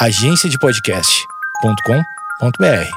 agenciadepodcast.com.br. 0.00 2.88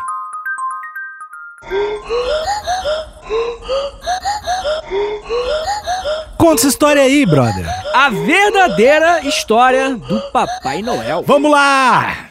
Conta 6.37 6.61
essa 6.61 6.67
história 6.67 7.01
aí, 7.01 7.25
brother. 7.25 7.65
A 7.93 8.09
verdadeira 8.09 9.25
história 9.25 9.95
do 9.95 10.21
Papai 10.31 10.83
Noel. 10.83 11.23
Vamos 11.25 11.51
lá! 11.51 12.29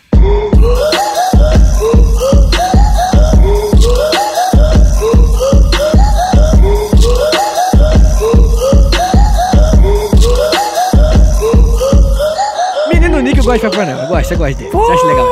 Gosta 13.51 13.69
de 13.71 13.77
Papai 13.77 13.95
Noel. 13.95 14.09
Gosta, 14.09 14.37
gosta 14.37 14.59
dele. 14.59 14.71
Você 14.71 14.93
acha 14.93 15.07
legal? 15.07 15.27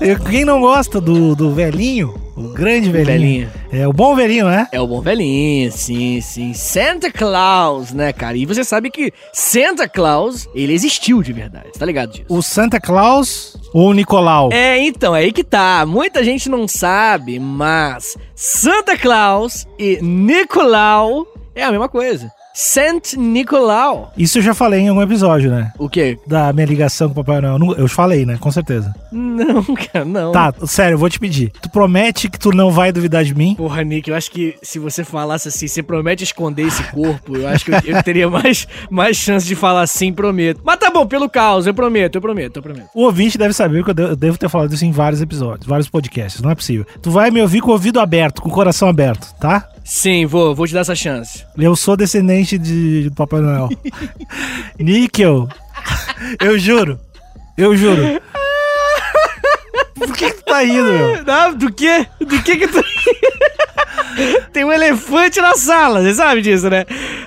Eu- 0.00 0.18
Quem 0.20 0.44
não 0.44 0.60
gosta 0.60 1.00
do, 1.00 1.34
do 1.34 1.52
velhinho, 1.54 2.14
o 2.36 2.48
grande 2.52 2.90
velhinho. 2.90 3.06
velhinho. 3.48 3.50
É 3.72 3.86
o 3.88 3.92
bom 3.92 4.14
velhinho, 4.14 4.46
né? 4.46 4.66
É 4.72 4.80
o 4.80 4.86
bom 4.86 5.00
velhinho, 5.00 5.70
sim, 5.72 6.20
sim. 6.20 6.52
Santa 6.54 7.10
Claus, 7.10 7.92
né, 7.92 8.12
cara? 8.12 8.36
E 8.36 8.44
você 8.44 8.64
sabe 8.64 8.90
que 8.90 9.12
Santa 9.32 9.88
Claus, 9.88 10.48
ele 10.54 10.72
existiu 10.74 11.22
de 11.22 11.32
verdade. 11.32 11.70
Tá 11.78 11.86
ligado 11.86 12.10
disso? 12.10 12.26
O 12.28 12.42
Santa 12.42 12.80
Claus 12.80 13.56
ou 13.72 13.88
o 13.90 13.92
Nicolau? 13.94 14.50
É, 14.52 14.78
então, 14.78 15.14
é 15.16 15.20
aí 15.20 15.32
que 15.32 15.44
tá. 15.44 15.84
Muita 15.86 16.22
gente 16.24 16.48
não 16.50 16.66
sabe, 16.68 17.38
mas 17.38 18.16
Santa 18.34 18.98
Claus 18.98 19.66
e 19.78 19.98
Nicolau 20.02 21.26
é 21.54 21.62
a 21.64 21.70
mesma 21.70 21.88
coisa. 21.88 22.30
Saint 22.54 23.14
Nicolau. 23.14 24.12
Isso 24.16 24.38
eu 24.38 24.42
já 24.42 24.52
falei 24.54 24.80
em 24.80 24.88
algum 24.88 25.02
episódio, 25.02 25.50
né? 25.50 25.72
O 25.78 25.88
quê? 25.88 26.18
Da 26.26 26.52
minha 26.52 26.66
ligação 26.66 27.08
com 27.08 27.20
o 27.20 27.24
Papai 27.24 27.40
Noel. 27.40 27.74
Eu 27.78 27.88
falei, 27.88 28.26
né? 28.26 28.36
Com 28.38 28.50
certeza. 28.50 28.94
Não, 29.10 29.62
cara, 29.92 30.04
não. 30.04 30.32
Tá, 30.32 30.52
sério, 30.66 30.94
eu 30.94 30.98
vou 30.98 31.08
te 31.08 31.18
pedir. 31.18 31.50
Tu 31.62 31.70
promete 31.70 32.28
que 32.28 32.38
tu 32.38 32.50
não 32.50 32.70
vai 32.70 32.92
duvidar 32.92 33.24
de 33.24 33.34
mim? 33.34 33.54
Porra, 33.54 33.82
Nick, 33.82 34.10
eu 34.10 34.16
acho 34.16 34.30
que 34.30 34.54
se 34.62 34.78
você 34.78 35.02
falasse 35.04 35.48
assim, 35.48 35.66
você 35.66 35.82
promete 35.82 36.24
esconder 36.24 36.66
esse 36.66 36.82
corpo, 36.84 37.36
eu 37.36 37.48
acho 37.48 37.64
que 37.64 37.70
eu, 37.72 37.96
eu 37.96 38.02
teria 38.02 38.28
mais, 38.28 38.66
mais 38.90 39.16
chance 39.16 39.46
de 39.46 39.54
falar 39.54 39.82
assim, 39.82 40.12
prometo. 40.12 40.60
Mas 40.64 40.76
tá 40.78 40.90
bom, 40.90 41.06
pelo 41.06 41.28
caos, 41.30 41.66
eu 41.66 41.74
prometo, 41.74 42.16
eu 42.16 42.20
prometo, 42.20 42.56
eu 42.56 42.62
prometo. 42.62 42.88
O 42.94 43.02
ouvinte 43.04 43.38
deve 43.38 43.54
saber 43.54 43.82
que 43.82 43.90
eu 43.90 43.94
de- 43.94 44.02
eu 44.02 44.16
devo 44.16 44.36
ter 44.38 44.48
falado 44.48 44.72
isso 44.74 44.84
em 44.84 44.92
vários 44.92 45.22
episódios, 45.22 45.66
vários 45.66 45.88
podcasts. 45.88 46.42
Não 46.42 46.50
é 46.50 46.54
possível. 46.54 46.84
Tu 47.00 47.10
vai 47.10 47.30
me 47.30 47.40
ouvir 47.40 47.60
com 47.60 47.70
o 47.70 47.72
ouvido 47.72 47.98
aberto, 47.98 48.42
com 48.42 48.48
o 48.48 48.52
coração 48.52 48.88
aberto, 48.88 49.32
tá? 49.40 49.68
Sim, 49.84 50.26
vou, 50.26 50.54
vou 50.54 50.66
te 50.66 50.74
dar 50.74 50.80
essa 50.80 50.94
chance. 50.94 51.44
Eu 51.58 51.74
sou 51.76 51.96
descendente 51.96 52.56
de, 52.58 53.08
do 53.10 53.14
Papai 53.14 53.40
Noel. 53.40 53.68
Níquel. 54.78 55.48
Eu 56.40 56.58
juro. 56.58 56.98
Eu 57.56 57.76
juro. 57.76 58.20
Por 59.94 60.12
que, 60.16 60.30
que 60.30 60.36
tu 60.38 60.44
tá 60.44 60.60
rindo, 60.60 60.92
meu? 60.92 61.22
Ah, 61.26 61.50
do 61.50 61.72
quê? 61.72 62.06
Do 62.20 62.42
que 62.42 62.56
que 62.56 62.68
tu... 62.68 62.82
Tem 64.52 64.64
um 64.64 64.72
elefante 64.72 65.40
na 65.40 65.54
sala, 65.54 66.02
você 66.02 66.14
sabe 66.14 66.42
disso, 66.42 66.68
né? 66.68 66.84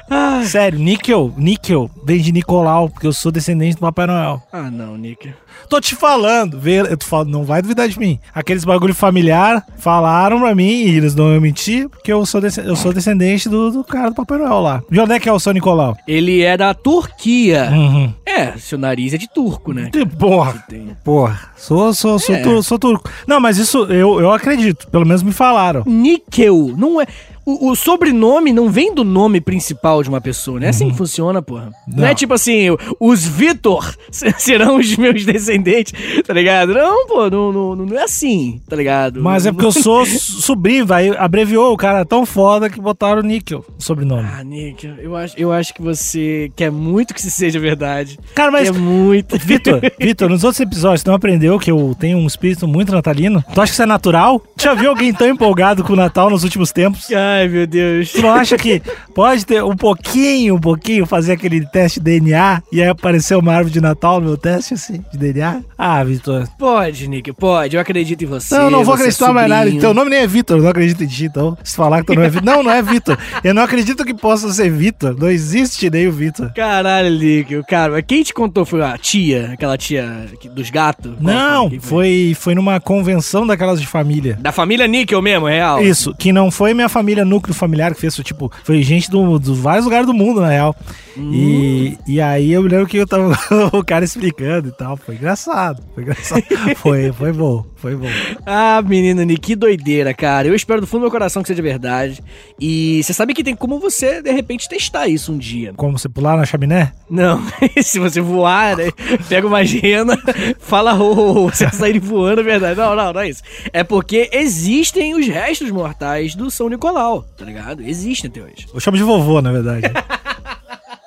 Ah, 0.10 0.42
Sério, 0.46 0.78
níquel, 0.78 1.34
níquel 1.36 1.90
vem 2.06 2.20
de 2.22 2.32
Nicolau, 2.32 2.90
porque 2.90 3.08
eu 3.08 3.14
sou 3.14 3.32
descendente 3.32 3.76
do 3.76 3.82
Papai 3.82 4.06
Noel. 4.08 4.42
ah 4.52 4.70
não, 4.70 4.96
Nick. 4.96 5.34
Tô 5.70 5.80
te 5.82 5.96
falando, 5.96 6.60
vê, 6.60 6.82
eu 6.82 6.98
tô 6.98 7.06
falando, 7.06 7.30
não 7.32 7.44
vai 7.44 7.62
duvidar 7.62 7.88
de 7.90 7.98
mim. 8.00 8.20
Aqueles 8.34 8.64
bagulho 8.64 8.94
familiar 8.94 9.66
falaram 9.78 10.40
pra 10.40 10.54
mim, 10.54 10.84
e 10.84 10.96
eles 10.98 11.16
não 11.16 11.32
iam 11.34 11.42
mentir, 11.42 11.90
porque 11.90 12.12
eu 12.14 12.26
sou, 12.26 12.42
eu 12.64 12.76
sou 12.76 12.94
descendente 12.94 13.50
do, 13.50 13.72
do 13.72 13.84
cara 13.84 14.10
do 14.10 14.16
Papai 14.16 14.38
Noel 14.38 14.60
lá. 14.62 14.84
De 14.90 15.00
onde 15.00 15.14
é 15.14 15.20
que 15.20 15.28
é 15.28 15.34
o 15.34 15.40
São 15.40 15.54
Nicolau? 15.54 15.96
Ele 16.08 16.42
é 16.44 16.56
da 16.56 16.74
Turquia. 16.74 17.70
Uhum. 17.72 18.14
É, 18.26 18.52
seu 18.58 18.78
nariz 18.78 19.14
é 19.14 19.18
de 19.18 19.28
turco, 19.32 19.74
né? 19.74 19.90
De- 19.92 20.06
Porra, 20.06 20.64
porra, 21.04 21.40
sou, 21.56 21.94
sou, 21.94 22.18
sou, 22.20 22.36
É. 22.36 22.40
tu- 22.42 22.64
sou 22.64 22.78
turco. 22.80 23.10
Não, 23.28 23.40
mas 23.40 23.58
isso 23.58 23.84
eu, 23.86 24.20
eu 24.20 24.32
acredito, 24.32 24.88
pelo 24.88 25.06
menos 25.06 25.22
me 25.24 25.32
falaram. 25.32 25.84
Níquel, 25.86 26.74
não 26.78 27.02
é. 27.02 27.06
O, 27.46 27.70
o 27.72 27.76
sobrenome 27.76 28.52
não 28.52 28.70
vem 28.70 28.94
do 28.94 29.04
nome 29.04 29.40
principal 29.40 30.02
de 30.02 30.10
uma 30.10 30.20
pessoa, 30.20 30.60
não 30.60 30.66
é 30.68 30.70
assim 30.70 30.90
que 30.90 30.98
funciona, 30.98 31.42
porra. 31.42 31.72
Não, 31.88 32.06
é 32.06 32.10
Não. 32.10 32.16
tipo 32.16 32.34
assim, 32.34 32.68
os 33.00 33.26
Vitor 33.26 33.94
serão 34.12 34.78
os 34.80 34.96
meus 34.98 35.24
descendentes, 35.26 35.94
tá 36.26 36.34
ligado? 36.34 36.74
Não, 36.74 37.06
pô, 37.08 37.30
não, 37.30 37.52
não, 37.54 37.76
não 37.76 37.98
é 38.00 38.04
assim, 38.04 38.60
tá 38.68 38.76
ligado? 38.76 39.22
Mas 39.22 39.46
é 39.46 39.52
porque 39.52 39.66
eu 39.66 39.72
sou 39.72 40.06
so- 40.06 40.42
sobrinho, 40.42 40.86
vai, 40.86 41.10
abreviou 41.10 41.72
o 41.74 41.78
cara 41.78 42.04
tão 42.06 42.26
foda 42.26 42.70
que 42.70 42.82
botaram 42.82 43.22
níquel 43.22 43.64
no 43.76 43.82
sobrenome. 43.84 44.28
Ah, 44.28 44.44
Níquel, 44.44 44.96
eu 45.00 45.16
acho, 45.16 45.34
eu 45.38 45.52
acho 45.52 45.74
que 45.74 45.82
você 45.82 46.52
quer 46.56 46.72
muito 46.72 47.14
que 47.14 47.20
isso 47.20 47.30
seja 47.30 47.60
verdade. 47.60 48.20
Cara, 48.34 48.52
mas 48.52 48.70
Quer 48.72 48.78
muito. 48.80 49.38
Vitor, 49.46 49.82
Vitor, 50.00 50.30
nos 50.30 50.44
outros 50.44 50.60
episódios, 50.60 51.04
tu 51.04 51.08
não 51.08 51.16
aprendeu 51.16 51.60
que 51.60 51.70
eu 51.70 51.96
tenho 52.00 52.18
um 52.18 52.26
espírito 52.28 52.68
muito 52.68 52.92
natalino? 52.92 53.44
Tu 53.54 53.62
acha 53.62 53.70
que 53.72 53.74
isso 53.76 53.84
é 53.84 53.86
natural? 53.86 54.40
Tu 54.58 54.64
já 54.64 54.74
viu 54.74 54.90
alguém 54.90 55.14
tão 55.14 55.28
empolgado 55.28 55.84
com 55.84 55.94
o 55.94 55.96
Natal 55.96 56.30
nos 56.30 56.44
últimos 56.44 56.72
tempos? 56.72 57.10
Ai, 57.36 57.50
meu 57.50 57.68
Deus. 57.68 58.12
Tu 58.12 58.22
não 58.22 58.34
acha 58.34 58.58
que 58.58 58.82
pode 59.14 59.46
ter 59.46 59.62
um 59.62 59.76
pouquinho, 59.76 60.56
um 60.56 60.60
pouquinho, 60.60 61.06
fazer 61.06 61.34
aquele 61.34 61.66
teste 61.66 62.00
de 62.00 62.06
DNA 62.06 62.62
e 62.72 62.82
aí 62.82 62.88
aparecer 62.88 63.36
uma 63.36 63.54
árvore 63.54 63.74
de 63.74 63.82
Natal 63.82 64.22
no 64.22 64.28
meu 64.28 64.38
teste, 64.38 64.74
assim, 64.74 65.04
de 65.12 65.18
DNA? 65.18 65.62
Ah, 65.78 66.04
Vitor. 66.04 66.48
Pode, 66.58 67.08
Nick, 67.10 67.34
pode. 67.34 67.76
Eu 67.76 67.82
acredito 67.82 68.24
em 68.24 68.28
você. 68.28 68.58
Não, 68.58 68.70
não 68.70 68.84
vou 68.84 68.96
é 68.96 68.98
acreditar 68.98 69.34
mais 69.34 69.50
nada. 69.50 69.70
Teu 69.72 69.94
nome 69.94 70.10
nem 70.12 70.20
é 70.20 70.28
Vitor, 70.28 70.58
eu 70.58 70.64
não 70.64 70.70
acredito 70.70 71.04
em 71.04 71.08
ti, 71.08 71.26
então. 71.26 71.58
Se 71.64 71.76
falar 71.76 72.02
que 72.02 72.08
tu 72.08 72.16
não 72.16 72.24
é 72.24 72.30
Vitor. 72.30 72.46
Não, 72.46 72.64
não 72.64 72.72
é 72.72 72.82
Vitor. 72.82 73.18
Eu 73.44 73.54
não 73.54 73.64
acredito 73.64 74.06
que 74.06 74.14
possa 74.14 74.52
ser 74.54 74.72
Vitor. 74.72 75.16
Não 75.20 75.30
existe 75.30 75.90
nem 75.90 76.08
o 76.08 76.12
Vitor. 76.12 76.54
Caralho, 76.54 77.10
Níquel, 77.10 77.64
cara, 77.66 77.94
mas 77.94 78.04
quem 78.08 78.24
te 78.24 78.34
contou 78.34 78.66
foi 78.66 78.82
a 78.82 78.98
tia, 78.98 79.52
aquela 79.54 79.78
tia 79.78 80.26
dos 80.54 80.70
gatos? 80.70 81.14
Não, 81.20 81.70
Quem 81.70 81.80
foi, 81.80 82.36
foi 82.40 82.56
numa 82.56 82.80
convenção 82.80 83.46
daquelas 83.46 83.82
de 83.82 83.88
família. 83.88 84.38
Da 84.40 84.52
família 84.52 84.88
Níquel 84.88 85.22
mesmo, 85.22 85.48
real. 85.48 85.82
Isso, 85.82 86.14
que 86.16 86.32
não 86.32 86.50
foi 86.50 86.74
minha 86.74 86.88
família 86.88 87.25
núcleo 87.26 87.54
familiar 87.54 87.94
que 87.94 88.00
fez, 88.00 88.16
tipo, 88.16 88.52
foi 88.64 88.82
gente 88.82 89.10
do, 89.10 89.40
dos 89.40 89.58
vários 89.58 89.86
lugares 89.86 90.06
do 90.06 90.14
mundo, 90.14 90.42
na 90.42 90.50
real. 90.50 90.76
E, 91.18 91.98
e 92.06 92.20
aí 92.20 92.52
eu 92.52 92.62
me 92.62 92.70
lembro 92.70 92.88
que 92.88 92.98
eu 92.98 93.08
tava 93.08 93.38
o 93.72 93.84
cara 93.84 94.04
explicando 94.04 94.70
e 94.70 94.72
tal. 94.72 94.98
Foi 94.98 95.16
engraçado, 95.16 95.82
foi 95.94 96.04
engraçado. 96.04 96.44
foi, 96.78 97.12
foi 97.12 97.32
bom, 97.32 97.66
foi 97.76 97.96
bom. 97.96 98.08
Ah, 98.46 98.82
menino 98.86 99.24
Nick, 99.24 99.46
que 99.46 99.56
doideira, 99.56 100.14
cara. 100.14 100.48
Eu 100.48 100.56
espero 100.56 100.82
do 100.82 100.88
fundo 100.88 101.02
do 101.02 101.04
meu 101.04 101.12
coração 101.12 101.44
que 101.44 101.48
seja 101.48 101.62
verdade. 101.62 102.24
E 102.60 103.02
você 103.04 103.14
sabe 103.14 103.34
que 103.34 103.44
tem 103.44 103.56
como 103.56 103.80
você, 103.80 104.22
de 104.22 104.32
repente, 104.32 104.68
testar 104.68 105.08
isso 105.08 105.32
um 105.32 105.38
dia. 105.38 105.72
Como 105.78 105.98
você 105.98 106.10
pular 106.10 106.36
na 106.36 106.46
chaminé? 106.46 106.94
Não, 107.08 107.42
se 107.82 108.00
você 108.00 108.20
voar, 108.20 108.76
né? 108.76 108.90
Pega 109.30 109.46
uma 109.46 109.62
rena, 109.62 110.18
fala 110.60 110.96
ho, 110.96 111.48
você 111.50 111.70
sair 111.70 112.00
voando, 112.00 112.42
é 112.42 112.44
verdade. 112.44 112.78
Não, 112.80 112.96
não, 112.96 113.14
não 113.14 113.22
é 113.22 113.30
isso. 113.30 113.44
É 113.72 113.84
porque 113.84 114.30
existem 114.34 115.14
os 115.14 115.28
restos 115.28 115.70
mortais 115.70 116.34
do 116.34 116.50
São 116.50 116.70
Nicolau, 116.70 117.15
tá 117.22 117.46
ligado? 117.46 117.82
Existem 117.82 118.30
até 118.30 118.42
hoje. 118.42 118.68
Eu 118.74 118.80
chamo 118.80 118.98
de 118.98 119.04
vovô, 119.04 119.42
na 119.42 119.52
verdade. 119.52 119.88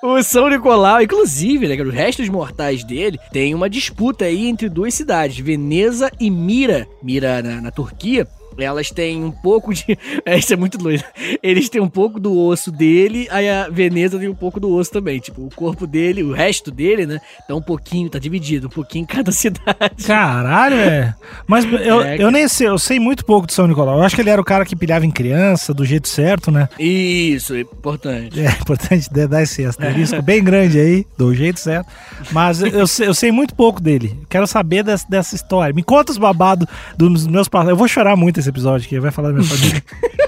O 0.00 0.22
São 0.22 0.48
Nicolau, 0.48 1.02
inclusive, 1.02 1.66
né, 1.66 1.82
os 1.82 1.92
restos 1.92 2.28
mortais 2.28 2.84
dele, 2.84 3.19
tem 3.32 3.52
uma 3.52 3.69
disputa 3.69 4.26
aí 4.26 4.46
entre 4.46 4.69
duas 4.69 4.94
cidades, 4.94 5.38
Veneza 5.38 6.08
e 6.20 6.30
Mira. 6.30 6.86
Mira 7.02 7.42
na, 7.42 7.60
na 7.60 7.70
Turquia. 7.72 8.24
Elas 8.58 8.91
têm 8.91 9.22
um 9.24 9.30
pouco 9.30 9.72
de. 9.72 9.96
É, 10.24 10.36
isso 10.38 10.52
é 10.52 10.56
muito 10.56 10.76
doido. 10.78 11.04
Eles 11.42 11.69
têm 11.69 11.80
um 11.80 11.88
pouco 11.88 12.19
do 12.20 12.36
osso 12.38 12.70
dele, 12.72 13.26
aí 13.30 13.48
a 13.48 13.69
Veneza 13.69 14.19
tem 14.19 14.28
um 14.28 14.34
pouco 14.34 14.58
do 14.60 14.70
osso 14.74 14.91
também. 14.91 15.19
Tipo, 15.20 15.42
o 15.46 15.50
corpo 15.54 15.86
dele, 15.86 16.22
o 16.22 16.32
resto 16.32 16.70
dele, 16.70 17.06
né? 17.06 17.20
Tá 17.46 17.54
um 17.54 17.62
pouquinho, 17.62 18.08
tá 18.10 18.19
dividido, 18.19 18.66
um 18.66 18.70
pouquinho 18.70 19.02
em 19.04 19.06
cada 19.06 19.30
cidade. 19.32 20.04
Caralho, 20.06 20.74
é. 20.76 21.14
Mas 21.46 21.64
eu, 21.64 22.02
É, 22.02 22.16
eu 22.22 22.30
nem 22.30 22.46
sei, 22.48 22.66
eu 22.69 22.78
sei 22.78 22.98
muito 22.98 23.24
pouco 23.24 23.46
de 23.46 23.52
São 23.54 23.66
Nicolau. 23.66 23.98
Eu 23.98 24.02
acho 24.02 24.14
que 24.14 24.20
ele 24.22 24.30
era 24.30 24.41
o 24.41 24.44
cara 24.44 24.64
que 24.64 24.75
pilhava 24.76 25.06
em 25.06 25.10
criança, 25.10 25.72
do 25.72 25.84
jeito 25.84 26.08
certo, 26.08 26.50
né? 26.50 26.69
Isso, 26.78 27.54
é 27.54 27.60
importante. 27.60 28.40
É 28.40 28.50
importante 28.50 29.08
dar 29.28 29.42
esse 29.42 29.64
asterisco 29.64 30.20
bem 30.22 30.42
grande 30.42 30.78
aí, 30.78 31.06
do 31.16 31.34
jeito 31.34 31.60
certo. 31.60 31.86
Mas 32.32 32.60
eu, 32.62 32.86
sei, 32.86 33.06
eu 33.08 33.14
sei 33.14 33.30
muito 33.30 33.54
pouco 33.54 33.80
dele. 33.80 34.19
Quero 34.28 34.46
saber 34.46 34.82
des- 34.82 35.04
dessa 35.04 35.34
história. 35.34 35.72
Me 35.75 35.82
conta 35.82 36.12
os 36.12 36.19
babados 36.19 36.66
dos 36.96 37.26
meus 37.26 37.49
passados. 37.49 37.70
Eu 37.70 37.76
vou 37.76 37.88
chorar 37.88 38.16
muito 38.16 38.40
esse 38.40 38.47
episódio 38.48 38.86
aqui, 38.86 38.98
vai 38.98 39.10
falar 39.10 39.28
da 39.28 39.34
minha 39.34 39.48
família. 39.48 39.82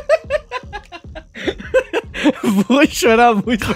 Vou 2.69 2.87
chorar 2.87 3.35
muito. 3.35 3.67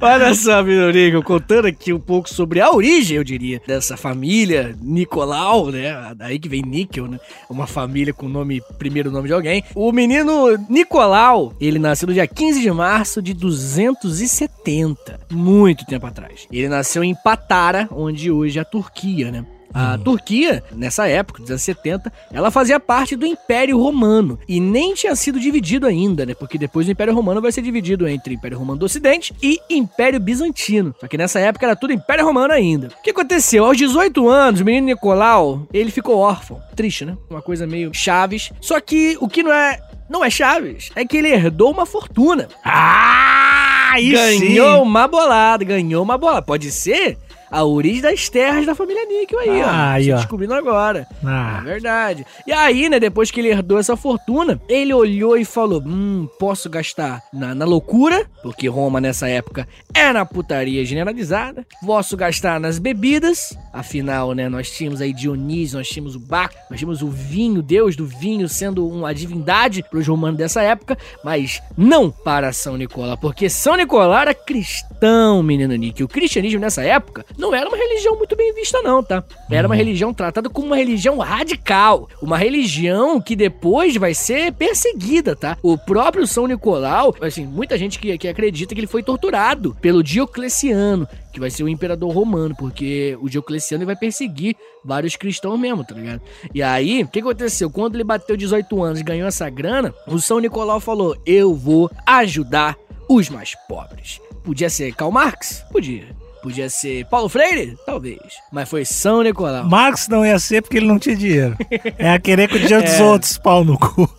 Olha 0.00 0.34
só, 0.34 0.62
Minorico, 0.62 1.22
contando 1.22 1.66
aqui 1.66 1.92
um 1.92 2.00
pouco 2.00 2.28
sobre 2.28 2.60
a 2.60 2.70
origem, 2.70 3.16
eu 3.16 3.24
diria, 3.24 3.60
dessa 3.66 3.96
família 3.96 4.76
Nicolau, 4.80 5.70
né? 5.70 6.14
Daí 6.16 6.38
que 6.38 6.48
vem 6.48 6.62
Níquel, 6.62 7.06
né? 7.06 7.18
Uma 7.48 7.66
família 7.66 8.12
com 8.12 8.28
nome, 8.28 8.62
primeiro 8.78 9.10
nome 9.10 9.28
de 9.28 9.34
alguém. 9.34 9.64
O 9.74 9.92
menino 9.92 10.56
Nicolau, 10.68 11.54
ele 11.60 11.78
nasceu 11.78 12.08
no 12.08 12.14
dia 12.14 12.26
15 12.26 12.60
de 12.60 12.70
março 12.70 13.22
de 13.22 13.34
270, 13.34 15.20
muito 15.30 15.86
tempo 15.86 16.06
atrás. 16.06 16.46
Ele 16.50 16.68
nasceu 16.68 17.02
em 17.02 17.14
Patara, 17.14 17.88
onde 17.90 18.30
hoje 18.30 18.58
é 18.58 18.62
a 18.62 18.64
Turquia, 18.64 19.30
né? 19.30 19.44
A 19.72 19.98
Turquia, 19.98 20.62
nessa 20.72 21.06
época, 21.06 21.40
dos 21.40 21.50
anos 21.50 21.62
70, 21.62 22.12
ela 22.32 22.50
fazia 22.50 22.80
parte 22.80 23.14
do 23.14 23.26
Império 23.26 23.78
Romano 23.78 24.38
e 24.48 24.60
nem 24.60 24.94
tinha 24.94 25.14
sido 25.14 25.38
dividido 25.38 25.86
ainda, 25.86 26.24
né? 26.24 26.34
Porque 26.34 26.58
depois 26.58 26.88
o 26.88 26.90
Império 26.90 27.14
Romano 27.14 27.40
vai 27.40 27.52
ser 27.52 27.62
dividido 27.62 28.08
entre 28.08 28.34
Império 28.34 28.58
Romano 28.58 28.78
do 28.78 28.86
Ocidente 28.86 29.34
e 29.42 29.60
Império 29.70 30.18
Bizantino. 30.18 30.94
Só 30.98 31.06
que 31.06 31.18
nessa 31.18 31.38
época 31.38 31.66
era 31.66 31.76
tudo 31.76 31.92
Império 31.92 32.24
Romano 32.24 32.52
ainda. 32.52 32.88
O 32.88 33.02
que 33.02 33.10
aconteceu? 33.10 33.64
Aos 33.64 33.76
18 33.76 34.28
anos, 34.28 34.60
o 34.60 34.64
menino 34.64 34.86
Nicolau, 34.86 35.66
ele 35.72 35.90
ficou 35.90 36.16
órfão. 36.16 36.60
Triste, 36.74 37.04
né? 37.04 37.16
Uma 37.28 37.42
coisa 37.42 37.66
meio 37.66 37.90
Chaves. 37.92 38.52
Só 38.60 38.80
que 38.80 39.16
o 39.20 39.28
que 39.28 39.42
não 39.42 39.52
é 39.52 39.80
não 40.08 40.24
é 40.24 40.30
Chaves, 40.30 40.90
é 40.96 41.04
que 41.04 41.18
ele 41.18 41.28
herdou 41.28 41.70
uma 41.70 41.84
fortuna. 41.84 42.48
Ah, 42.64 43.90
aí 43.92 44.10
ganhou 44.10 44.76
sim. 44.76 44.82
uma 44.82 45.06
bolada, 45.06 45.64
ganhou 45.64 46.02
uma 46.02 46.16
bolada. 46.16 46.42
Pode 46.42 46.70
ser 46.70 47.18
a 47.50 47.64
origem 47.64 48.02
das 48.02 48.28
terras 48.28 48.66
da 48.66 48.74
família 48.74 49.04
Níquel 49.06 49.38
aí, 49.38 49.62
ó. 49.62 49.66
Ah, 49.66 49.92
aí, 49.92 50.04
Você 50.04 50.12
ó. 50.12 50.16
descobrindo 50.16 50.54
agora. 50.54 51.06
É 51.22 51.26
Ah, 51.26 51.60
verdade. 51.64 52.26
E 52.46 52.52
aí, 52.52 52.88
né, 52.88 52.98
depois 53.00 53.30
que 53.30 53.40
ele 53.40 53.48
herdou 53.48 53.78
essa 53.78 53.96
fortuna, 53.96 54.60
ele 54.68 54.92
olhou 54.92 55.36
e 55.36 55.44
falou: 55.44 55.82
Hum, 55.84 56.28
posso 56.38 56.68
gastar 56.68 57.22
na, 57.32 57.54
na 57.54 57.64
loucura, 57.64 58.26
porque 58.42 58.68
Roma 58.68 59.00
nessa 59.00 59.28
época 59.28 59.66
era 59.94 60.24
putaria 60.24 60.84
generalizada. 60.84 61.66
Posso 61.84 62.16
gastar 62.16 62.58
nas 62.60 62.78
bebidas, 62.78 63.56
afinal, 63.72 64.32
né, 64.32 64.48
nós 64.48 64.70
tínhamos 64.70 65.00
aí 65.00 65.12
Dionísio, 65.12 65.78
nós 65.78 65.88
tínhamos 65.88 66.14
o 66.14 66.20
Baco, 66.20 66.54
nós 66.70 66.78
tínhamos 66.78 67.02
o 67.02 67.08
vinho, 67.08 67.62
Deus 67.62 67.96
do 67.96 68.06
vinho 68.06 68.48
sendo 68.48 68.86
uma 68.88 69.14
divindade 69.14 69.82
para 69.82 69.98
os 69.98 70.06
romanos 70.06 70.38
dessa 70.38 70.62
época, 70.62 70.96
mas 71.24 71.62
não 71.76 72.10
para 72.10 72.52
São 72.52 72.76
Nicolau, 72.76 73.16
porque 73.16 73.48
São 73.48 73.76
Nicolau 73.76 74.12
era 74.18 74.34
cristão, 74.34 75.42
menino 75.42 75.74
Nick. 75.74 76.02
O 76.02 76.08
cristianismo 76.08 76.60
nessa 76.60 76.82
época 76.82 77.24
não 77.38 77.54
era 77.54 77.68
uma 77.68 77.76
religião 77.76 78.18
muito 78.18 78.34
bem 78.34 78.52
vista, 78.52 78.82
não, 78.82 79.00
tá? 79.02 79.22
Era 79.48 79.68
uma 79.68 79.76
religião 79.76 80.12
tratada 80.12 80.50
como 80.50 80.66
uma 80.66 80.76
religião 80.76 81.18
radical. 81.18 82.08
Uma 82.20 82.36
religião 82.36 83.20
que 83.20 83.36
depois 83.36 83.96
vai 83.96 84.12
ser 84.12 84.52
perseguida, 84.52 85.36
tá? 85.36 85.56
O 85.62 85.78
próprio 85.78 86.26
São 86.26 86.48
Nicolau, 86.48 87.14
assim, 87.20 87.46
muita 87.46 87.78
gente 87.78 88.00
que, 88.00 88.18
que 88.18 88.26
acredita 88.26 88.74
que 88.74 88.80
ele 88.80 88.88
foi 88.88 89.04
torturado 89.04 89.76
pelo 89.80 90.02
Diocleciano, 90.02 91.08
que 91.32 91.38
vai 91.38 91.48
ser 91.48 91.62
o 91.62 91.68
imperador 91.68 92.10
romano, 92.10 92.56
porque 92.58 93.16
o 93.22 93.28
Diocleciano 93.28 93.86
vai 93.86 93.94
perseguir 93.94 94.56
vários 94.84 95.14
cristãos 95.14 95.58
mesmo, 95.60 95.84
tá 95.84 95.94
ligado? 95.94 96.20
E 96.52 96.60
aí, 96.60 97.04
o 97.04 97.08
que 97.08 97.20
aconteceu? 97.20 97.70
Quando 97.70 97.94
ele 97.94 98.04
bateu 98.04 98.36
18 98.36 98.82
anos 98.82 99.00
e 99.00 99.04
ganhou 99.04 99.28
essa 99.28 99.48
grana, 99.48 99.94
o 100.08 100.18
São 100.18 100.40
Nicolau 100.40 100.80
falou: 100.80 101.16
Eu 101.24 101.54
vou 101.54 101.88
ajudar 102.04 102.76
os 103.08 103.28
mais 103.28 103.54
pobres. 103.68 104.20
Podia 104.42 104.68
ser 104.68 104.92
Karl 104.94 105.12
Marx? 105.12 105.64
Podia. 105.70 106.27
Podia 106.42 106.70
ser 106.70 107.04
Paulo 107.06 107.28
Freire? 107.28 107.76
Talvez. 107.84 108.18
Mas 108.52 108.68
foi 108.68 108.84
São 108.84 109.22
Nicolau. 109.22 109.64
Marx 109.64 110.06
não 110.08 110.24
ia 110.24 110.38
ser 110.38 110.62
porque 110.62 110.76
ele 110.76 110.86
não 110.86 110.98
tinha 110.98 111.16
dinheiro. 111.16 111.56
É 111.98 112.12
a 112.12 112.18
querer 112.18 112.48
com 112.48 112.56
o 112.56 112.58
dinheiro 112.58 112.82
dos 112.84 112.94
É. 112.94 113.02
outros, 113.04 113.38
pau 113.38 113.64
no 113.64 113.78
cu. 113.78 114.08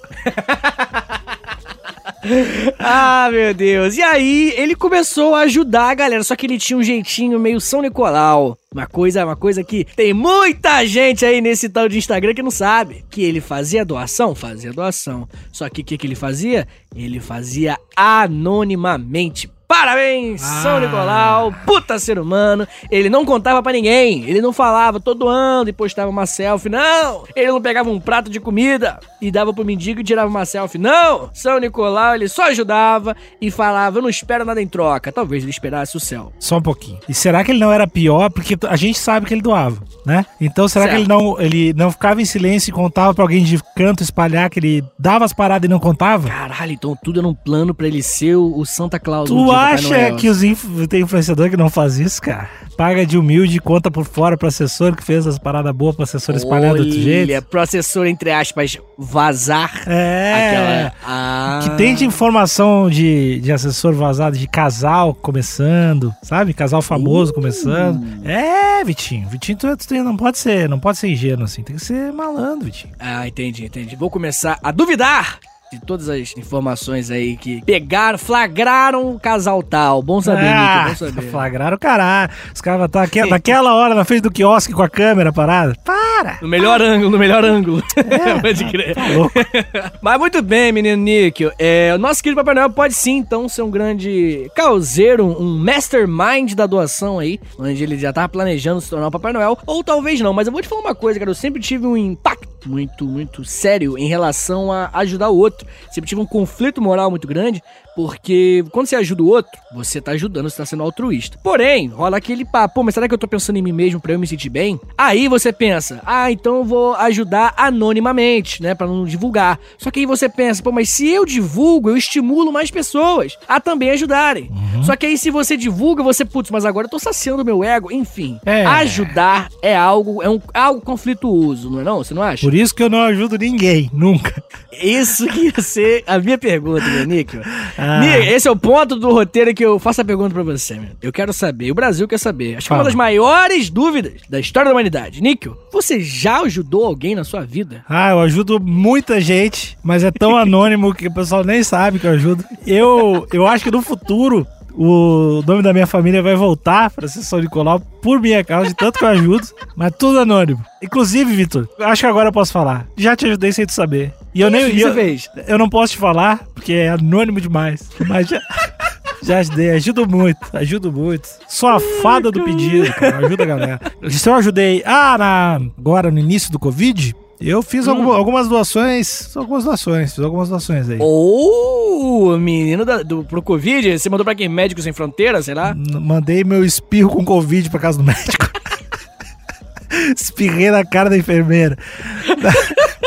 Ah, 2.77 3.29
meu 3.31 3.53
Deus. 3.53 3.95
E 3.95 4.01
aí, 4.01 4.53
ele 4.57 4.75
começou 4.75 5.33
a 5.35 5.41
ajudar 5.41 5.89
a 5.89 5.95
galera, 5.95 6.21
só 6.23 6.35
que 6.35 6.45
ele 6.45 6.57
tinha 6.57 6.77
um 6.77 6.83
jeitinho 6.83 7.39
meio 7.39 7.61
São 7.61 7.81
Nicolau. 7.81 8.57
Uma 8.73 8.85
coisa, 8.85 9.23
uma 9.25 9.37
coisa 9.37 9.63
que 9.63 9.85
tem 9.95 10.13
muita 10.13 10.85
gente 10.85 11.25
aí 11.25 11.39
nesse 11.41 11.69
tal 11.69 11.87
de 11.87 11.97
Instagram 11.97 12.33
que 12.33 12.43
não 12.43 12.51
sabe. 12.51 13.05
Que 13.09 13.23
ele 13.23 13.39
fazia 13.39 13.85
doação? 13.85 14.35
Fazia 14.35 14.73
doação. 14.73 15.27
Só 15.51 15.69
que 15.69 15.81
o 15.81 15.83
que, 15.85 15.97
que 15.97 16.05
ele 16.07 16.15
fazia? 16.15 16.67
Ele 16.93 17.19
fazia 17.21 17.77
anonimamente. 17.95 19.49
Parabéns, 19.73 20.41
São 20.41 20.77
Ah. 20.77 20.79
Nicolau, 20.79 21.53
puta 21.63 21.99
ser 21.99 22.17
humano. 22.17 22.67
Ele 22.89 23.07
não 23.07 23.23
contava 23.23 23.61
pra 23.61 23.71
ninguém, 23.71 24.23
ele 24.27 24.41
não 24.41 24.51
falava 24.51 24.99
todo 24.99 25.27
ano 25.27 25.69
e 25.69 25.71
postava 25.73 26.09
uma 26.09 26.25
selfie, 26.25 26.69
não. 26.69 27.23
Ele 27.35 27.49
não 27.51 27.61
pegava 27.61 27.87
um 27.87 27.99
prato 27.99 28.31
de 28.31 28.39
comida 28.39 28.99
e 29.21 29.29
dava 29.29 29.53
pro 29.53 29.63
mendigo 29.63 30.01
e 30.01 30.03
tirava 30.03 30.27
uma 30.27 30.43
selfie, 30.43 30.79
não. 30.79 31.29
São 31.35 31.59
Nicolau, 31.59 32.15
ele 32.15 32.27
só 32.27 32.47
ajudava 32.47 33.15
e 33.39 33.51
falava, 33.51 33.99
eu 33.99 34.01
não 34.01 34.09
espero 34.09 34.43
nada 34.43 34.59
em 34.59 34.67
troca. 34.67 35.11
Talvez 35.11 35.43
ele 35.43 35.51
esperasse 35.51 35.95
o 35.95 35.99
céu. 35.99 36.33
Só 36.39 36.57
um 36.57 36.61
pouquinho. 36.63 36.97
E 37.07 37.13
será 37.13 37.43
que 37.43 37.51
ele 37.51 37.59
não 37.59 37.71
era 37.71 37.85
pior? 37.87 38.31
Porque 38.31 38.57
a 38.67 38.75
gente 38.75 38.97
sabe 38.97 39.27
que 39.27 39.35
ele 39.35 39.41
doava, 39.43 39.77
né? 40.03 40.25
Então 40.41 40.67
será 40.67 40.85
Certo. 40.85 40.95
que 40.95 41.01
ele 41.03 41.07
não, 41.07 41.39
ele 41.39 41.73
não 41.73 41.91
ficava 41.91 42.19
em 42.19 42.25
silêncio 42.25 42.71
e 42.71 42.73
contava 42.73 43.13
pra 43.13 43.23
alguém 43.23 43.43
de 43.43 43.61
canto 43.75 44.01
espalhar 44.01 44.49
que 44.49 44.57
ele 44.59 44.83
dava 44.97 45.25
as 45.25 45.31
paradas 45.33 45.67
e 45.67 45.69
não 45.71 45.79
contava? 45.79 46.27
Caralho, 46.27 46.71
então 46.71 46.97
tudo 47.03 47.19
era 47.19 47.27
um 47.27 47.35
plano 47.35 47.71
pra 47.71 47.85
ele 47.85 48.01
ser 48.01 48.35
o, 48.35 48.57
o 48.57 48.65
Santa 48.65 48.99
Claus. 48.99 49.29
Tu 49.29 49.51
acha 49.59 50.11
que 50.15 50.29
os 50.29 50.43
inf... 50.43 50.63
tem 50.87 51.01
influenciador 51.01 51.49
que 51.49 51.57
não 51.57 51.69
faz 51.69 51.99
isso, 51.99 52.21
cara? 52.21 52.49
Paga 52.77 53.05
de 53.05 53.17
humilde 53.17 53.59
conta 53.59 53.91
por 53.91 54.05
fora 54.05 54.37
pro 54.37 54.47
assessor 54.47 54.95
que 54.95 55.03
fez 55.03 55.27
as 55.27 55.37
paradas 55.37 55.73
boas 55.75 55.95
pro 55.95 56.03
assessor 56.03 56.35
espalhar 56.35 56.73
do 56.73 56.79
outro 56.83 56.93
jeito? 56.93 57.29
Olha, 57.29 57.41
processor, 57.41 58.05
entre 58.07 58.31
aspas, 58.31 58.77
vazar 58.97 59.83
É. 59.85 60.33
aquela... 60.33 60.93
Ah. 61.05 61.59
Que 61.63 61.69
tem 61.71 61.93
de 61.93 62.05
informação 62.05 62.89
de, 62.89 63.41
de 63.41 63.51
assessor 63.51 63.93
vazado 63.93 64.37
de 64.37 64.47
casal 64.47 65.13
começando, 65.13 66.13
sabe? 66.23 66.53
Casal 66.53 66.81
famoso 66.81 67.31
Uh. 67.31 67.35
começando. 67.35 68.25
É, 68.25 68.81
Vitinho. 68.85 69.27
Vitinho, 69.27 69.57
tu, 69.57 69.75
tu 69.75 69.87
tem- 69.87 70.01
não 70.01 70.15
pode 70.15 70.37
ser, 70.37 70.69
não 70.69 70.79
pode 70.79 70.97
ser 70.97 71.09
ingênuo 71.09 71.43
assim. 71.43 71.61
Tem 71.63 71.75
que 71.75 71.83
ser 71.83 72.13
malandro, 72.13 72.65
Vitinho. 72.65 72.93
Ah, 72.97 73.27
entendi, 73.27 73.65
entendi. 73.65 73.95
Vou 73.97 74.09
começar 74.09 74.57
a 74.63 74.71
duvidar 74.71 75.37
de 75.71 75.79
todas 75.79 76.09
as 76.09 76.35
informações 76.35 77.11
aí 77.11 77.37
que 77.37 77.61
pegaram, 77.63 78.17
flagraram 78.17 79.11
o 79.13 79.19
casal 79.19 79.61
tal. 79.61 80.01
Bom 80.01 80.19
saber, 80.19 80.47
ah, 80.47 80.85
Nick, 80.87 80.99
bom 80.99 81.07
saber. 81.07 81.29
flagraram 81.29 81.77
o 81.77 81.79
caralho. 81.79 82.31
Os 82.53 82.59
caras 82.59 82.89
tá 82.89 83.03
aqui, 83.03 83.23
naquela 83.23 83.75
hora 83.75 83.93
na 83.93 84.03
frente 84.03 84.21
do 84.21 84.31
quiosque 84.31 84.73
com 84.73 84.81
a 84.81 84.89
câmera 84.89 85.31
parada. 85.31 85.75
Para! 85.85 86.39
No 86.41 86.47
melhor 86.47 86.81
ângulo, 86.81 87.11
no 87.11 87.19
melhor 87.19 87.45
ângulo. 87.45 87.83
Pode 88.41 88.65
crer. 88.65 88.95
Tá. 88.95 89.91
Mas 90.01 90.19
muito 90.19 90.41
bem, 90.41 90.71
menino 90.71 91.01
Níquel. 91.01 91.51
É, 91.59 91.91
o 91.93 91.99
nosso 91.99 92.23
querido 92.23 92.39
Papai 92.41 92.55
Noel 92.55 92.69
pode 92.69 92.93
sim, 92.93 93.17
então, 93.17 93.47
ser 93.47 93.61
um 93.61 93.69
grande 93.69 94.49
causeiro, 94.55 95.25
um 95.25 95.57
mastermind 95.57 96.53
da 96.53 96.65
doação 96.65 97.19
aí, 97.19 97.39
onde 97.57 97.83
ele 97.83 97.97
já 97.97 98.11
tava 98.11 98.29
planejando 98.29 98.81
se 98.81 98.89
tornar 98.89 99.07
o 99.07 99.11
Papai 99.11 99.33
Noel, 99.33 99.57
ou 99.65 99.83
talvez 99.83 100.19
não. 100.19 100.33
Mas 100.33 100.47
eu 100.47 100.53
vou 100.53 100.61
te 100.61 100.67
falar 100.67 100.81
uma 100.81 100.95
coisa, 100.95 101.19
cara, 101.19 101.29
eu 101.29 101.35
sempre 101.35 101.61
tive 101.61 101.85
um 101.85 101.97
impacto 101.97 102.49
muito, 102.65 103.05
muito 103.05 103.45
sério 103.45 103.97
em 103.97 104.07
relação 104.07 104.71
a 104.71 104.89
ajudar 104.93 105.29
o 105.29 105.37
outro. 105.37 105.58
Sempre 105.91 106.07
tive 106.09 106.21
um 106.21 106.25
conflito 106.25 106.81
moral 106.81 107.09
muito 107.09 107.27
grande, 107.27 107.61
porque 107.95 108.63
quando 108.71 108.87
você 108.87 108.95
ajuda 108.95 109.23
o 109.23 109.27
outro, 109.27 109.51
você 109.73 109.99
tá 110.01 110.11
ajudando, 110.11 110.49
você 110.49 110.57
tá 110.57 110.65
sendo 110.65 110.83
altruísta. 110.83 111.37
Porém, 111.43 111.87
rola 111.87 112.17
aquele 112.17 112.45
papo, 112.45 112.75
pô, 112.75 112.83
mas 112.83 112.93
será 112.93 113.07
que 113.07 113.13
eu 113.13 113.17
tô 113.17 113.27
pensando 113.27 113.57
em 113.57 113.61
mim 113.61 113.71
mesmo 113.71 113.99
pra 113.99 114.13
eu 114.13 114.19
me 114.19 114.27
sentir 114.27 114.49
bem? 114.49 114.79
Aí 114.97 115.27
você 115.27 115.51
pensa, 115.51 116.01
ah, 116.05 116.31
então 116.31 116.57
eu 116.57 116.63
vou 116.63 116.95
ajudar 116.95 117.53
anonimamente, 117.57 118.61
né, 118.61 118.75
Pra 118.75 118.87
não 118.87 119.05
divulgar. 119.05 119.59
Só 119.77 119.91
que 119.91 119.99
aí 119.99 120.05
você 120.05 120.29
pensa, 120.29 120.63
pô, 120.63 120.71
mas 120.71 120.89
se 120.89 121.07
eu 121.07 121.25
divulgo, 121.25 121.89
eu 121.89 121.97
estimulo 121.97 122.51
mais 122.51 122.71
pessoas 122.71 123.37
a 123.47 123.59
também 123.59 123.89
ajudarem. 123.91 124.49
Só 124.83 124.95
que 124.95 125.05
aí 125.05 125.17
se 125.17 125.29
você 125.29 125.57
divulga, 125.57 126.01
você, 126.03 126.23
putz, 126.23 126.49
mas 126.51 126.65
agora 126.65 126.85
eu 126.85 126.89
tô 126.91 126.99
saciando 126.99 127.41
o 127.41 127.45
meu 127.45 127.63
ego. 127.63 127.91
Enfim, 127.91 128.39
É. 128.45 128.65
ajudar 128.65 129.49
é 129.61 129.75
algo, 129.75 130.21
é 130.23 130.29
um, 130.29 130.39
algo 130.53 130.81
conflituoso, 130.81 131.69
não 131.69 131.81
é 131.81 131.83
não? 131.83 131.97
Você 131.97 132.13
não 132.13 132.23
acha? 132.23 132.45
Por 132.45 132.53
isso 132.53 132.73
que 132.73 132.83
eu 132.83 132.89
não 132.89 133.01
ajudo 133.01 133.37
ninguém, 133.37 133.89
nunca. 133.93 134.41
Isso 134.71 135.27
que 135.27 135.47
ia 135.47 135.61
ser 135.61 136.03
a 136.07 136.17
minha 136.19 136.37
pergunta, 136.37 136.85
meu 136.85 137.05
Níquel. 137.05 137.41
Ah. 137.79 137.99
Nick, 138.01 138.27
esse 138.29 138.47
é 138.47 138.51
o 138.51 138.55
ponto 138.55 138.95
do 138.95 139.11
roteiro 139.11 139.53
que 139.53 139.63
eu 139.63 139.79
faço 139.79 140.01
a 140.01 140.05
pergunta 140.05 140.33
pra 140.33 140.43
você, 140.43 140.75
meu. 140.75 140.89
Eu 141.01 141.11
quero 141.11 141.31
saber, 141.31 141.71
o 141.71 141.75
Brasil 141.75 142.07
quer 142.07 142.17
saber. 142.17 142.57
Acho 142.57 142.67
que 142.67 142.73
é 142.73 142.75
uma 142.75 142.83
das 142.83 142.95
maiores 142.95 143.69
dúvidas 143.69 144.13
da 144.29 144.39
história 144.39 144.69
da 144.69 144.75
humanidade. 144.75 145.21
Níquel, 145.21 145.57
você 145.71 145.99
já 145.99 146.41
ajudou 146.41 146.85
alguém 146.85 147.15
na 147.15 147.23
sua 147.23 147.41
vida? 147.41 147.83
Ah, 147.87 148.11
eu 148.11 148.19
ajudo 148.19 148.59
muita 148.59 149.21
gente, 149.21 149.77
mas 149.81 150.03
é 150.03 150.11
tão 150.11 150.35
anônimo 150.35 150.93
que 150.93 151.07
o 151.07 151.13
pessoal 151.13 151.43
nem 151.43 151.63
sabe 151.63 151.99
que 151.99 152.07
eu 152.07 152.11
ajudo. 152.11 152.43
Eu, 152.67 153.27
eu 153.31 153.47
acho 153.47 153.63
que 153.63 153.71
no 153.71 153.81
futuro 153.81 154.45
o 154.81 155.43
nome 155.45 155.61
da 155.61 155.73
minha 155.73 155.87
família 155.87 156.21
vai 156.21 156.35
voltar 156.35 156.89
para 156.89 157.07
ser 157.07 157.21
São 157.21 157.39
Nicolau 157.39 157.79
por 157.79 158.21
minha 158.21 158.43
causa, 158.45 158.69
de 158.69 158.75
tanto 158.75 158.97
que 158.99 159.03
eu 159.03 159.09
ajudo, 159.09 159.45
mas 159.75 159.93
tudo 159.97 160.19
anônimo. 160.19 160.63
Inclusive, 160.81 161.35
Vitor, 161.35 161.67
acho 161.79 162.01
que 162.01 162.07
agora 162.07 162.29
eu 162.29 162.33
posso 162.33 162.53
falar. 162.53 162.87
Já 162.95 163.13
te 163.13 163.25
ajudei 163.25 163.51
sem 163.51 163.65
tu 163.65 163.73
saber. 163.73 164.13
E 164.33 164.41
eu 164.41 164.49
nem 164.49 164.61
Isso 164.61 164.71
que 164.71 164.77
e 164.77 164.81
eu, 164.81 164.87
você 164.89 164.93
fez? 164.93 165.29
eu 165.47 165.57
não 165.57 165.69
posso 165.69 165.93
te 165.93 165.99
falar, 165.99 166.45
porque 166.53 166.73
é 166.73 166.89
anônimo 166.89 167.41
demais. 167.41 167.89
Mas 168.07 168.27
já, 168.27 168.39
já 169.23 169.39
ajudei, 169.39 169.71
ajudo 169.71 170.07
muito, 170.07 170.39
ajudo 170.53 170.91
muito. 170.91 171.27
Sou 171.47 171.69
a 171.69 171.79
fada 171.79 172.31
do 172.31 172.43
pedido, 172.43 172.93
cara, 172.93 173.25
ajuda 173.25 173.43
a 173.43 173.47
galera. 173.47 173.79
Se 174.09 174.29
eu 174.29 174.35
ajudei, 174.35 174.83
ah, 174.85 175.17
na, 175.17 175.59
agora 175.77 176.11
no 176.11 176.19
início 176.19 176.51
do 176.51 176.59
Covid, 176.59 177.15
eu 177.41 177.61
fiz 177.63 177.87
Hum. 177.87 177.91
alguma- 177.91 178.15
algumas 178.17 178.47
doações, 178.47 179.35
algumas 179.35 179.63
doações, 179.63 180.13
fiz 180.13 180.23
algumas 180.23 180.49
doações 180.49 180.89
aí. 180.89 180.97
Ô, 181.01 182.37
menino 182.37 182.85
da, 182.85 183.01
do, 183.01 183.23
pro 183.23 183.41
Covid, 183.41 183.97
você 183.97 184.09
mandou 184.09 184.25
pra 184.25 184.35
quem? 184.35 184.47
Médicos 184.49 184.83
Sem 184.83 184.93
Fronteiras, 184.93 185.45
sei 185.45 185.55
lá? 185.55 185.73
N- 185.73 185.99
Mandei 185.99 186.43
meu 186.43 186.63
espirro 186.63 187.09
com 187.09 187.25
Covid 187.25 187.69
pra 187.69 187.79
casa 187.79 187.97
do 187.97 188.03
médico. 188.03 188.47
Espirrei 190.15 190.69
na 190.69 190.85
cara 190.85 191.09
da 191.09 191.17
enfermeira. 191.17 191.75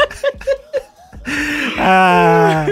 ah, 1.79 2.67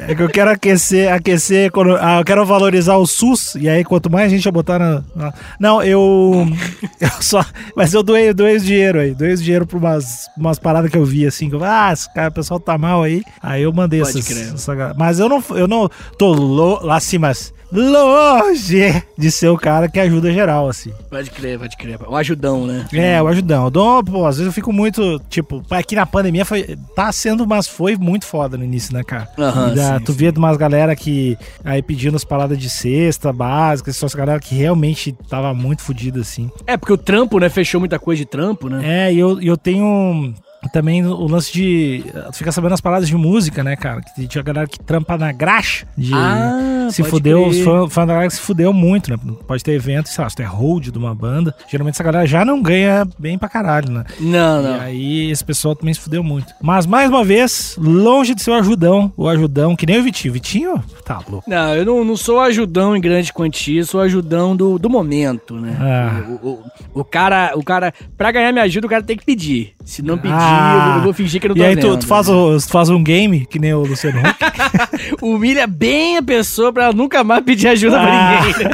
É 0.00 0.14
que 0.14 0.22
eu 0.22 0.28
quero 0.28 0.50
aquecer, 0.50 1.12
aquecer, 1.12 1.70
quando, 1.70 1.96
ah, 1.96 2.18
eu 2.20 2.24
quero 2.24 2.44
valorizar 2.46 2.96
o 2.96 3.06
SUS, 3.06 3.56
e 3.56 3.68
aí 3.68 3.84
quanto 3.84 4.10
mais 4.10 4.30
gente 4.30 4.46
eu 4.46 4.52
botar 4.52 4.78
na. 4.78 5.02
na- 5.14 5.34
não, 5.60 5.82
eu. 5.82 6.46
eu 7.00 7.10
só. 7.20 7.44
Mas 7.76 7.92
eu 7.92 8.02
doei, 8.02 8.32
doei 8.32 8.56
o 8.56 8.60
dinheiro 8.60 9.00
aí. 9.00 9.14
Doei 9.14 9.34
o 9.34 9.36
dinheiro 9.36 9.66
pra 9.66 9.76
umas, 9.78 10.28
umas 10.36 10.58
paradas 10.58 10.90
que 10.90 10.96
eu 10.96 11.04
vi 11.04 11.26
assim. 11.26 11.50
Que 11.50 11.56
eu, 11.56 11.64
ah, 11.64 11.90
esse 11.92 12.12
cara, 12.14 12.30
o 12.30 12.32
pessoal 12.32 12.58
tá 12.58 12.78
mal 12.78 13.02
aí. 13.02 13.22
Aí 13.42 13.62
eu 13.62 13.72
mandei 13.72 14.00
essas, 14.00 14.30
essa. 14.54 14.94
Mas 14.96 15.18
eu 15.20 15.28
não, 15.28 15.44
eu 15.50 15.68
não 15.68 15.90
tô 16.16 16.32
lo, 16.32 16.80
lá 16.82 16.96
assim, 16.96 17.18
mas 17.18 17.52
longe 17.72 19.02
de 19.16 19.30
ser 19.30 19.48
o 19.48 19.56
cara 19.58 19.88
que 19.88 19.98
ajuda 20.00 20.32
geral, 20.32 20.68
assim. 20.68 20.92
Pode 21.10 21.30
crer, 21.30 21.58
pode 21.58 21.76
crer. 21.76 21.98
O 22.06 22.16
ajudão, 22.16 22.66
né? 22.66 22.86
É, 22.92 23.20
o 23.22 23.28
ajudão. 23.28 23.64
Eu 23.64 23.70
dou, 23.70 24.04
pô, 24.04 24.26
às 24.26 24.36
vezes 24.36 24.46
eu 24.46 24.52
fico 24.52 24.72
muito, 24.72 25.18
tipo, 25.28 25.62
aqui 25.70 25.94
na 25.94 26.06
pandemia 26.06 26.44
foi, 26.44 26.76
tá 26.94 27.10
sendo, 27.12 27.46
mas 27.46 27.66
foi 27.66 27.96
muito 27.96 28.24
foda 28.26 28.56
no 28.56 28.64
início, 28.64 28.92
né, 28.94 29.02
cara? 29.04 29.28
Aham, 29.38 29.74
da- 29.74 29.98
sim, 29.98 30.04
tu 30.04 30.12
sim. 30.12 30.18
via 30.18 30.32
de 30.32 30.38
umas 30.38 30.56
galera 30.56 30.94
que 30.96 31.36
aí 31.64 31.82
pedindo 31.82 32.16
as 32.16 32.24
paradas 32.24 32.58
de 32.58 32.68
cesta 32.70 33.32
básica, 33.32 33.90
essas 33.90 34.14
galera 34.14 34.40
que 34.40 34.54
realmente 34.54 35.12
tava 35.28 35.52
muito 35.54 35.82
fodida, 35.82 36.20
assim. 36.20 36.50
É, 36.66 36.76
porque 36.76 36.92
o 36.92 36.98
trampo, 36.98 37.38
né? 37.38 37.48
Fechou 37.48 37.80
muita 37.80 37.98
coisa 37.98 38.20
de 38.20 38.26
trampo, 38.26 38.68
né? 38.68 39.06
É, 39.08 39.12
e 39.12 39.18
eu, 39.18 39.40
e 39.40 39.46
eu 39.46 39.56
tenho 39.56 40.34
também 40.72 41.04
o 41.06 41.26
lance 41.26 41.52
de. 41.52 42.04
Tu 42.32 42.38
fica 42.38 42.50
sabendo 42.52 42.74
as 42.74 42.80
paradas 42.80 43.08
de 43.08 43.16
música, 43.16 43.62
né, 43.62 43.76
cara? 43.76 44.00
Que 44.00 44.26
tinha 44.26 44.42
galera 44.42 44.66
que 44.66 44.78
trampa 44.80 45.16
na 45.16 45.30
graxa. 45.32 45.86
De, 45.96 46.12
Ah, 46.14 46.88
se 46.90 47.02
fudeu, 47.04 47.44
foi, 47.52 47.88
foi 47.88 48.02
uma 48.02 48.06
galera 48.06 48.26
que 48.28 48.34
se 48.34 48.40
fudeu 48.40 48.72
muito, 48.72 49.10
né? 49.10 49.16
Pode 49.46 49.62
ter 49.62 49.72
evento, 49.72 50.08
sei 50.08 50.22
lá, 50.24 50.28
se 50.30 50.36
tu 50.36 50.42
é 50.42 50.46
hold 50.46 50.88
de 50.90 50.98
uma 50.98 51.14
banda. 51.14 51.54
Geralmente 51.70 51.94
essa 51.94 52.02
galera 52.04 52.26
já 52.26 52.44
não 52.44 52.60
ganha 52.62 53.06
bem 53.18 53.38
pra 53.38 53.48
caralho, 53.48 53.90
né? 53.90 54.04
Não, 54.18 54.60
E 54.60 54.62
não. 54.64 54.80
aí 54.80 55.30
esse 55.30 55.44
pessoal 55.44 55.76
também 55.76 55.94
se 55.94 56.00
fudeu 56.00 56.22
muito. 56.24 56.52
Mas 56.60 56.86
mais 56.86 57.08
uma 57.08 57.24
vez, 57.24 57.76
longe 57.78 58.34
de 58.34 58.42
ser 58.42 58.50
o 58.50 58.54
ajudão, 58.54 59.12
o 59.16 59.28
ajudão, 59.28 59.76
que 59.76 59.86
nem 59.86 59.98
o 59.98 60.02
Vitinho. 60.02 60.32
Vitinho, 60.32 60.84
tá 61.04 61.20
louco. 61.28 61.48
Não, 61.48 61.74
eu 61.74 61.84
não, 61.84 62.04
não 62.04 62.16
sou 62.16 62.40
ajudão 62.40 62.96
em 62.96 63.00
grande 63.00 63.32
quantia, 63.32 63.84
sou 63.84 64.00
ajudão 64.00 64.56
do, 64.56 64.78
do 64.78 64.88
momento, 64.90 65.54
né? 65.54 65.76
Ah. 65.80 66.22
O, 66.42 66.48
o, 66.94 67.00
o 67.00 67.04
cara, 67.04 67.52
o 67.54 67.62
cara, 67.62 67.92
pra 68.16 68.32
ganhar 68.32 68.50
minha 68.52 68.64
ajuda, 68.64 68.86
o 68.86 68.90
cara 68.90 69.02
tem 69.02 69.16
que 69.16 69.24
pedir. 69.24 69.74
Se 69.84 70.02
não 70.02 70.16
pedir, 70.18 70.34
Ah. 70.34 70.47
Eu, 70.48 70.94
eu 70.96 71.02
vou 71.02 71.12
fingir 71.12 71.40
que 71.40 71.46
eu 71.46 71.50
não 71.50 71.56
tô 71.56 71.62
E 71.62 71.64
aí 71.66 71.76
tu, 71.76 71.88
vendo, 71.90 72.00
tu 72.00 72.06
faz 72.06 72.28
né? 72.28 72.34
o, 72.34 72.56
tu 72.58 72.68
faz 72.68 72.88
um 72.88 73.02
game, 73.02 73.46
que 73.46 73.58
nem 73.58 73.72
o 73.74 73.80
Luciano 73.80 74.20
Huck. 74.20 74.38
Humilha 75.22 75.66
bem 75.66 76.16
a 76.16 76.22
pessoa 76.22 76.72
pra 76.72 76.84
ela 76.84 76.92
nunca 76.92 77.22
mais 77.24 77.42
pedir 77.44 77.68
ajuda 77.68 77.98
Ah. 78.00 78.02
pra 78.02 78.46
ninguém. 78.46 78.68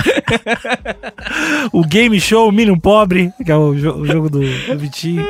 o 1.73 1.85
game 1.85 2.21
show 2.21 2.51
Minion 2.53 2.79
Pobre, 2.79 3.33
que 3.45 3.51
é 3.51 3.57
o, 3.57 3.75
jo- 3.75 3.95
o 3.97 4.07
jogo 4.07 4.31
do, 4.31 4.41
do 4.41 4.79
Vitinho. 4.79 5.25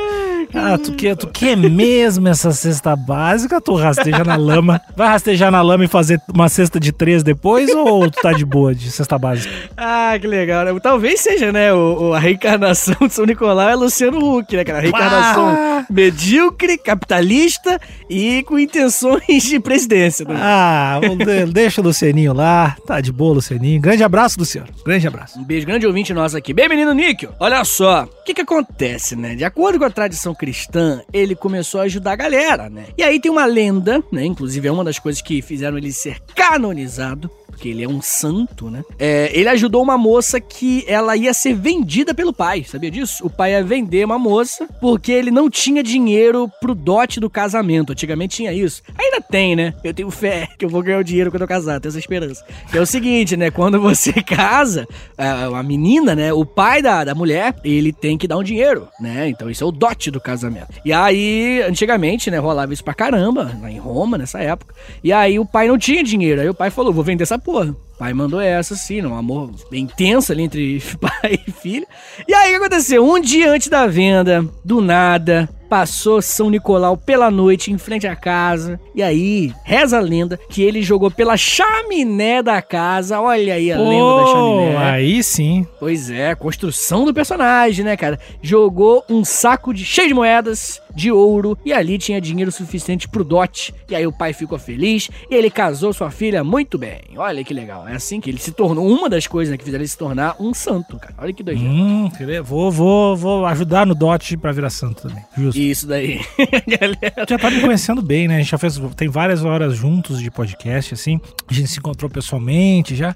Ah, 0.56 0.78
tu 0.78 0.92
quer, 0.92 1.16
tu 1.16 1.26
quer 1.26 1.56
mesmo 1.56 2.28
essa 2.28 2.52
cesta 2.52 2.94
básica? 2.94 3.60
Tu 3.60 3.74
rasteja 3.74 4.22
na 4.22 4.36
lama. 4.36 4.80
Vai 4.96 5.08
rastejar 5.08 5.50
na 5.50 5.60
lama 5.60 5.84
e 5.84 5.88
fazer 5.88 6.20
uma 6.32 6.48
cesta 6.48 6.78
de 6.78 6.92
três 6.92 7.24
depois 7.24 7.68
ou 7.74 8.08
tu 8.08 8.22
tá 8.22 8.32
de 8.32 8.44
boa 8.44 8.72
de 8.72 8.88
cesta 8.88 9.18
básica? 9.18 9.52
Ah, 9.76 10.16
que 10.20 10.28
legal, 10.28 10.64
né? 10.64 10.78
Talvez 10.80 11.18
seja, 11.20 11.50
né? 11.50 11.72
O, 11.72 12.10
o- 12.10 12.12
a 12.14 12.20
reencarnação 12.20 12.94
de 13.00 13.12
São 13.12 13.26
Nicolau 13.26 13.68
é 13.68 13.74
Luciano 13.74 14.18
Huck, 14.38 14.54
né, 14.56 14.62
cara? 14.62 14.78
A 14.78 14.82
reencarnação 14.82 15.48
Ah. 15.48 15.84
medíocre, 15.90 16.33
capitalista 16.82 17.80
e 18.08 18.42
com 18.44 18.58
intenções 18.58 19.42
de 19.42 19.58
presidência. 19.60 20.24
Né? 20.24 20.34
Ah, 20.38 21.00
deixa 21.52 21.80
o 21.80 21.84
Lucianinho 21.84 22.32
lá. 22.32 22.76
Tá 22.86 23.00
de 23.00 23.12
boa, 23.12 23.34
Lucianinho. 23.34 23.80
Grande 23.80 24.02
abraço, 24.02 24.38
Luciano. 24.38 24.68
Grande 24.84 25.06
abraço. 25.06 25.38
Um 25.38 25.44
beijo, 25.44 25.66
grande 25.66 25.86
ouvinte 25.86 26.12
nosso 26.12 26.36
aqui. 26.36 26.52
Bem, 26.52 26.68
menino 26.68 26.92
Níquel, 26.92 27.32
olha 27.38 27.64
só. 27.64 28.04
O 28.04 28.24
que 28.24 28.34
que 28.34 28.40
acontece, 28.40 29.16
né? 29.16 29.34
De 29.34 29.44
acordo 29.44 29.78
com 29.78 29.84
a 29.84 29.90
tradição 29.90 30.34
cristã, 30.34 31.02
ele 31.12 31.34
começou 31.34 31.80
a 31.80 31.84
ajudar 31.84 32.12
a 32.12 32.16
galera, 32.16 32.70
né? 32.70 32.86
E 32.96 33.02
aí 33.02 33.20
tem 33.20 33.30
uma 33.30 33.44
lenda, 33.44 34.02
né? 34.10 34.24
Inclusive 34.24 34.66
é 34.66 34.72
uma 34.72 34.84
das 34.84 34.98
coisas 34.98 35.20
que 35.20 35.42
fizeram 35.42 35.76
ele 35.76 35.92
ser 35.92 36.20
canonizado. 36.34 37.30
Porque 37.46 37.68
ele 37.68 37.84
é 37.84 37.88
um 37.88 38.02
santo, 38.02 38.68
né? 38.68 38.82
É, 38.98 39.30
ele 39.32 39.48
ajudou 39.48 39.80
uma 39.80 39.96
moça 39.96 40.40
que 40.40 40.84
ela 40.88 41.16
ia 41.16 41.32
ser 41.32 41.54
vendida 41.54 42.12
pelo 42.12 42.32
pai, 42.32 42.64
sabia 42.64 42.90
disso? 42.90 43.24
O 43.24 43.30
pai 43.30 43.52
ia 43.52 43.62
vender 43.62 44.04
uma 44.04 44.18
moça 44.18 44.66
porque 44.80 45.12
ele 45.12 45.30
não 45.30 45.48
tinha 45.48 45.80
dinheiro 45.80 46.23
pro 46.60 46.74
dote 46.74 47.20
do 47.20 47.28
casamento. 47.30 47.92
Antigamente 47.92 48.36
tinha 48.36 48.52
isso. 48.52 48.82
Ainda 48.98 49.20
tem, 49.20 49.56
né? 49.56 49.74
Eu 49.82 49.92
tenho 49.92 50.10
fé 50.10 50.48
que 50.58 50.64
eu 50.64 50.68
vou 50.68 50.82
ganhar 50.82 50.98
o 50.98 51.04
dinheiro 51.04 51.30
quando 51.30 51.42
eu 51.42 51.48
casar, 51.48 51.80
tenho 51.80 51.90
essa 51.90 51.98
esperança. 51.98 52.44
Que 52.70 52.78
é 52.78 52.80
o 52.80 52.86
seguinte, 52.86 53.36
né? 53.36 53.50
Quando 53.50 53.80
você 53.80 54.12
casa, 54.22 54.86
a, 55.16 55.62
menina, 55.62 56.14
né? 56.14 56.32
O 56.32 56.44
pai 56.44 56.82
da, 56.82 57.04
da 57.04 57.14
mulher, 57.14 57.54
ele 57.64 57.92
tem 57.92 58.16
que 58.18 58.28
dar 58.28 58.38
um 58.38 58.42
dinheiro, 58.42 58.88
né? 59.00 59.28
Então 59.28 59.50
isso 59.50 59.64
é 59.64 59.66
o 59.66 59.72
dote 59.72 60.10
do 60.10 60.20
casamento. 60.20 60.74
E 60.84 60.92
aí, 60.92 61.62
antigamente, 61.62 62.30
né? 62.30 62.38
Rolava 62.38 62.72
isso 62.72 62.84
pra 62.84 62.94
caramba, 62.94 63.56
lá 63.60 63.70
em 63.70 63.78
Roma, 63.78 64.18
nessa 64.18 64.40
época. 64.40 64.74
E 65.02 65.12
aí 65.12 65.38
o 65.38 65.46
pai 65.46 65.68
não 65.68 65.78
tinha 65.78 66.02
dinheiro. 66.02 66.40
Aí 66.40 66.48
o 66.48 66.54
pai 66.54 66.70
falou: 66.70 66.92
vou 66.92 67.04
vender 67.04 67.22
essa 67.22 67.38
porra. 67.38 67.74
Pai 67.98 68.12
mandou 68.12 68.40
essa, 68.40 68.74
assim, 68.74 69.02
um 69.02 69.16
amor 69.16 69.52
bem 69.70 69.84
intenso 69.84 70.32
ali 70.32 70.42
entre 70.42 70.82
pai 71.00 71.38
e 71.46 71.50
filho. 71.50 71.86
E 72.26 72.34
aí 72.34 72.48
o 72.48 72.50
que 72.50 72.56
aconteceu? 72.56 73.04
Um 73.04 73.20
dia 73.20 73.50
antes 73.50 73.68
da 73.68 73.86
venda, 73.86 74.44
do 74.64 74.80
nada, 74.80 75.48
passou 75.74 76.22
São 76.22 76.50
Nicolau 76.50 76.96
pela 76.96 77.32
noite 77.32 77.72
em 77.72 77.76
frente 77.76 78.06
à 78.06 78.14
casa. 78.14 78.78
E 78.94 79.02
aí, 79.02 79.52
reza 79.64 79.98
a 79.98 80.00
lenda 80.00 80.38
que 80.48 80.62
ele 80.62 80.80
jogou 80.82 81.10
pela 81.10 81.36
chaminé 81.36 82.44
da 82.44 82.62
casa. 82.62 83.20
Olha 83.20 83.54
aí 83.54 83.72
a 83.72 83.76
lenda 83.76 84.16
da 84.20 84.26
chaminé. 84.26 84.73
Aí 84.94 85.22
sim. 85.22 85.66
Pois 85.78 86.10
é, 86.10 86.34
construção 86.34 87.04
do 87.04 87.12
personagem, 87.12 87.84
né, 87.84 87.96
cara? 87.96 88.18
Jogou 88.42 89.04
um 89.08 89.24
saco 89.24 89.72
de 89.72 89.84
cheio 89.84 90.08
de 90.08 90.14
moedas 90.14 90.80
de 90.94 91.10
ouro 91.10 91.58
e 91.64 91.72
ali 91.72 91.98
tinha 91.98 92.20
dinheiro 92.20 92.52
suficiente 92.52 93.08
pro 93.08 93.24
dote. 93.24 93.74
E 93.88 93.94
aí 93.94 94.06
o 94.06 94.12
pai 94.12 94.32
ficou 94.32 94.58
feliz 94.58 95.10
e 95.30 95.34
ele 95.34 95.50
casou 95.50 95.92
sua 95.92 96.10
filha 96.10 96.44
muito 96.44 96.78
bem. 96.78 97.00
Olha 97.16 97.42
que 97.42 97.52
legal. 97.52 97.86
É 97.86 97.94
assim 97.94 98.20
que 98.20 98.30
ele 98.30 98.38
se 98.38 98.52
tornou 98.52 98.86
uma 98.86 99.08
das 99.08 99.26
coisas 99.26 99.50
né, 99.50 99.58
que 99.58 99.64
fizeram 99.64 99.82
ele 99.82 99.88
se 99.88 99.98
tornar 99.98 100.36
um 100.40 100.54
santo, 100.54 100.96
cara. 100.98 101.14
Olha 101.18 101.32
que 101.32 101.42
doideira. 101.42 101.70
Hum, 101.70 102.10
vou, 102.44 102.70
vou, 102.70 103.16
vou 103.16 103.46
ajudar 103.46 103.86
no 103.86 103.94
dote 103.94 104.36
pra 104.36 104.52
virar 104.52 104.70
santo 104.70 105.08
também. 105.08 105.24
Justo. 105.36 105.58
Isso 105.58 105.86
daí. 105.86 106.20
Galera. 106.66 107.26
Já 107.28 107.38
tá 107.38 107.50
me 107.50 107.60
conhecendo 107.60 108.00
bem, 108.00 108.28
né? 108.28 108.36
A 108.36 108.38
gente 108.38 108.50
já 108.50 108.58
fez. 108.58 108.80
Tem 108.96 109.08
várias 109.08 109.44
horas 109.44 109.74
juntos 109.74 110.20
de 110.20 110.30
podcast, 110.30 110.94
assim. 110.94 111.20
A 111.48 111.52
gente 111.52 111.68
se 111.68 111.78
encontrou 111.78 112.10
pessoalmente 112.10 112.94
já. 112.94 113.14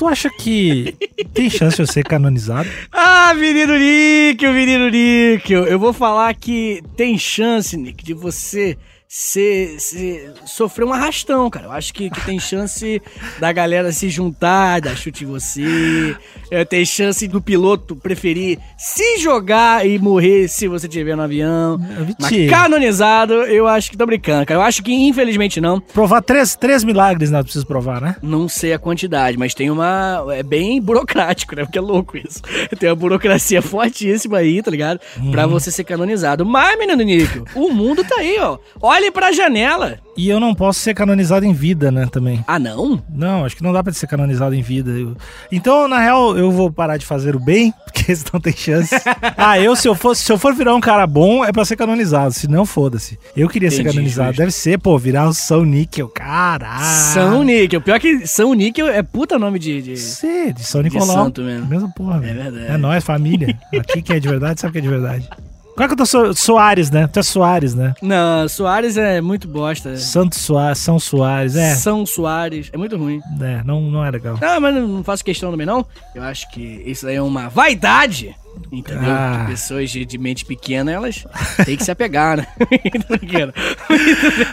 Tu 0.00 0.08
acha 0.08 0.30
que 0.30 0.96
tem 1.34 1.50
chance 1.50 1.76
de 1.76 1.82
eu 1.82 1.86
ser 1.86 2.02
canonizado? 2.02 2.66
Ah, 2.90 3.34
menino 3.34 3.76
Níquel, 3.76 4.50
menino 4.54 4.88
Níquel. 4.88 5.66
Eu 5.66 5.78
vou 5.78 5.92
falar 5.92 6.32
que 6.32 6.82
tem 6.96 7.18
chance, 7.18 7.76
Nick, 7.76 8.02
de 8.02 8.14
você 8.14 8.78
ser, 9.12 9.74
ser- 9.80 10.32
sofrer 10.46 10.84
um 10.84 10.92
arrastão, 10.92 11.50
cara. 11.50 11.66
Eu 11.66 11.72
acho 11.72 11.92
que, 11.92 12.08
que 12.08 12.20
tem 12.24 12.38
chance 12.38 13.02
da 13.40 13.50
galera 13.50 13.90
se 13.90 14.08
juntar, 14.08 14.80
dar 14.80 14.94
chute 14.96 15.24
em 15.24 15.26
você. 15.26 16.14
É, 16.48 16.64
tem 16.64 16.84
chance 16.84 17.26
do 17.26 17.40
piloto 17.42 17.96
preferir 17.96 18.60
se 18.78 19.18
jogar 19.18 19.84
e 19.84 19.98
morrer 19.98 20.46
se 20.46 20.68
você 20.68 20.86
estiver 20.86 21.16
no 21.16 21.22
avião. 21.22 21.76
Mas 22.20 22.30
canonizado, 22.48 23.34
eu 23.34 23.66
acho 23.66 23.90
que 23.90 23.96
tô 23.96 24.06
brincando, 24.06 24.46
cara. 24.46 24.60
Eu 24.60 24.62
acho 24.62 24.80
que, 24.80 24.92
infelizmente, 24.92 25.60
não. 25.60 25.80
Provar 25.80 26.22
três, 26.22 26.54
três 26.54 26.84
milagres, 26.84 27.32
não 27.32 27.42
preciso 27.42 27.66
provar, 27.66 28.00
né? 28.00 28.14
Não 28.22 28.48
sei 28.48 28.72
a 28.74 28.78
quantidade, 28.78 29.36
mas 29.36 29.54
tem 29.54 29.70
uma. 29.72 30.24
É 30.30 30.44
bem 30.44 30.80
burocrático, 30.80 31.56
né? 31.56 31.64
Porque 31.64 31.78
é 31.78 31.82
louco 31.82 32.16
isso. 32.16 32.40
Tem 32.78 32.88
uma 32.88 32.94
burocracia 32.94 33.60
fortíssima 33.60 34.38
aí, 34.38 34.62
tá 34.62 34.70
ligado? 34.70 35.00
Pra 35.32 35.48
você 35.48 35.72
ser 35.72 35.82
canonizado. 35.82 36.46
Mas, 36.46 36.78
menino 36.78 37.02
Níquel, 37.02 37.44
o 37.56 37.70
mundo 37.72 38.04
tá 38.04 38.14
aí, 38.20 38.38
ó. 38.38 38.56
Olhe 39.00 39.10
pra 39.10 39.32
janela. 39.32 39.98
E 40.14 40.28
eu 40.28 40.38
não 40.38 40.54
posso 40.54 40.80
ser 40.80 40.92
canonizado 40.92 41.46
em 41.46 41.54
vida, 41.54 41.90
né, 41.90 42.06
também. 42.12 42.44
Ah, 42.46 42.58
não? 42.58 43.02
Não, 43.08 43.46
acho 43.46 43.56
que 43.56 43.62
não 43.62 43.72
dá 43.72 43.82
pra 43.82 43.90
ser 43.94 44.06
canonizado 44.06 44.54
em 44.54 44.60
vida. 44.60 44.90
Eu- 44.90 45.16
Então, 45.50 45.88
na 45.88 45.98
real, 45.98 46.36
eu 46.36 46.50
vou 46.52 46.70
parar 46.70 46.98
de 46.98 47.06
fazer 47.06 47.34
o 47.34 47.40
bem, 47.40 47.72
porque 47.84 48.14
senão 48.14 48.38
tem 48.38 48.52
chance. 48.52 48.94
ah, 49.38 49.58
eu 49.58 49.74
se 49.74 49.88
eu 49.88 49.94
for, 49.94 50.14
se 50.14 50.30
eu 50.30 50.36
for 50.36 50.52
virar 50.54 50.74
um 50.74 50.80
cara 50.80 51.06
bom, 51.06 51.42
é 51.42 51.50
pra 51.50 51.64
ser 51.64 51.76
canonizado. 51.76 52.34
Se 52.34 52.46
não, 52.46 52.66
foda-se. 52.66 53.18
Eu 53.34 53.48
queria 53.48 53.70
ser 53.70 53.76
Entendi, 53.80 53.94
canonizado. 53.96 54.28
justo. 54.28 54.38
Deve 54.40 54.52
ser, 54.52 54.78
pô, 54.78 54.98
virar 54.98 55.26
o 55.26 55.32
São 55.32 55.64
Níquel. 55.64 56.08
Caralho. 56.08 56.84
São 57.14 57.42
Níquel. 57.42 57.80
Pior 57.80 57.98
que 57.98 58.26
São 58.26 58.52
Níquel 58.52 58.88
é 58.88 59.02
puta 59.02 59.38
nome 59.38 59.58
de. 59.58 59.80
de- 59.80 59.96
Sim, 59.96 60.52
de 60.52 60.62
São 60.62 60.82
de 60.82 60.90
Nicolau. 60.90 61.24
santo 61.24 61.40
mesmo. 61.40 61.66
Mesma 61.66 61.88
porra, 61.96 62.18
velho. 62.20 62.34
verdade. 62.42 62.66
É 62.66 62.76
nóis, 62.76 63.02
família. 63.02 63.58
Aqui 63.74 64.02
que 64.02 64.12
é 64.12 64.20
de 64.20 64.28
verdade, 64.28 64.60
sabe 64.60 64.72
que 64.74 64.78
é 64.78 64.82
de 64.82 64.88
verdade. 64.88 65.26
Qual 65.80 65.86
é 65.86 65.88
que 65.88 65.94
eu 65.94 65.96
tô 65.96 66.04
so 66.04 66.34
Soares, 66.34 66.90
né? 66.90 67.06
Tu 67.06 67.20
é 67.20 67.22
Soares, 67.22 67.74
né? 67.74 67.94
Não, 68.02 68.46
Soares 68.46 68.98
é 68.98 69.22
muito 69.22 69.48
bosta. 69.48 69.96
Santo 69.96 70.36
Soares, 70.36 70.76
São 70.76 70.98
Soares, 70.98 71.56
é. 71.56 71.74
São 71.74 72.04
Soares. 72.04 72.68
É 72.70 72.76
muito 72.76 72.98
ruim. 72.98 73.18
É, 73.40 73.62
não, 73.64 73.80
não 73.80 74.04
é 74.04 74.10
legal. 74.10 74.36
Não, 74.38 74.60
mas 74.60 74.74
não 74.74 75.02
faço 75.02 75.24
questão 75.24 75.50
também, 75.50 75.66
não. 75.66 75.86
Eu 76.14 76.22
acho 76.22 76.50
que 76.50 76.82
isso 76.84 77.06
aí 77.06 77.14
é 77.14 77.22
uma 77.22 77.48
vaidade 77.48 78.36
Entendeu? 78.72 79.10
Ah. 79.10 79.44
Pessoas 79.48 79.90
de, 79.90 80.04
de 80.04 80.18
mente 80.18 80.44
pequena, 80.44 80.92
elas 80.92 81.24
têm 81.64 81.76
que 81.76 81.84
se 81.84 81.90
apegar, 81.90 82.36
né? 82.36 82.46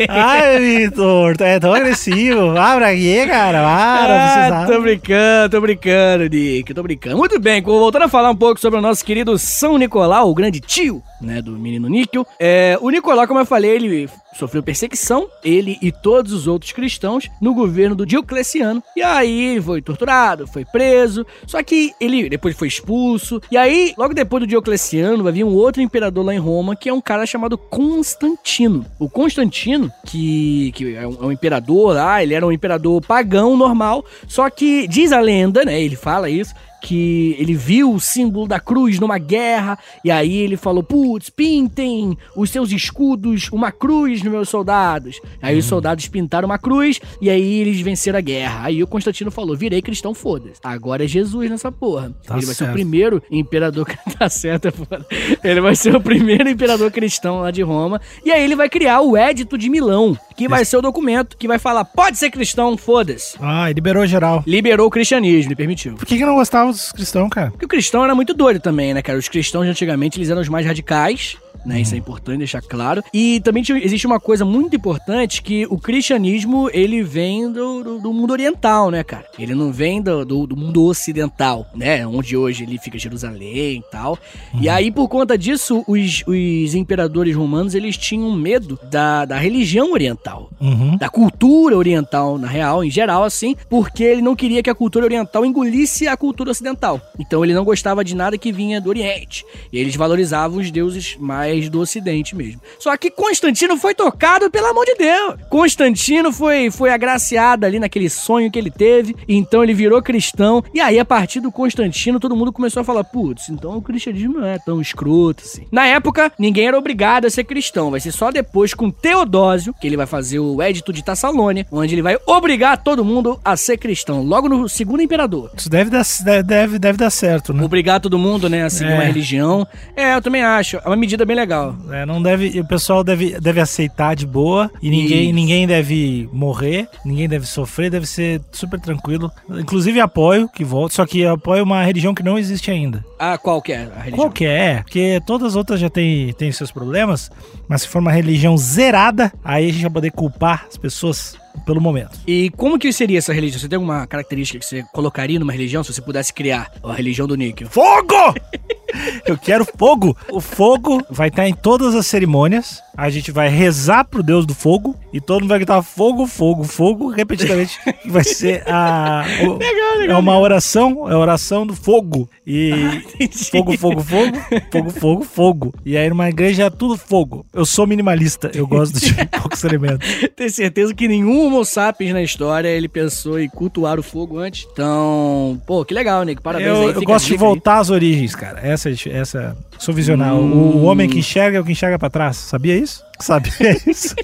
Ai, 0.10 0.60
Vitor, 0.60 1.38
tu 1.38 1.44
é 1.44 1.60
tão 1.60 1.74
agressivo. 1.74 2.58
Ah, 2.58 2.76
pra 2.76 2.94
quê, 2.94 3.26
cara? 3.28 3.60
Ah, 3.60 4.08
não 4.08 4.16
Ah, 4.16 4.34
precisava. 4.34 4.74
tô 4.74 4.82
brincando, 4.82 5.50
tô 5.52 5.62
brincando, 5.62 6.28
Nick, 6.30 6.74
tô 6.74 6.84
brincando. 6.84 7.18
Muito 7.18 7.40
bem, 7.40 7.62
voltando 7.62 8.04
a 8.04 8.10
falar 8.10 8.32
um 8.32 8.36
pouco 8.36 8.60
sobre 8.60 8.80
o 8.80 8.82
nosso 8.82 9.04
querido 9.06 9.38
São 9.38 9.78
Nicolau, 9.78 10.30
o 10.30 10.36
grande 10.36 10.60
tio, 10.60 11.02
né, 11.22 11.42
do 11.42 11.52
menino 11.52 11.88
Níquel. 11.88 12.26
É, 12.40 12.78
o 12.82 12.90
Nicolau, 12.90 13.28
como 13.28 13.40
eu 13.40 13.46
falei, 13.46 13.72
ele 13.72 14.10
sofreu 14.38 14.62
perseguição, 14.62 15.28
ele 15.44 15.78
e 15.82 15.92
todos 15.92 16.32
os 16.32 16.48
outros 16.48 16.72
cristãos, 16.72 17.28
no 17.42 17.54
governo 17.54 17.96
do 17.96 18.06
Diocleciano. 18.06 18.84
E 18.96 19.02
aí 19.02 19.60
foi 19.62 19.82
torturado, 19.82 20.48
foi 20.48 20.64
preso, 20.64 21.26
só 21.46 21.62
que 21.64 21.92
ele 22.00 22.30
depois 22.30 22.56
foi 22.56 22.68
expulso. 22.68 23.42
E 23.52 23.58
aí, 23.58 23.87
logo 23.98 24.14
depois 24.14 24.42
do 24.42 24.48
Diocleciano, 24.48 25.24
vai 25.24 25.32
vir 25.32 25.44
um 25.44 25.54
outro 25.54 25.82
imperador 25.82 26.26
lá 26.26 26.34
em 26.34 26.40
Roma, 26.40 26.76
que 26.76 26.90
é 26.90 26.94
um 26.94 27.02
cara 27.02 27.26
chamado 27.26 27.58
Constantino. 27.58 28.86
O 29.00 29.10
Constantino, 29.10 29.92
que, 30.06 30.72
que 30.74 30.96
é, 30.96 31.08
um, 31.08 31.18
é 31.22 31.26
um 31.26 31.32
imperador 31.32 31.94
lá, 31.94 32.22
ele 32.22 32.34
era 32.34 32.46
um 32.46 32.52
imperador 32.52 33.02
pagão 33.02 33.56
normal, 33.56 34.06
só 34.28 34.50
que 34.50 34.88
diz 34.88 35.12
a 35.12 35.20
lenda, 35.20 35.64
né, 35.64 35.82
ele 35.82 35.96
fala 35.96 36.30
isso, 36.30 36.54
que 36.82 37.36
ele 37.40 37.54
viu 37.54 37.94
o 37.94 38.00
símbolo 38.00 38.48
da 38.48 38.60
cruz 38.60 39.00
numa 39.00 39.18
guerra, 39.18 39.78
e 40.04 40.12
aí 40.12 40.38
ele 40.38 40.58
falou: 40.58 40.84
Putz, 40.84 41.30
pintem 41.30 42.18
os 42.36 42.50
seus 42.50 42.72
escudos 42.72 43.50
uma 43.52 43.72
cruz 43.72 44.22
nos 44.24 44.32
meus 44.32 44.50
soldados. 44.50 45.20
Aí 45.42 45.58
os 45.58 45.66
soldados 45.66 46.08
pintaram 46.08 46.48
uma 46.48 46.58
cruz, 46.58 47.00
e 47.22 47.30
aí 47.30 47.60
eles 47.60 47.80
venceram 47.82 48.20
a 48.20 48.22
guerra. 48.22 48.66
Aí 48.66 48.82
o 48.84 48.88
Constantino 48.88 49.32
falou: 49.32 49.56
Virei 49.56 49.82
cristão, 49.82 50.14
foda-se. 50.14 50.60
Agora 50.64 51.06
é 51.06 51.08
Jesus 51.08 51.50
nessa 51.50 51.72
porra. 51.72 52.14
Tá 52.26 52.38
ele 52.38 52.46
vai 52.46 52.56
ser 52.56 52.70
o 52.70 52.74
primeiro 52.74 53.24
imperador. 53.32 53.88
tá 54.18 54.30
certo, 54.30 54.68
é 54.68 54.72
foda. 54.72 55.06
Ele 55.44 55.62
vai 55.62 55.76
ser 55.76 55.96
o 55.96 56.02
primeiro 56.02 56.50
imperador 56.50 56.92
cristão 56.92 57.42
lá 57.42 57.52
de 57.52 57.62
Roma, 57.62 58.02
e 58.24 58.32
aí 58.32 58.44
ele 58.44 58.56
vai 58.56 58.70
criar 58.70 59.02
o 59.02 59.16
Édito 59.16 59.58
de 59.58 59.70
Milão, 59.70 60.18
que 60.38 60.48
vai 60.48 60.64
ser 60.64 60.78
o 60.78 60.82
documento 60.82 61.36
que 61.36 61.48
vai 61.48 61.58
falar: 61.58 61.84
Pode 61.84 62.18
ser 62.18 62.30
cristão, 62.30 62.78
foda-se. 62.78 63.36
Ah, 63.42 63.70
e 63.70 63.74
liberou 63.74 64.06
geral. 64.06 64.44
Liberou 64.46 64.88
o 64.88 64.92
cristianismo, 64.92 65.50
ele 65.50 65.56
permitiu. 65.56 65.96
Por 65.96 66.06
que, 66.06 66.18
que 66.18 66.26
não 66.26 66.36
gostava 66.36 66.72
dos 66.72 66.92
cristãos, 66.92 67.30
cara? 67.30 67.50
Porque 67.50 67.66
o 67.66 67.70
cristão 67.70 68.04
era 68.04 68.14
muito 68.14 68.34
doido 68.34 68.60
também, 68.60 68.94
né, 68.94 69.02
cara? 69.02 69.18
Os 69.18 69.28
cristãos 69.28 69.66
de 69.66 69.72
antigamente, 69.72 70.18
eles 70.20 70.30
eram 70.30 70.42
os 70.42 70.48
mais 70.48 70.66
radicais, 70.66 71.36
né? 71.68 71.82
Isso 71.82 71.94
é 71.94 71.98
importante 71.98 72.40
deixar 72.40 72.62
claro. 72.62 73.04
E 73.14 73.40
também 73.42 73.64
existe 73.84 74.08
uma 74.08 74.20
coisa 74.20 74.44
muito 74.46 74.76
importante 74.76 75.42
que 75.44 75.66
o 75.70 75.78
cristianismo, 75.78 76.70
ele 76.74 77.04
vem 77.04 77.52
do, 77.52 77.84
do- 77.84 78.00
do 78.00 78.14
mundo 78.14 78.32
oriental, 78.32 78.90
né, 78.90 79.04
cara? 79.04 79.26
Ele 79.38 79.54
não 79.54 79.72
vem 79.72 80.02
do, 80.02 80.26
do- 80.26 80.48
do 80.48 80.56
mundo 80.56 80.84
ocidental, 80.86 81.66
né? 81.76 82.06
Onde 82.08 82.36
hoje 82.38 82.64
ele 82.64 82.78
fica 82.80 82.98
Jerusalém 82.98 83.78
e 83.80 83.92
tal. 83.92 84.18
E 84.60 84.70
aí, 84.70 84.92
por 84.92 85.08
conta 85.10 85.38
disso, 85.38 85.84
os, 85.88 86.24
os 86.26 86.74
imperadores 86.76 87.36
romanos, 87.36 87.76
eles 87.76 87.98
tinham 87.98 88.32
medo 88.32 88.80
da, 88.90 89.26
da 89.26 89.38
religião 89.38 89.92
oriental 89.92 90.50
Uhum. 90.60 90.98
da 90.98 91.10
cultura 91.10 91.78
oriental, 91.78 92.38
na 92.38 92.48
real, 92.48 92.84
em 92.84 92.90
geral, 92.90 93.24
assim, 93.24 93.56
porque 93.70 94.04
ele 94.04 94.22
não 94.22 94.36
queria 94.36 94.64
que 94.64 94.70
a 94.70 94.76
cultura 94.76 95.06
oriental 95.06 95.46
engolisse 95.46 96.08
a 96.08 96.16
cultura 96.18 96.52
ocidental. 96.52 97.00
Então 97.20 97.44
ele 97.44 97.54
não 97.54 97.64
gostava 97.64 98.04
de 98.04 98.16
nada 98.16 98.38
que 98.38 98.52
vinha 98.52 98.80
do 98.82 98.90
Oriente. 98.90 99.46
E 99.72 99.78
eles 99.78 99.96
valorizavam 99.96 100.60
os 100.60 100.72
deuses 100.72 101.16
mais 101.20 101.57
do 101.70 101.80
Ocidente 101.80 102.36
mesmo. 102.36 102.62
Só 102.80 102.96
que 102.96 103.10
Constantino 103.10 103.78
foi 103.78 103.94
tocado, 103.96 104.50
pelo 104.52 104.68
amor 104.68 104.86
de 104.86 104.96
Deus. 104.96 105.36
Constantino 105.50 106.32
foi, 106.32 106.70
foi 106.72 106.90
agraciado 106.92 107.66
ali 107.66 107.80
naquele 107.80 108.10
sonho 108.10 108.50
que 108.52 108.58
ele 108.60 108.70
teve, 108.72 109.16
então 109.28 109.64
ele 109.64 109.74
virou 109.74 110.02
cristão. 110.02 110.64
E 110.74 110.80
aí, 110.80 111.00
a 111.00 111.06
partir 111.06 111.40
do 111.40 111.52
Constantino, 111.52 112.20
todo 112.20 112.36
mundo 112.36 112.54
começou 112.54 112.82
a 112.82 112.84
falar: 112.84 113.04
putz, 113.04 113.50
então 113.50 113.76
o 113.78 113.82
cristianismo 113.82 114.40
não 114.40 114.48
é 114.48 114.58
tão 114.60 114.80
escroto 114.80 115.44
assim. 115.44 115.66
Na 115.72 115.86
época, 115.88 116.32
ninguém 116.38 116.68
era 116.68 116.78
obrigado 116.78 117.26
a 117.26 117.30
ser 117.30 117.44
cristão. 117.44 117.92
Vai 117.92 118.00
ser 118.00 118.12
só 118.12 118.32
depois 118.32 118.74
com 118.74 118.90
Teodósio, 118.92 119.74
que 119.80 119.88
ele 119.88 119.98
vai 119.98 120.06
fazer 120.06 120.40
o 120.40 120.62
Édito 120.62 120.94
de 120.94 121.04
Tassalônia, 121.04 121.66
onde 121.72 121.96
ele 121.96 122.02
vai 122.02 122.18
obrigar 122.26 122.78
todo 122.78 123.04
mundo 123.04 123.40
a 123.44 123.56
ser 123.58 123.78
cristão. 123.78 124.22
Logo 124.24 124.48
no 124.48 124.68
segundo 124.70 125.02
imperador. 125.02 125.52
Isso 125.58 125.70
deve 125.70 125.90
dar, 125.90 126.04
deve, 126.44 126.78
deve 126.80 126.98
dar 126.98 127.10
certo, 127.10 127.54
né? 127.54 127.64
Obrigar 127.64 128.00
todo 128.00 128.18
mundo, 128.18 128.50
né, 128.50 128.64
a 128.64 128.70
seguir 128.70 128.92
É. 128.92 128.96
uma 128.96 129.04
religião. 129.04 129.68
É, 129.96 130.16
eu 130.16 130.22
também 130.22 130.42
acho. 130.44 130.78
É 130.78 130.88
uma 130.88 130.96
medida 130.96 131.26
bem 131.26 131.36
legal. 131.36 131.47
É, 131.92 132.06
não 132.06 132.22
deve, 132.22 132.60
o 132.60 132.66
pessoal 132.66 133.04
deve, 133.04 133.40
deve 133.40 133.60
aceitar 133.60 134.16
de 134.16 134.26
boa 134.26 134.70
e 134.82 134.90
ninguém, 134.90 135.26
Isso. 135.26 135.36
ninguém 135.36 135.68
deve 135.68 136.30
morrer, 136.32 136.88
ninguém 137.06 137.28
deve 137.28 137.46
sofrer, 137.46 137.90
deve 137.90 138.06
ser 138.06 138.42
super 138.52 138.80
tranquilo. 138.80 139.32
Inclusive 139.50 140.00
apoio 140.00 140.50
que 140.50 140.64
volte, 140.64 140.96
só 140.96 141.06
que 141.06 141.26
apoio 141.26 141.64
uma 141.64 141.84
religião 141.84 142.14
que 142.14 142.24
não 142.24 142.38
existe 142.38 142.72
ainda. 142.72 143.04
Ah, 143.20 143.38
qual 143.38 143.62
que 143.62 143.72
é 143.72 143.78
a 143.78 144.00
religião? 144.00 144.18
Qual 144.18 144.32
que 144.32 144.46
é? 144.46 144.82
Porque 144.84 145.22
todas 145.26 145.50
as 145.50 145.56
outras 145.56 145.80
já 145.80 145.90
têm 145.90 146.34
tem 146.34 146.52
seus 146.52 146.72
problemas, 146.72 147.32
mas 147.68 147.82
se 147.82 147.88
for 147.88 148.00
uma 148.00 148.12
religião 148.12 148.58
zerada, 148.58 149.32
aí 149.44 149.70
a 149.70 149.72
gente 149.72 149.82
vai 149.82 149.92
poder 149.92 150.12
culpar 150.12 150.66
as 150.68 150.78
pessoas 150.78 151.38
pelo 151.66 151.82
momento. 151.82 152.20
E 152.28 152.50
como 152.58 152.78
que 152.80 152.92
seria 152.94 153.18
essa 153.18 153.34
religião? 153.34 153.60
Você 153.60 153.68
tem 153.68 153.78
alguma 153.78 154.06
característica 154.08 154.60
que 154.60 154.66
você 154.66 154.84
colocaria 154.94 155.40
numa 155.40 155.52
religião 155.52 155.84
se 155.84 155.94
você 155.94 156.02
pudesse 156.02 156.34
criar 156.34 156.72
a 156.84 156.94
religião 156.94 157.28
do 157.28 157.36
níquel? 157.36 157.68
Fogo! 157.70 158.14
Eu 159.28 159.38
quero 159.38 159.66
fogo! 159.78 160.16
O 160.32 160.40
fogo 160.40 161.04
vai 161.10 161.28
estar 161.28 161.48
em 161.48 161.54
todas 161.54 161.94
as 161.94 162.08
cerimônias. 162.08 162.82
A 162.96 163.10
gente 163.10 163.32
vai 163.32 163.50
rezar 163.50 164.06
pro 164.06 164.24
Deus 164.24 164.46
do 164.46 164.56
fogo 164.56 164.96
e 165.14 165.20
todo 165.20 165.42
mundo 165.42 165.50
vai 165.50 165.60
gritar 165.60 165.82
fogo, 165.84 166.26
fogo, 166.26 166.64
fogo 166.64 167.10
repetidamente. 167.10 167.78
Vai 168.06 168.24
ser 168.24 168.64
a. 168.68 169.26
o- 169.46 169.60
é 170.10 170.16
uma 170.16 170.40
oração, 170.40 171.10
é 171.10 171.14
a 171.14 171.18
oração 171.18 171.68
do 171.68 171.76
fogo. 171.76 172.30
E. 172.48 172.72
Fogo, 173.52 173.78
fogo, 173.78 174.02
fogo, 174.02 174.38
fogo, 174.72 174.90
fogo, 174.90 175.24
fogo. 175.24 175.76
E 175.86 175.98
aí 175.98 176.10
numa 176.10 176.30
igreja 176.30 176.64
é 176.66 176.70
tudo 176.70 176.96
fogo. 176.96 177.46
Eu 177.54 177.66
sou 177.66 177.86
minimalista, 177.86 178.50
eu 178.54 178.66
gosto 178.66 179.00
de 179.00 179.14
poucos 179.28 179.64
elementos. 179.64 180.08
Tenho 180.36 180.50
certeza 180.50 180.94
que 180.94 181.08
nenhum 181.08 181.48
Homo 181.48 181.66
sapiens 181.66 182.14
na 182.14 182.22
história 182.22 182.70
ele 182.70 182.88
pensou 182.88 183.40
em 183.40 183.50
cultuar 183.50 184.00
o 184.00 184.04
fogo 184.04 184.38
antes. 184.38 184.68
Então, 184.72 185.62
pô, 185.66 185.84
que 185.84 185.94
legal, 185.94 186.24
Nick. 186.24 186.42
Parabéns 186.42 186.70
aí. 186.70 186.76
Eu, 186.76 186.90
eu 186.90 187.00
fica 187.00 187.12
a 187.12 187.14
gosto 187.16 187.26
de 187.26 187.32
dica 187.34 187.44
aí. 187.44 187.48
voltar 187.48 187.80
às 187.80 187.90
origens, 187.90 188.36
cara. 188.36 188.60
Essa, 188.62 188.90
essa 189.10 189.58
sou 189.78 189.94
visionário. 189.94 190.38
O, 190.38 190.78
o 190.78 190.84
homem 190.84 191.10
que 191.10 191.20
enxerga 191.20 191.58
é 191.58 191.62
o 191.62 191.66
que 191.66 191.72
enxerga 191.74 192.00
pra 192.00 192.10
trás. 192.10 192.38
Sabia 192.38 192.78
isso? 192.78 193.04
Sabia 193.20 193.78
isso? 193.86 194.16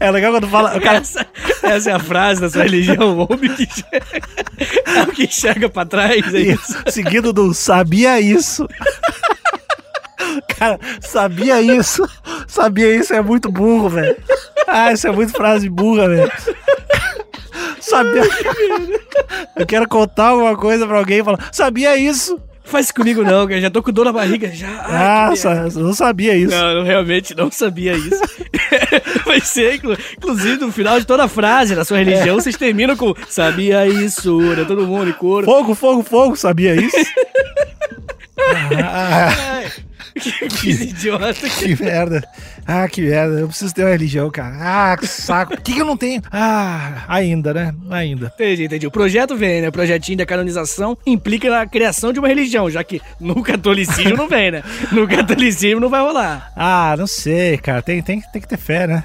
É 0.00 0.10
legal 0.10 0.32
quando 0.32 0.48
fala. 0.48 0.80
Cara, 0.80 0.98
Essa, 0.98 1.26
essa 1.62 1.90
é 1.90 1.92
a 1.94 1.98
frase 1.98 2.40
da 2.40 2.50
sua 2.50 2.62
religião, 2.64 3.18
o 3.18 3.26
homem 3.30 3.50
que 3.54 3.62
enxerga, 3.64 4.06
é 4.86 5.02
o 5.02 5.06
que 5.08 5.24
enxerga 5.24 5.68
pra 5.68 5.84
trás, 5.84 6.34
é 6.34 6.38
isso. 6.38 6.74
seguido 6.88 7.32
do 7.32 7.52
sabia 7.54 8.20
isso. 8.20 8.66
Cara, 10.58 10.78
sabia 11.00 11.60
isso. 11.60 12.08
Sabia 12.46 12.94
isso 12.94 13.12
é 13.12 13.20
muito 13.20 13.50
burro, 13.50 13.88
velho. 13.88 14.16
Ah, 14.66 14.92
isso 14.92 15.06
é 15.06 15.12
muito 15.12 15.32
frase 15.32 15.68
burra, 15.68 16.08
velho. 16.08 16.32
Sabia. 17.80 18.22
Eu 19.56 19.66
quero 19.66 19.88
contar 19.88 20.28
alguma 20.28 20.56
coisa 20.56 20.86
pra 20.86 20.98
alguém 20.98 21.18
e 21.18 21.24
falar, 21.24 21.48
sabia 21.52 21.96
isso. 21.96 22.40
Faz 22.64 22.86
isso 22.86 22.94
comigo 22.94 23.22
não, 23.22 23.46
cara, 23.46 23.60
já 23.60 23.70
tô 23.70 23.82
com 23.82 23.92
dor 23.92 24.04
na 24.06 24.12
barriga, 24.12 24.50
já. 24.52 24.68
Ai, 24.86 25.34
Ah, 25.44 25.68
eu 25.74 25.82
não 25.82 25.92
sabia 25.92 26.34
isso. 26.36 26.54
Não, 26.54 26.70
eu 26.78 26.82
realmente 26.84 27.34
não 27.34 27.50
sabia 27.50 27.92
isso. 27.92 28.20
Vai 29.26 29.40
ser, 29.40 29.74
inclu- 29.74 29.96
inclusive, 30.16 30.56
no 30.64 30.72
final 30.72 30.98
de 30.98 31.06
toda 31.06 31.24
a 31.24 31.28
frase 31.28 31.74
da 31.74 31.84
sua 31.84 31.98
religião, 31.98 32.36
vocês 32.36 32.56
terminam 32.56 32.96
com 32.96 33.14
sabia 33.28 33.86
isso, 33.86 34.38
né? 34.40 34.64
Todo 34.64 34.86
mundo 34.86 35.10
em 35.10 35.12
coro. 35.12 35.44
Fogo, 35.44 35.74
fogo, 35.74 36.02
fogo, 36.02 36.36
sabia 36.36 36.74
isso? 36.74 36.96
Ah, 38.84 39.62
que, 40.14 40.48
que 40.48 40.70
idiota 40.70 41.32
que... 41.34 41.76
que 41.76 41.82
merda. 41.82 42.22
Ah, 42.66 42.88
que 42.88 43.00
merda. 43.02 43.40
Eu 43.40 43.48
preciso 43.48 43.74
ter 43.74 43.82
uma 43.82 43.90
religião, 43.90 44.30
cara. 44.30 44.54
Ah, 44.60 44.96
que 44.96 45.06
saco. 45.06 45.52
Por 45.52 45.60
que, 45.62 45.72
que 45.72 45.80
eu 45.80 45.86
não 45.86 45.96
tenho? 45.96 46.20
Ah, 46.30 47.04
ainda, 47.08 47.54
né? 47.54 47.74
Ainda. 47.90 48.32
Entendi, 48.34 48.64
entendi. 48.64 48.86
O 48.86 48.90
projeto 48.90 49.36
vem, 49.36 49.62
né? 49.62 49.68
O 49.68 49.72
projetinho 49.72 50.18
da 50.18 50.26
canonização 50.26 50.96
implica 51.06 51.48
na 51.50 51.66
criação 51.66 52.12
de 52.12 52.18
uma 52.18 52.28
religião, 52.28 52.70
já 52.70 52.84
que 52.84 53.00
no 53.18 53.42
catolicismo 53.42 54.16
não 54.16 54.28
vem, 54.28 54.50
né? 54.50 54.62
No 54.92 55.08
catolicismo 55.08 55.80
não 55.80 55.88
vai 55.88 56.00
rolar. 56.02 56.52
Ah, 56.54 56.94
não 56.98 57.06
sei, 57.06 57.56
cara. 57.58 57.80
Tem, 57.82 58.02
tem, 58.02 58.20
tem 58.32 58.42
que 58.42 58.48
ter 58.48 58.58
fé, 58.58 58.86
né? 58.86 59.04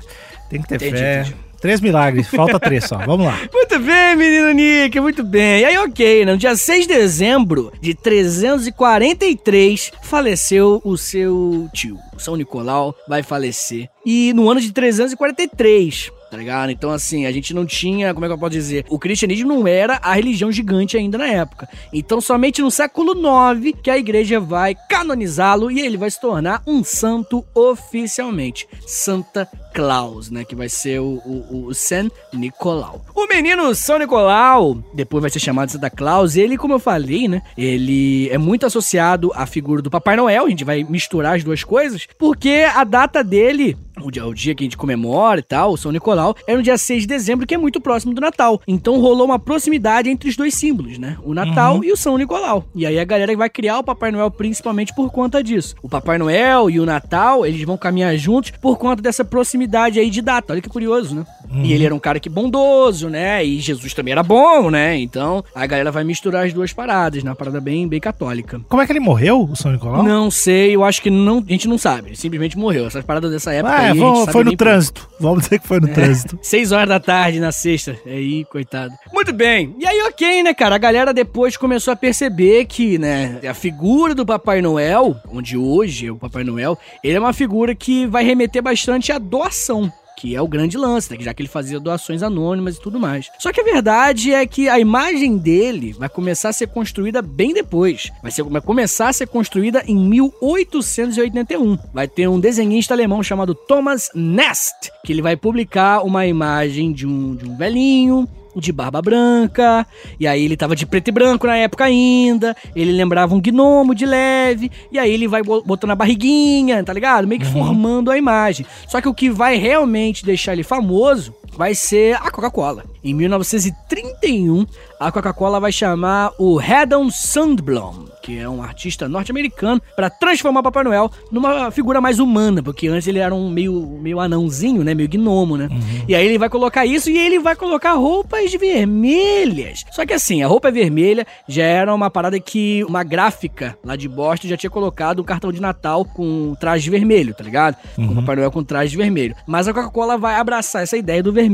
Tem 0.50 0.62
que 0.62 0.68
ter 0.68 0.76
Entendi, 0.76 0.98
fé. 0.98 1.22
entendi. 1.22 1.36
Três 1.60 1.82
milagres. 1.82 2.28
Falta 2.28 2.60
três 2.60 2.86
só. 2.86 2.98
Vamos 3.00 3.26
lá. 3.26 3.40
Muito 3.52 3.80
bem, 3.80 4.16
menino 4.16 4.52
Nick, 4.52 5.00
muito 5.00 5.24
bem. 5.24 5.62
E 5.62 5.66
aí, 5.66 5.78
ok, 5.78 6.26
né? 6.26 6.32
No 6.32 6.38
dia 6.38 6.56
6 6.56 6.88
de 6.88 6.94
dezembro 6.94 7.72
de 7.82 7.94
343, 7.94 9.92
faleceu 10.04 10.82
o 10.84 10.98
seu 10.98 11.70
tio. 11.74 11.98
São 12.18 12.36
Nicolau 12.36 12.96
vai 13.08 13.24
falecer. 13.24 13.90
E 14.06 14.34
no 14.34 14.50
ano 14.50 14.62
de 14.62 14.72
343, 14.72 16.12
tá 16.30 16.38
ligado? 16.38 16.72
Então, 16.72 16.92
assim, 16.92 17.26
a 17.26 17.32
gente 17.32 17.54
não 17.54 17.66
tinha, 17.66 18.14
como 18.14 18.26
é 18.26 18.30
que 18.30 18.34
eu 18.34 18.38
posso 18.38 18.52
dizer? 18.52 18.86
O 18.90 19.00
cristianismo 19.00 19.48
não 19.48 19.68
era 19.68 20.00
a 20.02 20.14
religião 20.14 20.52
gigante 20.52 20.98
ainda 20.98 21.18
na 21.18 21.28
época. 21.28 21.68
Então, 21.92 22.22
somente 22.22 22.62
no 22.62 22.72
século 22.72 23.14
IX 23.14 23.78
que 23.82 23.90
a 23.90 23.98
igreja 23.98 24.40
vai 24.40 24.76
canonizá-lo 24.90 25.72
e 25.72 25.80
ele 25.80 25.98
vai 25.98 26.10
se 26.10 26.20
tornar 26.20 26.62
um 26.66 26.84
santo 26.84 27.46
oficialmente. 27.54 28.68
Santa 28.86 29.48
Claus, 29.74 30.32
né? 30.32 30.44
Que 30.44 30.56
vai 30.56 30.70
ser 30.70 31.00
o, 31.00 31.22
o, 31.26 31.66
o 31.68 31.74
San 31.74 32.10
Nicolau. 32.34 33.06
O 33.14 33.28
menino 33.28 33.76
São 33.76 34.00
Nicolau, 34.00 34.78
depois 34.94 35.22
vai 35.22 35.30
ser 35.30 35.40
chamado 35.40 35.72
Santa 35.72 35.90
Claus, 35.90 36.36
ele, 36.36 36.58
como 36.58 36.74
eu 36.74 36.80
falei, 36.80 37.28
né? 37.28 37.42
Ele 37.58 38.28
é 38.30 38.38
muito 38.38 38.66
associado 38.66 39.32
à 39.36 39.46
figura 39.46 39.82
do 39.82 39.92
Papai 39.92 40.16
Noel, 40.16 40.46
a 40.46 40.50
gente 40.50 40.64
vai 40.64 40.84
misturar 40.84 41.36
as 41.36 41.44
duas 41.44 41.64
coisas, 41.64 42.08
porque 42.18 42.66
a 42.74 42.84
data 42.84 43.24
dele 43.24 43.78
o 44.02 44.12
dia, 44.12 44.26
o 44.26 44.34
dia 44.34 44.56
que 44.56 44.64
a 44.64 44.66
gente 44.66 44.78
comemora 44.78 45.40
e 45.40 45.44
tal, 45.44 45.74
o 45.74 45.78
São 45.78 45.92
Nicolau, 45.92 46.36
é 46.46 46.56
no 46.56 46.64
dia 46.64 46.78
6 46.78 47.02
de 47.02 47.08
dezembro, 47.08 47.46
que 47.46 47.56
é 47.56 47.58
muito 47.58 47.82
próximo 47.82 48.14
do 48.14 48.22
Natal. 48.22 48.62
Então 48.68 49.00
rolou 49.00 49.26
uma 49.26 49.40
proximidade 49.40 50.10
entre 50.10 50.30
os 50.30 50.36
dois 50.36 50.54
símbolos, 50.54 50.98
né? 50.98 51.18
O 51.24 51.34
Natal 51.34 51.78
uhum. 51.78 51.84
e 51.84 51.92
o 51.92 51.98
São 51.98 52.18
Nicolau. 52.18 52.66
E 52.76 52.86
aí 52.86 53.00
a 53.00 53.04
galera 53.04 53.36
vai 53.36 53.50
criar 53.50 53.80
o 53.80 53.84
Papai 53.84 54.12
Noel 54.12 54.32
principalmente 54.32 54.94
por 54.94 55.12
conta 55.12 55.44
disso. 55.44 55.76
O 55.82 55.90
Papai 55.90 56.18
Noel 56.18 56.70
e 56.70 56.80
o 56.80 56.86
Natal, 56.86 57.46
eles 57.46 57.62
vão 57.64 57.78
caminhar 57.78 58.16
juntos 58.18 58.52
por 58.62 58.78
conta 58.78 59.02
dessa 59.02 59.26
proximidade 59.26 60.00
aí 60.00 60.10
de 60.10 60.22
data. 60.22 60.54
Olha 60.54 60.62
que 60.62 60.70
curioso, 60.70 61.16
né? 61.16 61.26
Uhum. 61.50 61.64
E 61.64 61.74
ele 61.74 61.86
era 61.86 61.96
um 61.96 62.00
cara 62.00 62.20
que 62.20 62.30
bondoso, 62.30 63.10
né? 63.10 63.44
E 63.44 63.60
Jesus 63.60 63.94
também 63.94 64.12
era 64.12 64.24
bom, 64.24 64.70
né? 64.70 64.98
Então 64.98 65.44
a 65.54 65.66
galera 65.66 65.92
vai 65.92 66.04
misturar 66.04 66.46
as 66.46 66.54
duas 66.54 66.74
paradas, 66.74 67.24
né? 67.24 67.30
Uma 67.30 67.36
parada 67.36 67.60
bem, 67.62 67.88
bem 67.88 68.00
católica. 68.00 68.62
Como 68.68 68.82
é 68.82 68.86
que 68.86 68.92
ele 68.92 69.00
morreu, 69.00 69.44
o 69.44 69.56
São 69.56 69.72
Nicolau? 69.72 70.04
Não 70.04 70.30
sei, 70.30 70.76
eu 70.76 70.84
acho 70.84 71.02
que 71.02 71.10
não, 71.10 71.40
a 71.40 71.52
gente 71.52 71.68
não 71.68 71.78
sabe. 71.78 72.10
Ele 72.10 72.16
simplesmente 72.16 72.58
morreu. 72.58 72.88
Essas 72.88 73.04
paradas 73.04 73.32
dessa 73.32 73.54
época 73.54 73.76
ah, 73.76 73.84
é, 73.84 73.92
aí, 73.92 73.98
vamos, 73.98 74.32
foi 74.32 74.44
no 74.44 74.56
trânsito. 74.56 75.02
Pouco. 75.02 75.18
Vamos 75.28 75.44
dizer 75.44 75.60
que 75.60 75.68
foi 75.68 75.80
no 75.80 75.90
é. 75.90 75.94
trânsito. 75.94 76.38
Seis 76.44 76.72
horas 76.72 76.88
da 76.88 77.00
tarde 77.00 77.40
na 77.40 77.52
sexta. 77.52 77.98
Aí, 78.06 78.46
coitado. 78.46 78.94
Muito 79.12 79.34
bem. 79.34 79.76
E 79.80 79.86
aí, 79.86 80.02
ok, 80.04 80.44
né, 80.44 80.54
cara? 80.54 80.76
A 80.76 80.78
galera 80.78 81.12
depois 81.12 81.58
começou 81.58 81.92
a 81.92 81.96
perceber 81.96 82.66
que, 82.66 82.98
né, 83.00 83.40
a 83.50 83.54
figura 83.54 84.14
do 84.14 84.26
Papai 84.26 84.62
Noel, 84.62 85.16
onde 85.32 85.58
hoje 85.58 86.08
é 86.08 86.12
o 86.12 86.18
Papai 86.18 86.44
Noel, 86.44 86.78
ele 87.04 87.18
é 87.18 87.20
uma 87.20 87.34
figura 87.34 87.74
que 87.74 88.06
vai 88.06 88.24
remeter 88.24 88.62
bastante 88.62 89.12
à 89.12 89.18
doação 89.18 89.92
que 90.18 90.36
é 90.36 90.42
o 90.42 90.48
grande 90.48 90.78
lance, 90.78 91.12
né? 91.12 91.18
Já 91.22 91.34
que 91.34 91.44
ele 91.44 91.48
fazia 91.48 91.80
doações 91.80 92.24
anônimas 92.24 92.76
e 92.76 92.82
tudo 92.82 93.00
mais. 93.00 93.30
Só 93.38 93.54
que 93.54 93.62
a 93.62 93.64
verdade 93.64 94.34
é 94.34 94.46
que 94.48 94.68
a 94.68 94.80
imagem 94.80 95.38
dele 95.38 95.94
vai 95.94 96.10
começar 96.10 96.50
a 96.50 96.54
ser 96.54 96.68
construída 96.68 97.22
bem 97.22 97.54
depois. 97.54 98.12
Vai, 98.24 98.32
ser, 98.32 98.44
vai 98.44 98.60
começar 98.60 99.10
a 99.10 99.14
ser 99.14 99.28
construída 99.28 99.84
em 99.86 99.96
1881. 99.96 101.78
Vai 101.94 102.08
ter 102.08 102.28
um 102.28 102.40
desenhista 102.40 102.96
alemão 102.96 103.22
chamado 103.22 103.54
Thomas 103.54 104.10
Nast, 104.16 104.92
que 105.06 105.14
ele 105.14 105.22
vai 105.22 105.38
publicar 105.38 106.04
uma 106.04 106.26
imagem 106.26 106.92
de 106.92 107.06
um, 107.06 107.36
de 107.36 107.48
um 107.48 107.56
velhinho 107.56 108.28
de 108.60 108.72
barba 108.72 109.02
branca, 109.02 109.86
e 110.20 110.28
aí 110.28 110.44
ele 110.44 110.58
tava 110.58 110.76
de 110.76 110.86
preto 110.86 111.10
e 111.10 111.12
branco 111.12 111.48
na 111.48 111.58
época 111.58 111.86
ainda, 111.86 112.56
ele 112.76 112.92
lembrava 112.92 113.34
um 113.34 113.42
gnomo 113.42 113.94
de 113.94 114.06
leve, 114.06 114.72
e 114.92 115.00
aí 115.00 115.12
ele 115.12 115.28
vai 115.28 115.42
botando 115.44 115.92
a 115.92 115.96
barriguinha, 115.96 116.84
tá 116.84 116.94
ligado? 116.94 117.28
Meio 117.28 117.42
que 117.42 117.48
uhum. 117.48 117.54
formando 117.54 118.12
a 118.12 118.18
imagem. 118.18 118.66
Só 118.88 119.02
que 119.02 119.08
o 119.08 119.14
que 119.14 119.30
vai 119.30 119.58
realmente 119.58 120.26
deixar 120.26 120.54
ele 120.54 120.64
famoso 120.64 121.34
vai 121.58 121.74
ser 121.74 122.16
a 122.16 122.30
Coca-Cola. 122.30 122.86
Em 123.04 123.14
1931, 123.14 124.66
a 125.00 125.12
Coca-Cola 125.12 125.60
vai 125.60 125.72
chamar 125.72 126.32
o 126.38 126.60
Haddon 126.60 127.10
Sandblom, 127.10 128.06
que 128.22 128.38
é 128.38 128.48
um 128.48 128.62
artista 128.62 129.10
norte-americano, 129.10 129.82
para 129.96 130.10
transformar 130.10 130.60
o 130.60 130.64
Papai 130.64 130.84
Noel 130.84 131.12
numa 131.32 131.72
figura 131.72 132.00
mais 132.00 132.20
humana, 132.20 132.62
porque 132.62 132.88
antes 132.88 133.08
ele 133.08 133.20
era 133.20 133.34
um 133.34 133.50
meio, 133.50 133.98
meio 134.02 134.20
anãozinho, 134.20 134.84
né? 134.84 134.94
Meio 134.94 135.10
gnomo, 135.10 135.58
né? 135.58 135.68
Uhum. 135.72 136.06
E 136.08 136.14
aí 136.14 136.26
ele 136.26 136.38
vai 136.38 136.50
colocar 136.50 136.86
isso 136.86 137.10
e 137.10 137.18
ele 137.18 137.40
vai 137.40 137.56
colocar 137.56 137.94
roupas 137.94 138.54
vermelhas. 138.54 139.84
Só 139.92 140.06
que 140.06 140.14
assim, 140.14 140.44
a 140.44 140.48
roupa 140.48 140.70
vermelha 140.72 141.26
já 141.48 141.64
era 141.64 141.94
uma 141.94 142.10
parada 142.10 142.40
que 142.40 142.84
uma 142.84 143.04
gráfica 143.04 143.78
lá 143.84 143.96
de 143.96 144.08
Boston 144.08 144.48
já 144.48 144.58
tinha 144.58 144.70
colocado 144.70 145.22
um 145.22 145.26
cartão 145.26 145.52
de 145.52 145.62
Natal 145.62 146.06
com 146.06 146.56
traje 146.60 146.90
vermelho, 146.90 147.34
tá 147.34 147.44
ligado? 147.44 147.78
Uhum. 147.98 148.08
Com 148.08 148.14
o 148.14 148.16
Papai 148.18 148.36
Noel 148.36 148.52
com 148.52 148.64
traje 148.64 148.96
vermelho. 148.96 149.36
Mas 149.48 149.68
a 149.68 149.74
Coca-Cola 149.74 150.18
vai 150.18 150.36
abraçar 150.36 150.84
essa 150.84 150.98
ideia 150.98 151.24
do 151.24 151.34
vermelho 151.34 151.47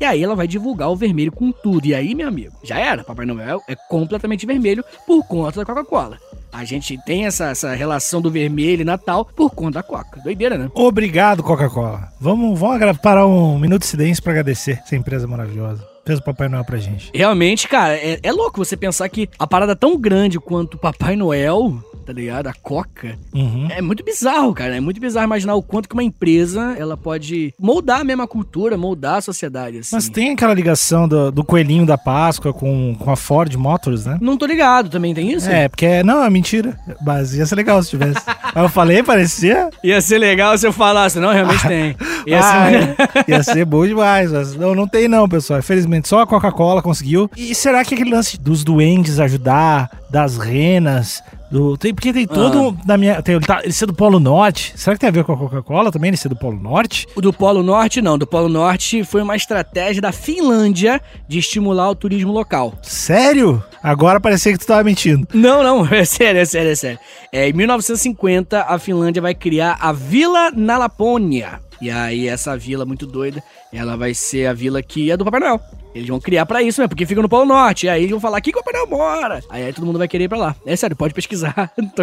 e 0.00 0.04
aí 0.04 0.22
ela 0.22 0.34
vai 0.34 0.46
divulgar 0.46 0.90
o 0.90 0.96
vermelho 0.96 1.32
com 1.32 1.52
tudo. 1.52 1.86
E 1.86 1.94
aí, 1.94 2.14
meu 2.14 2.28
amigo, 2.28 2.54
já 2.62 2.78
era. 2.78 3.04
Papai 3.04 3.26
Noel 3.26 3.62
é 3.68 3.74
completamente 3.74 4.46
vermelho 4.46 4.84
por 5.06 5.24
conta 5.26 5.60
da 5.60 5.66
Coca-Cola. 5.66 6.18
A 6.52 6.64
gente 6.64 6.98
tem 7.04 7.26
essa, 7.26 7.50
essa 7.50 7.74
relação 7.74 8.22
do 8.22 8.30
vermelho 8.30 8.82
e 8.82 8.84
Natal 8.84 9.24
por 9.24 9.50
conta 9.50 9.74
da 9.74 9.82
Coca. 9.82 10.20
Doideira, 10.22 10.56
né? 10.56 10.70
Obrigado, 10.74 11.42
Coca-Cola. 11.42 12.08
Vamos, 12.20 12.58
vamos 12.58 12.98
parar 12.98 13.26
um 13.26 13.58
minuto 13.58 13.82
de 13.82 13.88
silêncio 13.88 14.22
para 14.22 14.32
agradecer 14.32 14.80
essa 14.84 14.96
empresa 14.96 15.26
maravilhosa 15.26 15.96
fez 16.06 16.20
o 16.20 16.22
Papai 16.22 16.48
Noel 16.48 16.64
pra 16.64 16.78
gente. 16.78 17.10
Realmente, 17.12 17.66
cara, 17.66 17.94
é, 17.96 18.20
é, 18.22 18.32
louco 18.32 18.64
você 18.64 18.76
pensar 18.76 19.08
que 19.08 19.28
a 19.36 19.46
parada 19.46 19.74
tão 19.74 19.98
grande 19.98 20.38
quanto 20.38 20.74
o 20.74 20.78
Papai 20.78 21.16
Noel 21.16 21.82
tá 22.06 22.12
ligado? 22.12 22.46
A 22.46 22.54
Coca. 22.54 23.18
Uhum. 23.34 23.66
É 23.68 23.82
muito 23.82 24.04
bizarro, 24.04 24.54
cara. 24.54 24.76
É 24.76 24.80
muito 24.80 25.00
bizarro 25.00 25.26
imaginar 25.26 25.56
o 25.56 25.62
quanto 25.62 25.88
que 25.88 25.94
uma 25.94 26.04
empresa 26.04 26.76
ela 26.78 26.96
pode 26.96 27.52
moldar 27.58 28.00
a 28.00 28.04
mesma 28.04 28.28
cultura, 28.28 28.78
moldar 28.78 29.16
a 29.16 29.20
sociedade. 29.20 29.78
Assim. 29.78 29.94
Mas 29.96 30.08
tem 30.08 30.30
aquela 30.30 30.54
ligação 30.54 31.08
do, 31.08 31.32
do 31.32 31.42
coelhinho 31.42 31.84
da 31.84 31.98
Páscoa 31.98 32.52
com, 32.52 32.94
com 32.96 33.10
a 33.10 33.16
Ford 33.16 33.52
Motors, 33.56 34.06
né? 34.06 34.18
Não 34.20 34.36
tô 34.36 34.46
ligado, 34.46 34.88
também 34.88 35.12
tem 35.12 35.32
isso? 35.32 35.50
É, 35.50 35.68
porque. 35.68 36.02
Não, 36.04 36.22
é 36.22 36.30
mentira. 36.30 36.78
Mas 37.04 37.34
ia 37.34 37.44
ser 37.44 37.56
legal 37.56 37.82
se 37.82 37.90
tivesse. 37.90 38.20
eu 38.54 38.68
falei, 38.68 39.02
parecia. 39.02 39.68
Ia 39.82 40.00
ser 40.00 40.18
legal 40.18 40.56
se 40.56 40.66
eu 40.66 40.72
falasse, 40.72 41.18
não, 41.18 41.32
realmente 41.32 41.62
tem. 41.66 41.96
Ia, 42.24 42.38
ah, 42.38 42.70
ser... 42.70 42.74
É. 42.74 43.24
ia 43.34 43.42
ser 43.42 43.64
bom 43.64 43.84
demais. 43.84 44.30
Mas 44.30 44.54
não, 44.54 44.74
não 44.74 44.86
tem, 44.86 45.08
não, 45.08 45.28
pessoal. 45.28 45.58
Infelizmente, 45.58 46.06
só 46.06 46.20
a 46.20 46.26
Coca-Cola 46.26 46.80
conseguiu. 46.80 47.28
E 47.36 47.52
será 47.54 47.84
que 47.84 47.94
aquele 47.94 48.10
lance 48.10 48.38
dos 48.38 48.62
duendes 48.62 49.18
ajudar, 49.18 49.90
das 50.10 50.36
renas, 50.38 51.22
do, 51.50 51.76
tem, 51.76 51.94
porque 51.94 52.12
tem 52.12 52.26
todo. 52.26 52.76
Ah. 52.88 52.98
minha, 52.98 53.22
tem, 53.22 53.36
ele, 53.36 53.44
tá, 53.44 53.60
ele 53.62 53.72
ser 53.72 53.86
do 53.86 53.94
Polo 53.94 54.18
Norte. 54.18 54.72
Será 54.76 54.94
que 54.94 55.00
tem 55.00 55.08
a 55.08 55.12
ver 55.12 55.24
com 55.24 55.32
a 55.32 55.36
Coca-Cola 55.36 55.92
também? 55.92 56.08
Ele 56.08 56.16
ser 56.16 56.28
do 56.28 56.36
Polo 56.36 56.58
Norte? 56.58 57.06
O 57.14 57.20
do 57.20 57.32
Polo 57.32 57.62
Norte, 57.62 58.02
não. 58.02 58.18
Do 58.18 58.26
Polo 58.26 58.48
Norte 58.48 59.04
foi 59.04 59.22
uma 59.22 59.36
estratégia 59.36 60.02
da 60.02 60.12
Finlândia 60.12 61.00
de 61.28 61.38
estimular 61.38 61.90
o 61.90 61.94
turismo 61.94 62.32
local. 62.32 62.74
Sério? 62.82 63.62
Agora 63.82 64.18
parecia 64.18 64.52
que 64.52 64.58
tu 64.58 64.66
tava 64.66 64.82
mentindo. 64.82 65.26
Não, 65.32 65.62
não. 65.62 65.86
É 65.96 66.04
sério, 66.04 66.40
é 66.40 66.44
sério, 66.44 66.72
é 66.72 66.74
sério. 66.74 66.98
É, 67.32 67.48
em 67.48 67.52
1950, 67.52 68.62
a 68.62 68.78
Finlândia 68.78 69.22
vai 69.22 69.34
criar 69.34 69.78
a 69.80 69.92
Vila 69.92 70.50
na 70.50 70.76
Lapônia. 70.76 71.60
E 71.80 71.90
aí, 71.90 72.26
essa 72.26 72.56
vila 72.56 72.86
muito 72.86 73.06
doida, 73.06 73.42
ela 73.72 73.96
vai 73.96 74.14
ser 74.14 74.46
a 74.46 74.52
vila 74.52 74.82
que 74.82 75.10
é 75.10 75.16
do 75.16 75.24
Papai 75.24 75.40
Noel. 75.40 75.60
Eles 75.96 76.08
vão 76.08 76.20
criar 76.20 76.44
pra 76.44 76.62
isso 76.62 76.78
mesmo, 76.80 76.90
porque 76.90 77.06
fica 77.06 77.22
no 77.22 77.28
Polo 77.28 77.46
Norte. 77.46 77.88
Aí 77.88 78.02
eles 78.02 78.10
vão 78.10 78.20
falar, 78.20 78.36
aqui 78.36 78.52
que 78.52 78.58
o 78.58 78.62
Papai 78.62 78.74
Noel 78.74 78.98
mora. 78.98 79.42
Aí, 79.48 79.64
aí, 79.64 79.72
todo 79.72 79.86
mundo 79.86 79.98
vai 79.98 80.06
querer 80.06 80.24
ir 80.24 80.28
pra 80.28 80.36
lá. 80.36 80.56
É 80.66 80.76
sério, 80.76 80.94
pode 80.94 81.14
pesquisar. 81.14 81.72
não, 81.76 81.88
tô, 81.88 82.02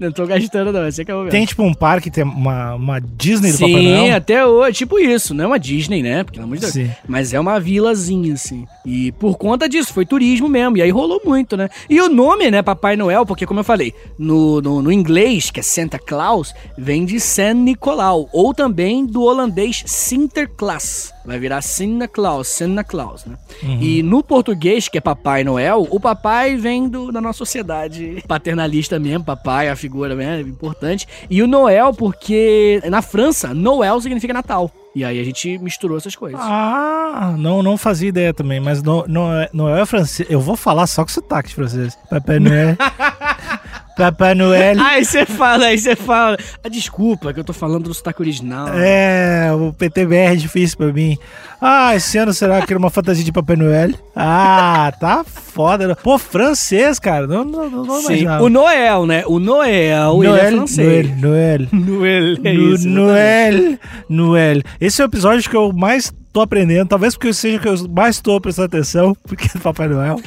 não 0.00 0.12
tô 0.12 0.26
gastando, 0.26 0.72
não. 0.72 0.84
É 0.84 0.90
que 0.90 1.12
é 1.12 1.30
Tem 1.30 1.44
tipo 1.44 1.62
um 1.62 1.74
parque, 1.74 2.10
tem 2.10 2.24
uma, 2.24 2.74
uma 2.74 3.00
Disney 3.00 3.52
do 3.52 3.58
Sim, 3.58 3.66
Papai 3.66 3.82
Noel? 3.82 4.04
Sim, 4.06 4.10
até 4.12 4.46
hoje. 4.46 4.78
Tipo 4.78 4.98
isso. 4.98 5.34
Não 5.34 5.44
é 5.44 5.46
uma 5.46 5.58
Disney, 5.58 6.02
né? 6.02 6.24
Porque, 6.24 6.38
pelo 6.38 6.46
amor 6.46 6.56
de 6.56 6.72
Deus. 6.72 6.90
Mas 7.06 7.34
é 7.34 7.38
uma 7.38 7.60
vilazinha, 7.60 8.32
assim. 8.32 8.66
E 8.86 9.12
por 9.12 9.36
conta 9.36 9.68
disso, 9.68 9.92
foi 9.92 10.06
turismo 10.06 10.48
mesmo. 10.48 10.78
E 10.78 10.82
aí 10.82 10.90
rolou 10.90 11.20
muito, 11.22 11.54
né? 11.54 11.68
E 11.90 12.00
o 12.00 12.08
nome, 12.08 12.50
né, 12.50 12.62
Papai 12.62 12.96
Noel, 12.96 13.26
porque 13.26 13.44
como 13.44 13.60
eu 13.60 13.64
falei, 13.64 13.92
no, 14.18 14.62
no, 14.62 14.80
no 14.80 14.90
inglês, 14.90 15.50
que 15.50 15.60
é 15.60 15.62
Santa 15.62 15.98
Claus, 15.98 16.54
vem 16.78 17.04
de 17.04 17.20
San 17.20 17.54
Nicolau. 17.54 18.26
Ou 18.32 18.54
também 18.54 19.04
do 19.04 19.22
holandês 19.22 19.82
Sinterklaas. 19.84 20.87
Yes. 20.88 21.17
Vai 21.28 21.38
virar 21.38 21.60
Santa 21.60 22.08
Claus, 22.08 22.48
Santa 22.48 22.82
Claus, 22.82 23.26
né? 23.26 23.36
Uhum. 23.62 23.82
E 23.82 24.02
no 24.02 24.22
português, 24.22 24.88
que 24.88 24.96
é 24.96 25.00
Papai 25.00 25.44
Noel, 25.44 25.86
o 25.90 26.00
papai 26.00 26.56
vem 26.56 26.88
do, 26.88 27.12
da 27.12 27.20
nossa 27.20 27.36
sociedade 27.36 28.24
paternalista 28.26 28.98
mesmo, 28.98 29.26
papai, 29.26 29.68
a 29.68 29.76
figura 29.76 30.14
né, 30.14 30.40
importante. 30.40 31.06
E 31.28 31.42
o 31.42 31.46
Noel, 31.46 31.92
porque 31.92 32.80
na 32.88 33.02
França, 33.02 33.52
Noel 33.52 34.00
significa 34.00 34.32
Natal. 34.32 34.72
E 34.94 35.04
aí 35.04 35.20
a 35.20 35.22
gente 35.22 35.58
misturou 35.58 35.98
essas 35.98 36.16
coisas. 36.16 36.40
Ah, 36.42 37.34
não, 37.38 37.62
não 37.62 37.76
fazia 37.76 38.08
ideia 38.08 38.32
também, 38.32 38.58
mas 38.58 38.82
no, 38.82 39.06
no, 39.06 39.28
Noel 39.52 39.76
é 39.76 39.86
francês. 39.86 40.28
Eu 40.30 40.40
vou 40.40 40.56
falar 40.56 40.86
só 40.86 41.04
com 41.04 41.10
sotaque 41.10 41.54
francês. 41.54 41.96
Papai 42.08 42.38
Noel. 42.38 42.74
Papai 43.98 44.32
Noel. 44.32 44.80
Aí 44.80 45.04
você 45.04 45.26
fala, 45.26 45.66
aí 45.66 45.78
você 45.78 45.96
fala. 45.96 46.38
Ah, 46.62 46.68
desculpa, 46.68 47.34
que 47.34 47.40
eu 47.40 47.44
tô 47.44 47.52
falando 47.52 47.84
do 47.84 47.94
sotaque 47.94 48.22
original. 48.22 48.68
É, 48.68 49.52
o 49.52 49.72
PTBR 49.72 50.34
é 50.34 50.36
difícil 50.36 50.78
pra 50.78 50.92
mim. 50.92 51.17
Ah, 51.60 51.96
esse 51.96 52.16
ano 52.16 52.32
será 52.32 52.64
que 52.64 52.72
era 52.72 52.78
uma 52.78 52.90
fantasia 52.90 53.24
de 53.24 53.32
Papai 53.32 53.56
Noel? 53.56 53.90
Ah, 54.14 54.92
tá 55.00 55.24
foda. 55.24 55.96
Pô, 55.96 56.16
francês, 56.16 57.00
cara. 57.00 57.26
Não, 57.26 57.44
não, 57.44 57.68
não, 57.68 57.84
não 57.84 58.02
Sim, 58.02 58.28
o 58.28 58.48
Noel, 58.48 59.06
né? 59.06 59.24
O 59.26 59.40
Noel, 59.40 60.14
Noel 60.14 60.36
ele 60.36 60.40
é 60.40 60.50
francês. 60.52 61.20
Noel, 61.20 61.66
Noel. 61.72 62.36
Noel, 62.36 62.36
é 62.44 62.54
isso. 62.54 62.88
Noel, 62.88 63.78
Noel. 64.08 64.62
Esse 64.80 65.02
é 65.02 65.04
o 65.04 65.06
episódio 65.06 65.50
que 65.50 65.56
eu 65.56 65.72
mais 65.72 66.12
tô 66.32 66.42
aprendendo, 66.42 66.86
talvez 66.86 67.14
porque 67.16 67.32
seja 67.32 67.58
que 67.58 67.66
eu 67.66 67.88
mais 67.88 68.20
tô 68.20 68.40
prestando 68.40 68.66
atenção, 68.66 69.16
porque 69.26 69.48
é 69.52 69.60
Papai 69.60 69.88
Noel. 69.88 70.20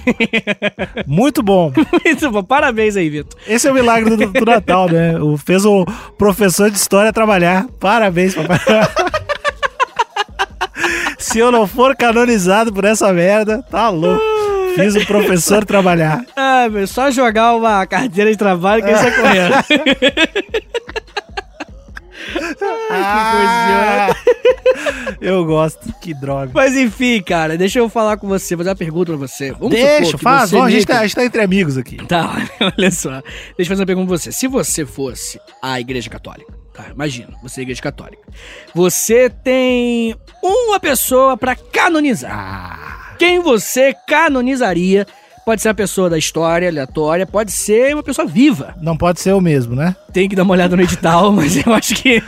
Muito 1.07 1.41
bom. 1.41 1.71
Muito 2.05 2.29
bom. 2.29 2.43
Parabéns 2.43 2.97
aí, 2.97 3.09
Vitor. 3.09 3.39
Esse 3.47 3.69
é 3.69 3.71
o 3.71 3.73
milagre 3.73 4.17
do, 4.17 4.31
do 4.31 4.45
Natal, 4.45 4.89
né? 4.89 5.17
O, 5.17 5.37
fez 5.37 5.63
o 5.63 5.85
professor 6.17 6.69
de 6.69 6.75
história 6.75 7.13
trabalhar. 7.13 7.67
Parabéns, 7.79 8.35
Papai 8.35 8.59
Noel. 8.67 8.87
Se 11.21 11.37
eu 11.37 11.51
não 11.51 11.67
for 11.67 11.95
canonizado 11.95 12.73
por 12.73 12.83
essa 12.83 13.13
merda, 13.13 13.63
tá 13.69 13.89
louco. 13.89 14.21
Fiz 14.75 14.95
o 14.95 15.05
professor 15.05 15.63
trabalhar. 15.63 16.25
Ah, 16.35 16.67
meu, 16.69 16.87
só 16.87 17.11
jogar 17.11 17.55
uma 17.55 17.85
carteira 17.85 18.31
de 18.31 18.37
trabalho 18.37 18.83
que 18.83 18.89
ele 18.89 18.97
sai 18.97 19.11
correndo. 19.15 19.55
Ah, 22.89 24.15
eu 25.19 25.45
gosto, 25.45 25.93
que 26.01 26.13
droga. 26.13 26.51
Mas 26.53 26.75
enfim, 26.75 27.21
cara, 27.21 27.57
deixa 27.57 27.79
eu 27.79 27.89
falar 27.89 28.17
com 28.17 28.27
você, 28.27 28.55
fazer 28.57 28.69
uma 28.69 28.75
pergunta 28.75 29.11
pra 29.11 29.27
você. 29.27 29.51
Vamos 29.51 29.71
Deixa, 29.71 30.17
que 30.17 30.23
faz, 30.23 30.49
você, 30.49 30.55
vamos, 30.55 30.67
a, 30.67 30.71
gente 30.71 30.87
tá, 30.87 30.99
a 30.99 31.03
gente 31.03 31.15
tá 31.15 31.25
entre 31.25 31.41
amigos 31.41 31.77
aqui. 31.77 31.97
Tá, 32.07 32.47
olha 32.77 32.91
só. 32.91 33.21
Deixa 33.57 33.61
eu 33.61 33.65
fazer 33.65 33.81
uma 33.81 33.85
pergunta 33.85 34.07
pra 34.07 34.17
você. 34.17 34.31
Se 34.31 34.47
você 34.47 34.85
fosse 34.85 35.39
a 35.61 35.79
igreja 35.79 36.09
católica, 36.09 36.60
tá? 36.73 36.87
Imagina, 36.89 37.37
você 37.41 37.61
é 37.61 37.63
igreja 37.63 37.81
católica. 37.81 38.23
Você 38.73 39.29
tem 39.29 40.15
uma 40.43 40.79
pessoa 40.79 41.35
pra 41.37 41.55
canonizar. 41.55 42.31
Ah, 42.33 43.15
Quem 43.17 43.39
você 43.39 43.95
canonizaria? 44.07 45.05
Pode 45.51 45.61
ser 45.61 45.67
uma 45.67 45.75
pessoa 45.75 46.09
da 46.09 46.17
história, 46.17 46.69
aleatória, 46.69 47.27
pode 47.27 47.51
ser 47.51 47.93
uma 47.93 48.01
pessoa 48.01 48.25
viva. 48.25 48.73
não 48.81 48.95
pode 48.95 49.19
ser 49.19 49.33
o 49.33 49.41
mesmo, 49.41 49.75
né? 49.75 49.93
Tem 50.13 50.29
que 50.29 50.33
dar 50.33 50.43
uma 50.43 50.53
olhada 50.53 50.77
no 50.77 50.81
edital, 50.81 51.29
mas 51.35 51.57
eu 51.57 51.73
acho 51.73 51.93
que 51.93 52.23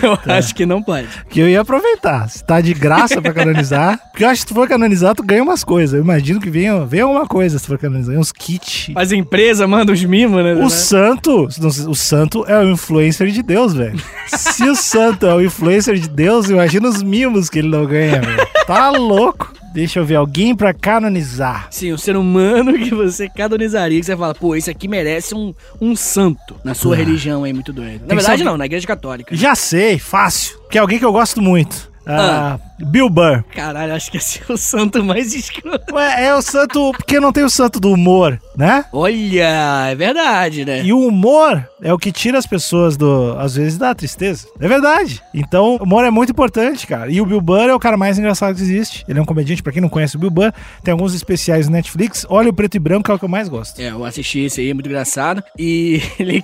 eu 0.00 0.16
acho 0.32 0.54
que 0.54 0.64
não 0.64 0.80
pode. 0.80 1.08
Que 1.28 1.40
eu 1.40 1.48
ia 1.48 1.60
aproveitar. 1.60 2.28
Se 2.28 2.44
tá 2.44 2.60
de 2.60 2.72
graça 2.72 3.20
pra 3.20 3.32
canonizar. 3.32 3.98
Porque 4.12 4.22
eu 4.22 4.28
acho 4.28 4.42
que 4.42 4.48
se 4.48 4.54
tu 4.54 4.54
for 4.54 4.68
canonizar, 4.68 5.12
tu 5.12 5.24
ganha 5.24 5.42
umas 5.42 5.64
coisas. 5.64 5.92
Eu 5.92 6.04
imagino 6.04 6.40
que 6.40 6.48
venha, 6.48 6.84
venha 6.84 7.02
alguma 7.02 7.26
coisa 7.26 7.58
se 7.58 7.66
for 7.66 7.78
canonizar. 7.78 8.16
Uns 8.16 8.30
kits. 8.30 8.92
As 8.94 9.10
empresas 9.10 9.68
mandam 9.68 9.92
os 9.92 10.04
mimos, 10.04 10.44
né? 10.44 10.54
O 10.54 10.70
santo, 10.70 11.48
não 11.60 11.70
sei, 11.72 11.86
o 11.86 11.96
santo 11.96 12.44
é 12.46 12.60
o 12.60 12.70
influencer 12.70 13.26
de 13.26 13.42
Deus, 13.42 13.74
velho. 13.74 14.00
Se 14.28 14.62
o 14.62 14.76
santo 14.76 15.26
é 15.26 15.34
o 15.34 15.40
influencer 15.40 15.96
de 15.96 16.08
Deus, 16.08 16.48
imagina 16.48 16.88
os 16.88 17.02
mimos 17.02 17.50
que 17.50 17.58
ele 17.58 17.70
não 17.70 17.84
ganha, 17.84 18.20
velho. 18.20 18.46
Tá 18.68 18.90
louco. 18.90 19.57
Deixa 19.78 20.00
eu 20.00 20.04
ver, 20.04 20.16
alguém 20.16 20.56
pra 20.56 20.74
canonizar. 20.74 21.68
Sim, 21.70 21.92
um 21.92 21.96
ser 21.96 22.16
humano 22.16 22.72
que 22.82 22.92
você 22.92 23.28
canonizaria, 23.28 24.00
que 24.00 24.04
você 24.06 24.16
fala, 24.16 24.34
pô, 24.34 24.56
esse 24.56 24.68
aqui 24.68 24.88
merece 24.88 25.36
um, 25.36 25.54
um 25.80 25.94
santo 25.94 26.56
na 26.64 26.74
sua 26.74 26.96
Ah. 26.96 26.98
religião 26.98 27.44
aí, 27.44 27.52
muito 27.52 27.72
doido. 27.72 28.00
Na 28.00 28.08
que 28.08 28.14
verdade, 28.16 28.42
não, 28.42 28.56
na 28.56 28.66
igreja 28.66 28.84
católica. 28.88 29.36
Já 29.36 29.54
sei, 29.54 29.96
fácil. 29.96 30.58
Que 30.68 30.78
é 30.78 30.80
alguém 30.80 30.98
que 30.98 31.04
eu 31.04 31.12
gosto 31.12 31.40
muito. 31.40 31.87
Ah, 32.08 32.58
Bill 32.78 33.10
Burr. 33.10 33.44
Caralho, 33.54 33.92
acho 33.92 34.10
que 34.10 34.16
esse 34.16 34.40
é 34.48 34.52
o 34.52 34.56
santo 34.56 35.04
mais 35.04 35.34
escroto. 35.34 35.94
Ué, 35.94 36.26
é 36.26 36.34
o 36.34 36.40
santo. 36.40 36.92
Porque 36.92 37.20
não 37.20 37.32
tem 37.32 37.44
o 37.44 37.50
santo 37.50 37.78
do 37.78 37.92
humor, 37.92 38.40
né? 38.56 38.84
Olha, 38.92 39.88
é 39.90 39.94
verdade, 39.94 40.64
né? 40.64 40.82
E 40.82 40.92
o 40.92 41.00
humor 41.00 41.68
é 41.82 41.92
o 41.92 41.98
que 41.98 42.10
tira 42.10 42.38
as 42.38 42.46
pessoas 42.46 42.96
do. 42.96 43.36
Às 43.38 43.56
vezes 43.56 43.76
da 43.76 43.94
tristeza. 43.94 44.46
É 44.58 44.66
verdade. 44.66 45.22
Então, 45.34 45.76
o 45.76 45.82
humor 45.84 46.04
é 46.04 46.10
muito 46.10 46.30
importante, 46.30 46.86
cara. 46.86 47.10
E 47.10 47.20
o 47.20 47.26
Bill 47.26 47.40
Burr 47.40 47.68
é 47.68 47.74
o 47.74 47.80
cara 47.80 47.96
mais 47.96 48.18
engraçado 48.18 48.54
que 48.54 48.62
existe. 48.62 49.04
Ele 49.08 49.18
é 49.18 49.22
um 49.22 49.26
comediante, 49.26 49.62
pra 49.62 49.72
quem 49.72 49.82
não 49.82 49.88
conhece 49.88 50.16
o 50.16 50.18
Bill 50.18 50.30
Burr, 50.30 50.52
tem 50.82 50.92
alguns 50.92 51.14
especiais 51.14 51.66
no 51.66 51.72
Netflix. 51.72 52.24
Olha 52.28 52.48
o 52.48 52.54
preto 52.54 52.76
e 52.76 52.78
branco, 52.78 53.10
é 53.10 53.14
o 53.14 53.18
que 53.18 53.24
eu 53.24 53.28
mais 53.28 53.48
gosto. 53.48 53.80
É, 53.80 53.90
eu 53.90 54.04
assisti 54.04 54.40
esse 54.40 54.60
aí, 54.60 54.70
é 54.70 54.74
muito 54.74 54.86
engraçado. 54.86 55.42
E 55.58 56.00
ele 56.18 56.42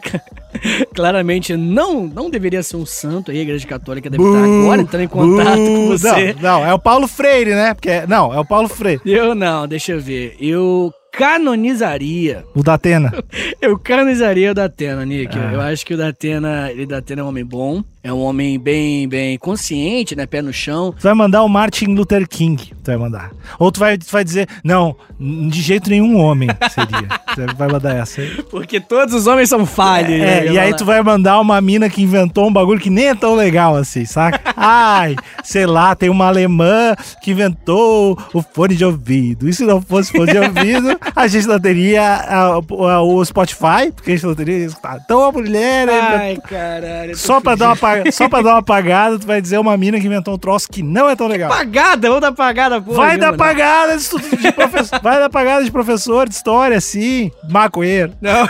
claramente 0.94 1.56
não, 1.56 2.06
não 2.06 2.28
deveria 2.28 2.62
ser 2.62 2.76
um 2.76 2.86
santo 2.86 3.30
aí, 3.30 3.38
a 3.38 3.42
igreja 3.42 3.66
católica 3.66 4.10
deve 4.10 4.22
estar 4.22 4.44
agora 4.44 4.82
entrando 4.82 5.02
em 5.02 5.08
contato 5.08 5.53
com 5.56 5.88
você. 5.88 6.34
Não, 6.34 6.60
não, 6.60 6.66
é 6.66 6.74
o 6.74 6.78
Paulo 6.78 7.06
Freire, 7.08 7.50
né? 7.54 7.74
Porque 7.74 7.90
é- 7.90 8.06
não, 8.06 8.32
é 8.32 8.38
o 8.38 8.44
Paulo 8.44 8.68
Freire. 8.68 9.00
Eu 9.04 9.34
não, 9.34 9.66
deixa 9.66 9.92
eu 9.92 10.00
ver. 10.00 10.36
Eu 10.40 10.92
canonizaria. 11.12 12.44
O 12.54 12.62
da 12.62 12.74
Atena. 12.74 13.12
Eu 13.62 13.78
canonizaria 13.78 14.50
o 14.50 14.54
Datena, 14.54 15.04
Nick. 15.06 15.38
Ah. 15.38 15.52
Eu 15.52 15.60
acho 15.60 15.86
que 15.86 15.94
o 15.94 15.96
Datena, 15.96 16.70
ele 16.70 16.86
Datena 16.86 17.20
é 17.22 17.24
um 17.24 17.28
homem 17.28 17.44
bom. 17.44 17.82
É 18.06 18.12
um 18.12 18.20
homem 18.20 18.58
bem, 18.58 19.08
bem 19.08 19.38
consciente, 19.38 20.14
né? 20.14 20.26
Pé 20.26 20.42
no 20.42 20.52
chão. 20.52 20.92
Tu 20.92 21.02
vai 21.02 21.14
mandar 21.14 21.42
o 21.42 21.48
Martin 21.48 21.86
Luther 21.86 22.28
King. 22.28 22.62
Tu 22.82 22.86
vai 22.88 22.98
mandar. 22.98 23.30
Ou 23.58 23.72
tu 23.72 23.80
vai, 23.80 23.96
tu 23.96 24.04
vai 24.12 24.22
dizer, 24.22 24.46
não, 24.62 24.94
de 25.18 25.62
jeito 25.62 25.88
nenhum 25.88 26.18
homem 26.20 26.50
seria. 26.70 27.08
tu 27.50 27.56
vai 27.56 27.66
mandar 27.66 27.96
essa 27.96 28.20
aí. 28.20 28.42
Porque 28.50 28.78
todos 28.78 29.14
os 29.14 29.26
homens 29.26 29.48
são 29.48 29.64
falhos. 29.64 30.10
né? 30.20 30.46
É, 30.48 30.52
e 30.52 30.58
aí 30.58 30.74
tu 30.76 30.84
vai 30.84 31.02
mandar 31.02 31.40
uma 31.40 31.58
mina 31.62 31.88
que 31.88 32.02
inventou 32.02 32.46
um 32.46 32.52
bagulho 32.52 32.78
que 32.78 32.90
nem 32.90 33.06
é 33.08 33.14
tão 33.14 33.34
legal 33.34 33.74
assim, 33.74 34.04
saca? 34.04 34.52
Ai, 34.54 35.16
sei 35.42 35.64
lá, 35.64 35.94
tem 35.94 36.10
uma 36.10 36.26
alemã 36.26 36.94
que 37.22 37.30
inventou 37.30 38.18
o 38.34 38.42
fone 38.42 38.76
de 38.76 38.84
ouvido. 38.84 39.48
E 39.48 39.54
se 39.54 39.64
não 39.64 39.80
fosse 39.80 40.12
fone 40.12 40.30
de 40.30 40.38
ouvido, 40.38 41.00
a 41.16 41.26
gente 41.26 41.46
não 41.46 41.58
teria 41.58 42.02
a- 42.02 42.60
a- 42.60 43.02
o 43.02 43.24
Spotify, 43.24 43.90
porque 43.94 44.10
a 44.12 44.14
gente 44.14 44.26
não 44.26 44.34
teria 44.34 44.66
escutado. 44.66 45.00
Então 45.02 45.22
a 45.24 45.32
mulher. 45.32 45.88
Ai, 45.88 46.36
caralho. 46.46 47.12
eu 47.12 47.16
tô 47.16 47.18
Só 47.18 47.40
pra, 47.40 47.54
dar 47.54 47.68
uma, 47.68 47.93
só 48.12 48.28
pra 48.28 48.42
dar 48.42 48.50
uma 48.52 48.58
apagada, 48.58 49.18
tu 49.18 49.26
vai 49.26 49.40
dizer 49.40 49.58
uma 49.58 49.76
mina 49.76 49.98
que 50.00 50.06
inventou 50.06 50.34
um 50.34 50.38
troço 50.38 50.68
que 50.68 50.82
não 50.82 51.08
é 51.08 51.16
tão 51.16 51.26
legal. 51.26 51.48
Pagada, 51.50 52.08
vamos 52.08 52.20
dar 52.22 52.32
pagada, 52.32 52.80
porra. 52.80 52.96
Vai 52.96 53.16
dar 53.18 53.26
mano? 53.26 53.38
pagada 53.38 53.96
de, 53.96 54.36
de 54.36 54.52
professor. 54.52 55.00
Vai 55.02 55.18
dar 55.18 55.30
pagada 55.30 55.64
de 55.64 55.70
professor 55.70 56.28
de 56.28 56.34
história, 56.34 56.80
sim. 56.80 57.30
Maconheiro. 57.48 58.12
Não. 58.20 58.46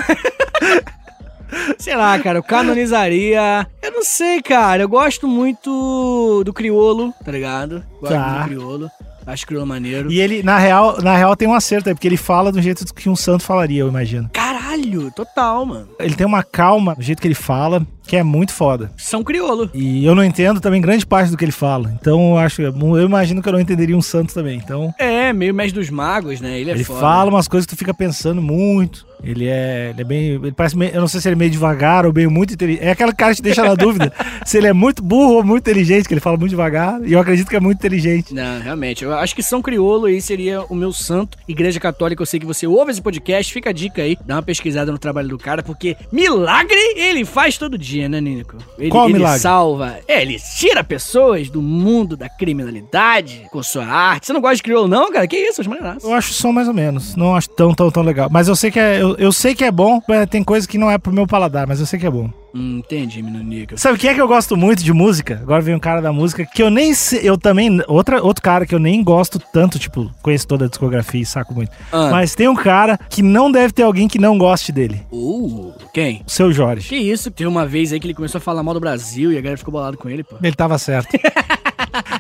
Sei 1.79 1.95
lá, 1.95 2.19
cara, 2.19 2.39
eu 2.39 2.43
canonizaria. 2.43 3.67
Eu 3.83 3.93
não 3.93 4.03
sei, 4.05 4.43
cara. 4.43 4.83
Eu 4.83 4.89
gosto 4.89 5.29
muito 5.29 6.43
do 6.45 6.53
criolo, 6.53 7.13
tá 7.25 7.31
ligado? 7.31 7.85
Gosto 8.01 8.13
Tá. 8.15 8.39
do 8.41 8.45
criolo. 8.49 8.91
Acho 9.27 9.47
criolo 9.47 9.67
maneiro. 9.67 10.11
E 10.13 10.21
ele, 10.21 10.43
na 10.43 10.59
real, 10.59 11.01
na 11.01 11.17
real, 11.17 11.35
tem 11.37 11.49
um 11.49 11.55
acerto 11.55 11.89
aí, 11.89 11.95
porque 11.95 12.07
ele 12.09 12.17
fala 12.17 12.53
do 12.53 12.61
jeito 12.61 12.85
que 12.93 13.09
um 13.09 13.17
santo 13.17 13.43
falaria, 13.45 13.81
eu 13.81 13.89
imagino. 13.89 14.29
Caralho, 14.33 15.11
total, 15.13 15.65
mano. 15.65 15.89
Ele 15.99 16.15
tem 16.15 16.27
uma 16.27 16.43
calma 16.43 16.95
no 16.97 17.03
jeito 17.03 17.23
que 17.23 17.29
ele 17.29 17.35
fala, 17.35 17.87
que 18.07 18.17
é 18.17 18.23
muito 18.23 18.53
foda. 18.53 18.91
São 18.97 19.23
criolo. 19.25 19.71
E 19.75 20.05
eu 20.05 20.15
não 20.15 20.25
entendo 20.25 20.61
também 20.61 20.81
grande 20.81 21.07
parte 21.07 21.31
do 21.31 21.37
que 21.37 21.45
ele 21.45 21.53
fala. 21.53 21.93
Então 22.01 22.33
eu 22.33 22.39
acho, 22.39 22.63
eu 22.63 23.03
imagino 23.05 23.43
que 23.43 23.49
eu 23.49 23.53
não 23.53 23.61
entenderia 23.61 23.97
um 23.97 24.03
santo 24.03 24.35
também. 24.35 24.61
Então 24.63 24.95
É, 24.99 25.33
meio 25.33 25.55
mestre 25.55 25.79
dos 25.81 25.91
magos, 25.91 26.41
né? 26.41 26.59
Ele 26.59 26.71
é 26.71 26.75
ele 26.75 26.85
foda. 26.85 27.01
fala 27.01 27.31
umas 27.31 27.49
coisas 27.49 27.67
que 27.67 27.75
tu 27.75 27.79
fica 27.79 27.95
pensando 27.95 28.41
muito. 28.43 29.07
Ele 29.23 29.47
é, 29.49 29.91
ele 29.91 30.03
é 30.03 30.05
bem, 30.05 30.21
ele 30.35 30.53
parece 30.53 30.77
meio, 30.77 30.93
eu 30.95 31.01
não 31.01 31.09
sei 31.09 31.19
se 31.19 31.29
ele 31.29 31.35
é 31.35 31.39
meio 31.39 31.51
devagar 31.51 32.05
ou 32.05 32.13
meio 32.13 32.31
muito 32.31 32.53
inteligente. 32.53 32.85
É 32.85 32.91
aquela 32.91 33.13
cara 33.13 33.31
que 33.33 33.37
te 33.37 33.43
deixa 33.43 33.63
na 33.65 33.73
dúvida 33.75 34.13
se 34.45 34.59
ele 34.59 34.67
é 34.67 34.73
muito 34.75 35.03
burro 35.03 35.37
ou 35.37 35.45
muito 35.45 35.63
inteligente, 35.63 36.07
que 36.07 36.13
ele 36.13 36.21
fala 36.21 36.37
muito 36.37 36.51
devagar. 36.51 37.01
E 37.03 37.15
eu 37.15 37.19
acredito 37.21 37.49
que 37.49 37.57
é 37.57 37.61
muito 37.61 37.79
inteligente. 37.79 38.35
Não, 38.35 38.61
realmente. 38.61 39.03
Eu 39.03 39.15
acho 39.15 39.35
que 39.35 39.43
São 39.43 39.63
Criolo 39.63 40.07
aí 40.07 40.21
seria 40.21 40.63
o 40.65 40.75
meu 40.75 40.93
santo. 40.93 41.39
Igreja 41.49 41.81
Católica, 41.81 42.21
eu 42.21 42.27
sei 42.27 42.39
que 42.39 42.45
você 42.45 42.67
ouve 42.67 42.91
esse 42.91 43.01
podcast. 43.01 43.51
Fica 43.51 43.71
a 43.71 43.73
dica 43.73 44.03
aí. 44.03 44.19
Dá 44.27 44.35
uma 44.37 44.43
pesquisada 44.43 44.93
no 44.93 44.99
trabalho 44.99 45.29
do 45.29 45.39
cara, 45.39 45.63
porque 45.63 45.97
milagre 46.13 46.77
ele 46.97 47.25
faz 47.25 47.57
todo 47.57 47.79
dia, 47.79 47.94
né, 48.09 48.21
Nico? 48.21 48.57
Ele, 48.79 48.91
Qual 48.91 49.07
ele 49.09 49.15
milagre? 49.19 49.41
salva. 49.41 49.99
É, 50.07 50.23
ele 50.23 50.39
tira 50.59 50.83
pessoas 50.83 51.49
do 51.51 51.63
mundo 51.63 52.17
da 52.17 52.29
criminalidade 52.29 53.47
com 53.51 53.63
sua 53.63 53.87
arte. 53.87 54.27
Você 54.27 54.33
não 54.33 54.41
gosta 54.41 54.57
de 54.57 54.63
crioulo, 54.63 54.89
não, 54.89 55.13
cara? 55.13 55.27
Que 55.27 55.37
isso. 55.37 55.63
Eu 56.03 56.13
acho 56.15 56.33
só 56.33 56.53
mais 56.53 56.69
ou 56.69 56.75
menos. 56.75 57.17
Não 57.17 57.35
acho 57.35 57.49
tão, 57.51 57.75
tão, 57.75 57.91
tão 57.91 58.03
legal. 58.03 58.29
Mas 58.31 58.49
eu 58.49 58.57
sei 58.57 58.71
que 58.71 58.79
é, 58.81 59.01
eu, 59.01 59.17
eu 59.17 59.33
sei 59.33 59.55
que 59.55 59.65
é 59.65 59.71
bom. 59.71 60.01
mas 60.09 60.29
Tem 60.29 60.43
coisa 60.43 60.67
que 60.67 60.79
não 60.79 60.91
é 60.91 60.99
pro 60.99 61.13
meu 61.13 61.27
paladar, 61.27 61.67
mas 61.67 61.81
eu 61.81 61.87
sei 61.87 61.99
que 61.99 62.07
é 62.07 62.11
bom. 62.11 62.31
Hum, 62.55 62.79
entendi, 62.79 63.21
menino 63.21 63.43
Nico. 63.43 63.77
Sabe 63.77 63.99
quem 63.99 64.11
é 64.11 64.15
que 64.15 64.21
eu 64.21 64.29
gosto 64.29 64.57
muito 64.57 64.85
de 64.85 64.93
música? 64.93 65.41
Agora 65.43 65.61
vem 65.61 65.75
um 65.75 65.81
cara 65.81 66.01
da 66.01 66.13
música 66.13 66.47
que 66.47 66.63
eu 66.63 66.71
nem 66.71 66.95
sei. 66.95 67.21
Eu 67.29 67.37
também. 67.37 67.83
Outra, 67.89 68.23
outro 68.23 68.43
cara 68.43 68.65
que 68.65 68.75
eu 68.75 68.79
nem 68.79 69.03
gosto 69.03 69.41
tanto, 69.53 69.77
tipo, 69.79 70.09
conheço 70.23 70.47
toda 70.47 70.67
a 70.67 70.69
discografia 70.69 71.21
e 71.21 71.27
saco 71.27 71.53
muito. 71.53 71.73
Ah. 71.91 72.11
Mas 72.11 72.35
tem 72.37 72.47
um 72.47 72.55
cara 72.55 72.97
que 73.11 73.23
não 73.23 73.51
deve 73.51 73.73
ter 73.73 73.83
alguém 73.83 74.07
que 74.07 74.21
não 74.21 74.39
goste 74.39 74.71
dele. 74.71 75.03
Uh, 75.11 75.73
quem? 75.93 76.23
O 76.27 76.31
seu 76.31 76.53
Jorge. 76.53 76.89
Que 76.89 76.97
isso? 76.97 77.31
Teve 77.31 77.49
uma 77.49 77.67
vez 77.67 77.93
aí 77.93 77.99
que 77.99 78.07
ele 78.07 78.15
começou 78.15 78.39
a 78.39 78.43
falar 78.43 78.63
mal 78.63 78.75
do 78.75 78.81
Brasil 78.81 79.33
e 79.33 79.39
a 79.39 79.41
galera 79.41 79.59
ficou 79.59 79.73
bolado 79.73 79.99
com 79.99 80.09
ele, 80.09 80.23
pô. 80.23 80.37
Ele 80.41 80.55
tava 80.55 80.79
certo. 80.79 81.09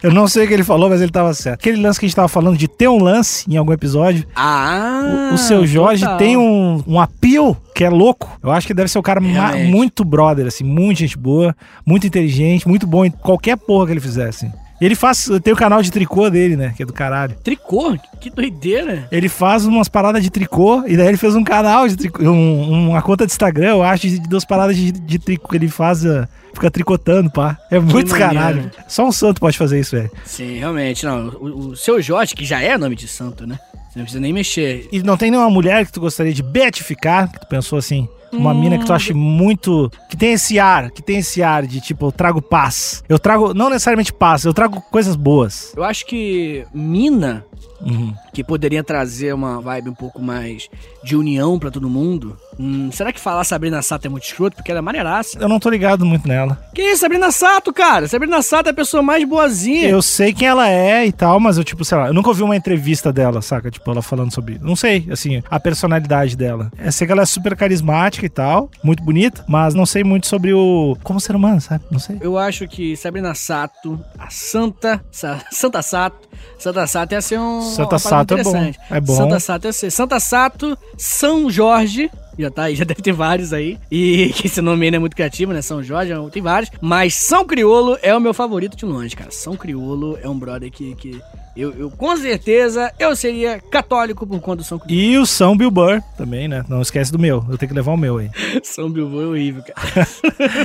eu 0.03 0.13
não 0.13 0.29
sei 0.29 0.45
o 0.45 0.49
que 0.49 0.55
ele 0.55 0.65
falou, 0.65 0.89
mas 0.89 1.01
ele 1.01 1.11
tava 1.11 1.33
certo. 1.35 1.61
Aquele 1.61 1.81
lance 1.81 1.99
que 1.99 2.07
a 2.07 2.09
gente 2.09 2.17
tava 2.17 2.29
falando 2.29 2.57
de 2.57 2.69
ter 2.69 2.89
um 2.89 3.03
lance 3.03 3.51
em 3.51 3.57
algum 3.57 3.73
episódio. 3.73 4.27
Ah! 4.35 5.31
O, 5.31 5.35
o 5.35 5.39
seu 5.39 5.67
Jorge 5.67 6.03
total. 6.03 6.19
tem 6.19 6.37
um, 6.37 6.83
um 6.87 7.01
appeal 7.01 7.57
que 7.75 7.85
é 7.85 7.91
louco. 7.91 8.31
Eu 8.43 8.51
acho 8.51 8.67
que 8.67 8.75
deve 8.75 8.89
ser 8.89 8.99
o 8.99 9.03
cara 9.03 9.21
muito 9.21 10.05
brother, 10.05 10.47
assim, 10.47 10.65
muito 10.65 10.99
gente 10.99 11.19
boa, 11.19 11.55
muito 11.85 12.07
inteligente, 12.07 12.69
muito 12.69 12.87
bom 12.87 13.05
em 13.05 13.11
qualquer 13.11 13.57
porra 13.57 13.87
que 13.87 13.93
ele 13.93 14.01
fizesse. 14.01 14.51
E 14.81 14.85
ele 14.85 14.95
faz. 14.95 15.29
Tem 15.43 15.53
o 15.53 15.57
canal 15.57 15.81
de 15.83 15.91
tricô 15.91 16.29
dele, 16.29 16.57
né? 16.57 16.73
Que 16.77 16.83
é 16.83 16.87
do 16.87 16.93
caralho. 16.93 17.37
Tricô? 17.43 17.97
Que 18.21 18.29
doideira. 18.31 19.07
Ele 19.11 19.29
faz 19.29 19.65
umas 19.65 19.89
paradas 19.89 20.23
de 20.23 20.31
tricô 20.31 20.83
e 20.87 20.97
daí 20.97 21.09
ele 21.09 21.17
fez 21.17 21.35
um 21.37 21.45
canal 21.45 21.87
de 21.89 21.97
tricô, 21.97 22.23
um- 22.25 22.89
uma 22.91 23.01
conta 23.03 23.25
de 23.27 23.33
Instagram, 23.33 23.69
eu 23.71 23.83
acho, 23.83 24.09
de 24.09 24.19
duas 24.29 24.45
paradas 24.45 24.77
de, 24.77 24.91
de 24.93 25.19
tricô. 25.19 25.55
Ele 25.55 25.69
faz. 25.69 26.05
uh, 26.05 26.27
fica 26.53 26.71
tricotando, 26.71 27.31
pá. 27.31 27.57
É 27.71 27.79
muito 27.79 28.15
caralho. 28.15 28.71
Só 28.89 29.07
um 29.07 29.13
santo 29.13 29.41
pode 29.41 29.57
fazer 29.59 29.81
isso, 29.81 29.97
velho. 29.97 30.11
Sim, 30.25 30.59
realmente. 30.59 31.05
Não, 31.07 31.29
o, 31.29 31.69
o 31.71 31.77
seu 31.77 32.01
Jorge, 32.03 32.35
que 32.35 32.45
já 32.45 32.61
é 32.61 32.77
nome 32.79 32.95
de 32.97 33.07
santo, 33.09 33.47
né? 33.47 33.59
Você 33.91 33.99
não 34.01 34.05
precisa 34.05 34.21
nem 34.21 34.33
mexer. 34.33 34.89
E 34.91 35.03
não 35.05 35.17
tem 35.17 35.31
nenhuma 35.31 35.49
mulher 35.51 35.87
que 35.87 35.93
tu 35.93 36.01
gostaria 36.01 36.33
de 36.35 36.43
beatificar, 36.43 37.31
que 37.31 37.39
tu 37.41 37.47
pensou 37.47 37.79
assim? 37.79 38.09
Uma 38.37 38.53
Hum. 38.53 38.61
mina 38.61 38.79
que 38.79 38.85
tu 38.87 38.93
acha 38.93 39.15
muito. 39.15 39.91
Que 40.09 40.17
tem 40.17 40.33
esse 40.33 40.59
ar, 40.59 40.91
que 40.91 41.03
tem 41.03 41.19
esse 41.19 41.43
ar 41.43 41.67
de 41.67 41.81
tipo, 41.81 42.07
eu 42.07 42.13
trago 42.13 42.41
paz. 42.43 43.03
Eu 43.09 43.19
trago, 43.19 43.55
não 43.55 43.69
necessariamente 43.71 44.13
paz, 44.13 44.45
eu 44.45 44.53
trago 44.55 44.81
coisas 44.91 45.17
boas. 45.17 45.73
Eu 45.77 45.85
acho 45.85 46.05
que 46.07 46.65
mina 46.75 47.45
Uhum. 47.81 48.15
que 48.33 48.43
poderia 48.43 48.83
trazer 48.83 49.35
uma 49.35 49.61
vibe 49.61 49.91
um 49.91 49.95
pouco 49.95 50.21
mais 50.23 50.69
de 51.03 51.15
união 51.17 51.59
pra 51.59 51.71
todo 51.71 51.89
mundo. 51.91 52.37
Hum, 52.59 52.91
será 52.93 53.13
que 53.13 53.21
falar 53.21 53.45
Sabrina 53.45 53.83
Sato 53.83 54.07
é 54.07 54.09
muito 54.09 54.25
escroto? 54.25 54.57
Porque 54.57 54.71
ela 54.71 54.79
é 54.79 54.83
maneiraça. 54.83 55.39
Eu 55.39 55.49
não 55.49 55.59
tô 55.61 55.69
ligado 55.69 56.05
muito 56.07 56.27
nela. 56.27 56.59
Que 56.75 56.83
isso, 56.83 57.01
Sabrina 57.03 57.31
Sato, 57.31 57.73
cara? 57.73 58.09
Sabrina 58.09 58.41
Sato 58.43 58.69
é 58.69 58.71
a 58.71 58.75
pessoa 58.75 59.03
mais 59.03 59.23
boazinha. 59.29 59.89
Eu 59.89 60.01
sei 60.01 60.33
quem 60.33 60.49
ela 60.49 60.69
é 60.69 61.05
e 61.07 61.13
tal, 61.13 61.39
mas 61.39 61.59
eu, 61.59 61.65
tipo, 61.65 61.85
sei 61.85 61.99
lá, 61.99 62.07
eu 62.07 62.15
nunca 62.15 62.29
ouvi 62.29 62.43
uma 62.43 62.57
entrevista 62.57 63.13
dela, 63.13 63.43
saca? 63.43 63.71
Tipo, 63.71 63.91
ela 63.91 64.01
falando 64.03 64.33
sobre. 64.33 64.59
Não 64.63 64.77
sei, 64.77 65.07
assim, 65.11 65.43
a 65.51 65.61
personalidade 65.61 66.37
dela. 66.37 66.71
Eu 66.79 66.93
sei 66.93 67.07
que 67.07 67.13
ela 67.13 67.23
é 67.23 67.27
super 67.27 67.55
carismática 67.57 68.25
e 68.25 68.31
tal, 68.31 68.71
muito 68.83 69.03
bonita, 69.03 69.45
mas 69.49 69.75
não 69.75 69.85
sei 69.85 70.03
muito 70.05 70.27
sobre 70.27 70.55
o. 70.55 70.97
Como 71.03 71.21
ser 71.21 71.37
humano, 71.37 71.61
sabe? 71.61 71.85
Não 71.91 71.99
sei. 71.99 72.17
Eu 72.21 72.39
acho 72.39 72.67
que 72.67 72.97
Sabrina 72.97 73.35
Sato, 73.35 74.01
a 74.19 74.31
Santa. 74.31 75.05
Sa- 75.11 75.45
Santa 75.51 75.83
Sato. 75.83 76.29
Santa 76.59 76.87
Sato 76.87 77.13
ia 77.13 77.21
ser 77.21 77.39
um. 77.39 77.63
Santa 77.63 77.99
Sato 77.99 78.35
é 78.37 78.43
bom, 78.43 78.73
é 78.91 79.01
bom. 79.01 79.17
Santa 79.17 79.41
Sato 79.41 79.67
ia 79.67 79.73
ser. 79.73 79.91
Santa 79.91 80.21
Sato, 80.21 80.79
São 80.97 81.51
Jorge. 81.51 82.11
Já 82.39 82.51
tá 82.51 82.65
aí, 82.65 82.75
já 82.75 82.85
deve 82.85 83.03
ter 83.03 83.13
vários 83.13 83.53
aí. 83.53 83.79
E 83.91 84.33
que 84.37 84.47
esse 84.47 84.61
nome 84.61 84.85
aí 84.85 84.91
não 84.91 84.97
é 84.97 85.01
muito 85.01 85.17
criativo, 85.17 85.53
né? 85.53 85.63
São 85.63 85.83
Jorge, 85.83 86.13
tem 86.31 86.43
vários. 86.43 86.71
Mas 86.81 87.15
São 87.15 87.45
Criolo 87.45 87.99
é 88.03 88.15
o 88.15 88.21
meu 88.21 88.35
favorito 88.35 88.77
de 88.77 88.85
longe, 88.85 89.15
cara. 89.17 89.31
São 89.31 89.57
Criolo 89.57 90.19
é 90.23 90.29
um 90.29 90.39
brother 90.39 90.71
que. 90.71 90.95
que 90.95 91.21
eu, 91.57 91.73
eu, 91.75 91.89
com 91.89 92.17
certeza, 92.17 92.93
eu 92.99 93.15
seria 93.15 93.61
católico 93.61 94.27
por 94.27 94.41
conta 94.41 94.57
do 94.57 94.65
São 94.65 94.77
Criolo. 94.77 95.01
E 95.01 95.17
o 95.19 95.25
São 95.25 95.57
Bill 95.57 95.71
Burr 95.71 96.03
também, 96.17 96.49
né? 96.49 96.65
Não 96.69 96.83
esquece 96.83 97.13
do 97.13 97.19
meu. 97.19 97.45
Eu 97.49 97.57
tenho 97.57 97.69
que 97.69 97.77
levar 97.77 97.93
o 97.93 97.97
meu 97.97 98.19
aí. 98.19 98.29
São 98.65 98.91
Bilbo 98.91 99.23
é 99.23 99.27
horrível, 99.27 99.63
cara. 99.63 100.09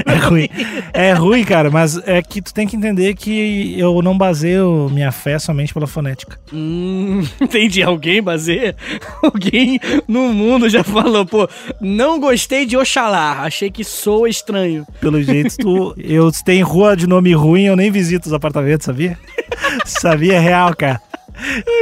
É 0.06 0.16
ruim. 0.16 0.50
É 0.94 1.14
ruim, 1.14 1.44
cara, 1.44 1.70
mas 1.70 1.98
é 2.08 2.22
que 2.22 2.42
tu 2.42 2.54
tem 2.54 2.68
que 2.68 2.76
entender 2.76 3.14
que 3.14 3.80
eu 3.80 4.02
não 4.02 4.18
baseio 4.18 4.90
minha 4.92 5.12
fé 5.12 5.38
somente 5.38 5.74
pela 5.74 5.86
fonética. 5.86 6.40
Hum, 6.52 7.24
entendi. 7.40 7.84
Alguém 7.84 8.22
baseia? 8.22 8.76
Alguém 9.22 9.80
no 10.08 10.34
mundo 10.34 10.70
já 10.70 10.84
falou, 10.84 11.26
pô, 11.26 11.48
não 11.82 12.20
gostei 12.20 12.66
de 12.66 12.78
Oxalá, 12.78 13.42
achei 13.42 13.70
que 13.70 13.84
soa 13.84 14.30
estranho. 14.30 14.86
Pelo 15.00 15.22
jeito, 15.22 15.58
tu. 15.58 15.94
Eu 15.98 16.32
tem 16.44 16.62
rua 16.62 16.96
de 16.96 17.08
nome 17.08 17.34
ruim, 17.34 17.64
eu 17.64 17.76
nem 17.76 17.92
visito 17.92 18.28
os 18.28 18.34
apartamentos, 18.34 18.86
sabia? 18.86 19.18
sabia 19.86 20.36
é 20.36 20.40
real, 20.40 20.76
cara. 20.76 21.02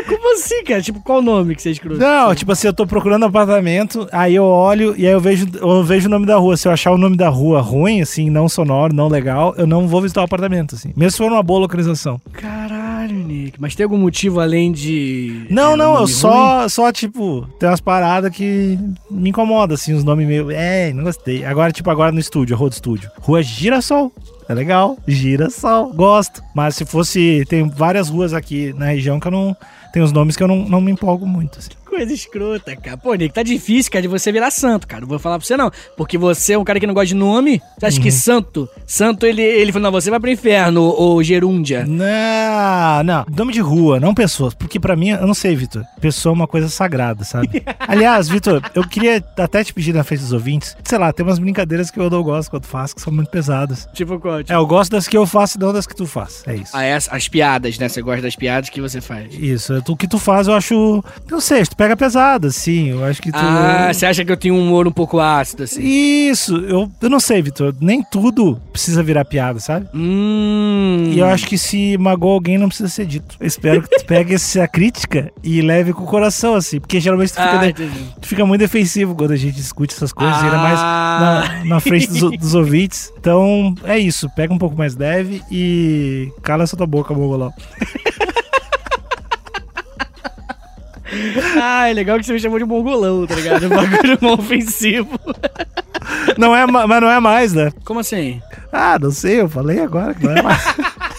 Como 0.07 0.33
assim, 0.35 0.63
cara? 0.63 0.81
Tipo, 0.81 1.01
qual 1.01 1.19
o 1.19 1.21
nome 1.21 1.55
que 1.55 1.61
você 1.61 1.71
escreveu? 1.71 1.97
Não, 1.97 2.33
tipo 2.35 2.51
assim, 2.51 2.67
eu 2.67 2.73
tô 2.73 2.85
procurando 2.85 3.25
apartamento, 3.25 4.07
aí 4.11 4.35
eu 4.35 4.43
olho 4.43 4.93
e 4.97 5.05
aí 5.07 5.13
eu 5.13 5.19
vejo, 5.19 5.47
eu 5.59 5.83
vejo 5.83 6.07
o 6.07 6.11
nome 6.11 6.25
da 6.25 6.37
rua. 6.37 6.55
Se 6.55 6.67
eu 6.67 6.71
achar 6.71 6.91
o 6.91 6.97
nome 6.97 7.17
da 7.17 7.29
rua 7.29 7.59
ruim, 7.59 8.01
assim, 8.01 8.29
não 8.29 8.47
sonoro, 8.47 8.93
não 8.93 9.07
legal, 9.07 9.55
eu 9.57 9.65
não 9.65 9.87
vou 9.87 10.01
visitar 10.01 10.21
o 10.21 10.25
apartamento, 10.25 10.75
assim. 10.75 10.93
Mesmo 10.95 11.11
se 11.11 11.17
for 11.17 11.31
uma 11.31 11.43
boa 11.43 11.61
localização. 11.61 12.21
Caralho, 12.31 12.76
Nick. 13.13 13.59
Mas 13.59 13.75
tem 13.75 13.83
algum 13.83 13.97
motivo 13.97 14.39
além 14.39 14.71
de. 14.71 15.45
Não, 15.49 15.73
é, 15.73 15.77
não, 15.77 15.99
eu 15.99 16.07
só, 16.07 16.67
só, 16.67 16.91
tipo, 16.91 17.47
tem 17.59 17.69
umas 17.69 17.81
paradas 17.81 18.31
que 18.35 18.77
me 19.09 19.29
incomodam, 19.29 19.75
assim, 19.75 19.93
os 19.93 20.03
nomes 20.03 20.27
meio. 20.27 20.51
É, 20.51 20.91
não 20.93 21.03
gostei. 21.03 21.45
Agora, 21.45 21.71
tipo, 21.71 21.89
agora 21.89 22.11
no 22.11 22.19
estúdio, 22.19 22.55
a 22.55 22.59
rua 22.59 22.69
do 22.69 22.73
estúdio. 22.73 23.09
Rua 23.19 23.41
Girassol. 23.41 24.11
É 24.49 24.53
legal. 24.53 24.97
Girassol. 25.07 25.93
Gosto. 25.93 26.41
Mas 26.55 26.75
se 26.75 26.85
fosse. 26.85 27.43
Tem 27.49 27.67
várias 27.69 28.09
ruas 28.09 28.33
aqui 28.33 28.73
na 28.77 28.85
região 28.87 29.19
que 29.19 29.27
eu 29.27 29.31
não. 29.31 29.55
Tem 29.93 30.01
os 30.01 30.11
nomes 30.11 30.35
que 30.35 30.43
eu 30.43 30.47
não, 30.47 30.57
não 30.67 30.81
me 30.81 30.91
empolgo 30.91 31.25
muito, 31.25 31.59
assim. 31.59 31.69
Coisa 31.85 32.13
escrota, 32.13 32.75
cara. 32.75 32.97
Pô, 32.97 33.13
Nick, 33.15 33.33
tá 33.33 33.41
difícil, 33.41 33.91
cara, 33.91 34.01
de 34.03 34.07
você 34.07 34.31
virar 34.31 34.51
santo, 34.51 34.85
cara. 34.85 35.01
Não 35.01 35.07
vou 35.07 35.17
falar 35.17 35.39
pra 35.39 35.47
você, 35.47 35.57
não. 35.57 35.71
Porque 35.95 36.17
você 36.17 36.53
é 36.53 36.57
um 36.57 36.63
cara 36.63 36.79
que 36.79 36.85
não 36.85 36.93
gosta 36.93 37.07
de 37.07 37.15
nome. 37.15 37.59
Você 37.79 37.85
acha 37.85 37.97
Uhum. 37.97 38.03
que 38.03 38.11
santo? 38.11 38.69
Santo, 38.85 39.25
ele, 39.25 39.41
ele 39.41 39.71
falou, 39.71 39.85
não, 39.89 39.99
você 39.99 40.11
vai 40.11 40.19
pro 40.19 40.29
inferno, 40.29 40.83
ô 40.95 41.23
gerúndia. 41.23 41.85
Não, 41.87 43.03
não. 43.03 43.25
Nome 43.35 43.53
de 43.53 43.61
rua, 43.61 43.99
não 43.99 44.13
pessoas. 44.13 44.53
Porque 44.53 44.79
pra 44.79 44.95
mim, 44.95 45.09
eu 45.09 45.25
não 45.25 45.33
sei, 45.33 45.55
Vitor. 45.55 45.83
Pessoa 45.99 46.33
é 46.33 46.35
uma 46.35 46.47
coisa 46.47 46.69
sagrada, 46.69 47.23
sabe? 47.23 47.63
Aliás, 47.79 48.27
Vitor, 48.29 48.61
eu 48.75 48.83
queria 48.87 49.23
até 49.37 49.63
te 49.63 49.73
pedir 49.73 49.93
na 49.93 50.03
frente 50.03 50.19
dos 50.21 50.33
ouvintes. 50.33 50.75
Sei 50.83 50.97
lá, 50.99 51.11
tem 51.11 51.25
umas 51.25 51.39
brincadeiras 51.39 51.89
que 51.89 51.99
eu 51.99 52.09
não 52.09 52.21
gosto 52.21 52.49
quando 52.51 52.65
faço, 52.65 52.95
que 52.95 53.01
são 53.01 53.11
muito 53.13 53.31
pesadas. 53.31 53.87
Tipo, 53.93 54.19
qual? 54.19 54.36
Tipo, 54.39 54.53
É, 54.53 54.55
eu 54.55 54.65
gosto 54.67 54.91
das 54.91 55.07
que 55.07 55.17
eu 55.17 55.25
faço 55.25 55.57
e 55.57 55.61
não 55.61 55.71
das 55.73 55.85
que 55.87 55.95
tu 55.95 56.05
faz. 56.05 56.43
É 56.47 56.55
isso. 56.55 56.71
Ah, 56.73 56.83
essa- 56.83 57.15
as 57.15 57.27
piadas, 57.27 57.77
né? 57.77 57.87
Você 57.89 58.01
gosta 58.01 58.21
das 58.21 58.35
piadas 58.35 58.69
que 58.69 58.79
você 58.81 59.01
faz. 59.01 59.33
Isso, 59.33 59.73
é, 59.73 59.81
o 59.87 59.95
que 59.95 60.07
tu 60.07 60.17
faz 60.19 60.47
eu 60.47 60.53
acho. 60.53 61.03
Não 61.29 61.39
sei, 61.41 61.63
tu 61.63 61.75
pega 61.75 61.95
pesado, 61.97 62.47
assim. 62.47 62.89
Eu 62.89 63.03
acho 63.05 63.21
que 63.21 63.31
tu. 63.31 63.37
Ah, 63.39 63.91
você 63.93 64.05
acha 64.05 64.23
que 64.25 64.31
eu 64.31 64.37
tenho 64.37 64.55
um 64.55 64.61
humor 64.67 64.87
um 64.87 64.91
pouco 64.91 65.19
ácido, 65.19 65.63
assim? 65.63 65.81
Isso, 65.83 66.55
eu, 66.57 66.89
eu 67.01 67.09
não 67.09 67.19
sei, 67.19 67.41
Vitor. 67.41 67.73
Nem 67.79 68.03
tudo 68.03 68.59
precisa 68.71 69.01
virar 69.03 69.25
piada, 69.25 69.59
sabe? 69.59 69.87
Hum. 69.93 71.11
E 71.11 71.19
eu 71.19 71.25
acho 71.25 71.47
que 71.47 71.57
se 71.57 71.97
magoou 71.97 72.33
alguém, 72.33 72.57
não 72.57 72.67
precisa 72.67 72.89
ser 72.89 73.05
dito. 73.05 73.35
Eu 73.39 73.47
espero 73.47 73.81
que 73.83 73.89
tu 73.99 74.05
pegue 74.05 74.33
essa 74.35 74.67
crítica 74.67 75.31
e 75.43 75.61
leve 75.61 75.93
com 75.93 76.03
o 76.03 76.07
coração, 76.07 76.55
assim. 76.55 76.79
Porque 76.79 76.99
geralmente 76.99 77.31
tu 77.33 77.35
fica, 77.41 77.59
Ah, 77.59 77.71
de- 77.71 77.89
tu 78.21 78.27
fica 78.27 78.45
muito 78.45 78.59
defensivo 78.61 79.15
quando 79.15 79.31
a 79.31 79.35
gente 79.35 79.55
discute 79.55 79.93
essas 79.95 80.11
coisas, 80.13 80.41
ainda 80.43 80.57
mais 80.57 80.79
Ah. 80.79 81.59
na, 81.63 81.65
na 81.65 81.79
frente 81.79 82.07
dos, 82.07 82.37
dos 82.37 82.53
ouvintes. 82.55 83.11
Então, 83.17 83.73
é 83.83 83.97
isso. 83.97 84.26
Pega 84.35 84.53
um 84.53 84.57
pouco 84.57 84.75
mais 84.77 84.95
leve 84.95 85.41
e 85.51 86.31
cala 86.43 86.63
essa 86.63 86.77
tua 86.77 86.87
boca, 86.87 87.13
mongolão. 87.13 87.51
Ah, 91.61 91.87
é 91.89 91.93
legal 91.93 92.17
que 92.19 92.25
você 92.25 92.33
me 92.33 92.39
chamou 92.39 92.59
de 92.59 92.65
mongolão, 92.65 93.25
tá 93.25 93.33
ligado? 93.35 93.65
Um 93.65 93.69
bagulho 93.69 94.17
mó 94.21 94.33
ofensivo. 94.33 95.17
Não 96.37 96.55
é, 96.55 96.65
ma- 96.67 96.85
mas 96.85 97.01
não 97.01 97.09
é 97.09 97.19
mais, 97.19 97.53
né? 97.53 97.71
Como 97.85 97.99
assim? 98.01 98.41
Ah, 98.71 98.99
não 98.99 99.09
sei, 99.11 99.41
eu 99.41 99.49
falei 99.49 99.79
agora 99.79 100.13
que 100.13 100.23
não 100.25 100.33
é 100.37 100.41
mais. 100.41 100.61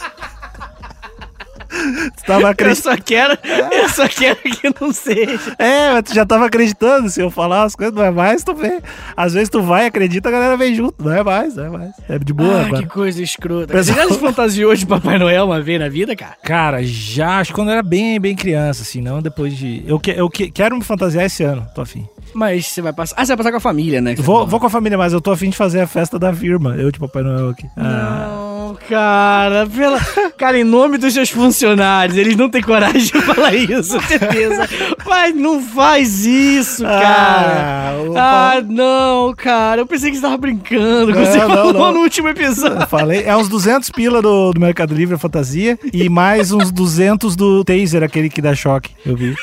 tu 2.17 2.25
tava 2.27 2.55
Eu 2.59 2.75
só 2.77 2.97
quero, 2.97 3.39
eu 3.73 3.89
só 3.89 4.09
quero 4.09 4.37
que 4.37 4.73
não 4.81 4.93
seja. 4.93 5.55
É, 5.59 5.93
mas 5.93 6.03
tu 6.05 6.15
já 6.15 6.25
tava 6.27 6.47
acreditando. 6.47 7.09
Se 7.09 7.21
eu 7.21 7.31
falar 7.31 7.65
as 7.65 7.75
coisas, 7.75 7.95
não 7.95 8.03
é 8.05 8.11
mais, 8.11 8.43
tu 8.45 8.55
vê. 8.55 8.81
Às 9.17 9.35
vezes 9.35 9.49
tu 9.49 9.63
vai, 9.63 9.87
acredita, 9.87 10.29
a 10.29 10.33
galera 10.33 10.57
vem 10.57 10.75
junto. 10.75 10.95
Não 11.03 11.13
é 11.13 11.23
mais, 11.23 11.57
não 11.57 11.65
é 11.65 11.71
mais. 11.71 11.91
É 12.09 12.19
de 12.19 12.33
boa 12.33 12.55
Ah, 12.63 12.67
agora. 12.67 12.83
que 12.83 12.89
coisa 12.89 13.23
escrota. 13.23 13.73
Pessoal- 13.73 13.97
Você 13.97 14.03
já 14.03 14.09
se 14.15 14.21
fantasiou 14.21 14.75
de 14.75 14.87
Papai 14.87 15.19
Noel 15.19 15.47
uma 15.47 15.61
vez 15.61 15.81
na 15.81 15.89
vida, 15.89 16.15
cara? 16.17 16.37
Cara, 16.43 16.83
já, 16.83 17.39
acho 17.41 17.51
que 17.51 17.55
quando 17.57 17.69
eu 17.69 17.73
era 17.75 17.83
bem, 17.83 18.19
bem 18.21 18.35
criança, 18.37 18.83
assim, 18.83 19.01
não 19.01 19.21
depois 19.23 19.57
de. 19.57 19.83
Eu, 19.87 19.99
que, 19.99 20.11
eu 20.11 20.29
que- 20.31 20.51
quero 20.51 20.77
me 20.77 20.85
fantasiar 20.85 21.25
esse 21.25 21.43
ano, 21.43 21.67
tô 21.75 21.81
afim. 21.81 22.07
Mas 22.35 22.67
você 22.67 22.83
vai 22.83 22.93
passar. 22.93 23.15
Ah, 23.19 23.25
você 23.25 23.29
vai 23.33 23.37
passar 23.39 23.51
com 23.51 23.57
a 23.57 23.61
família, 23.61 24.01
né? 24.01 24.15
Vou, 24.17 24.47
vou 24.47 24.61
com 24.61 24.67
a 24.67 24.71
família, 24.71 24.99
mas 24.99 25.13
eu 25.15 25.21
tô 25.21 25.31
afim 25.31 25.49
de 25.51 25.57
fazer 25.57 25.81
a 25.81 25.87
festa 25.87 26.19
da 26.19 26.33
firma. 26.33 26.75
Eu 26.77 26.91
de 26.93 26.99
Papai 26.99 27.23
Noel 27.23 27.49
aqui. 27.51 27.67
Ah, 27.77 28.48
Não, 28.69 28.75
cara, 28.89 29.67
pela... 29.67 29.99
Cara, 30.37 30.59
em 30.59 30.65
nome 30.65 30.99
dos 30.99 31.13
seus 31.15 31.31
funcionários, 31.31 32.17
eles 32.17 32.37
não 32.37 32.49
têm 32.51 32.63
coragem 32.63 33.01
de 33.03 33.21
falar 33.23 33.55
isso, 33.55 34.01
certeza. 34.03 34.69
Mas 35.07 35.35
não 35.35 35.61
faz 35.63 36.25
isso, 36.27 36.83
cara. 36.83 37.91
Ah, 37.91 37.95
o- 38.07 38.17
Ah, 38.17 38.63
não, 38.65 39.35
cara. 39.35 39.81
Eu 39.81 39.87
pensei 39.87 40.11
que 40.11 40.17
você 40.17 40.23
tava 40.23 40.37
brincando. 40.37 41.13
Não, 41.13 41.25
você 41.25 41.39
não, 41.39 41.49
falou 41.49 41.73
não. 41.73 41.93
no 41.95 42.01
último 42.01 42.29
episódio. 42.29 42.83
Eu 42.83 42.87
falei, 42.87 43.23
é 43.25 43.37
uns 43.37 43.49
200 43.49 43.91
pila 43.91 44.21
do, 44.23 44.53
do 44.53 44.61
Mercado 44.61 44.95
Livre 44.95 45.15
a 45.15 45.19
fantasia 45.19 45.79
e 45.93 46.09
mais 46.09 46.53
uns 46.53 46.71
200 46.71 47.35
do 47.35 47.65
Taser, 47.65 48.03
aquele 48.03 48.29
que 48.29 48.43
dá 48.43 48.55
choque. 48.55 48.91
Eu 49.05 49.17
vi. 49.17 49.35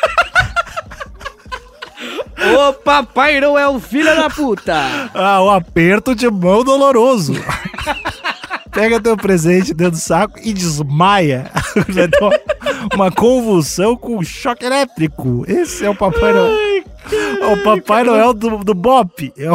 Ô, 2.58 2.74
Papai 2.74 3.40
Noel, 3.40 3.80
filha 3.80 4.14
da 4.16 4.30
puta. 4.30 4.76
Ah, 5.14 5.42
o 5.42 5.50
aperto 5.50 6.14
de 6.14 6.30
mão 6.30 6.64
doloroso. 6.64 7.34
Pega 8.76 9.00
teu 9.00 9.16
presente 9.16 9.74
dentro 9.74 9.94
do 9.94 9.98
saco 9.98 10.38
e 10.44 10.54
desmaia. 10.54 11.50
Uma- 12.94 13.12
convulsão 13.12 13.96
com 13.96 14.22
choque 14.24 14.66
elétrico. 14.66 15.44
Esse 15.48 15.86
é 15.86 15.90
o 15.90 15.96
Papai 15.96 16.34
Noel. 16.34 16.86
É 17.40 17.46
o 17.54 17.64
Papai 17.64 18.04
Noel 18.04 18.34
do, 18.34 18.64
do 18.64 18.74
Bop. 18.74 19.32
É 19.38 19.46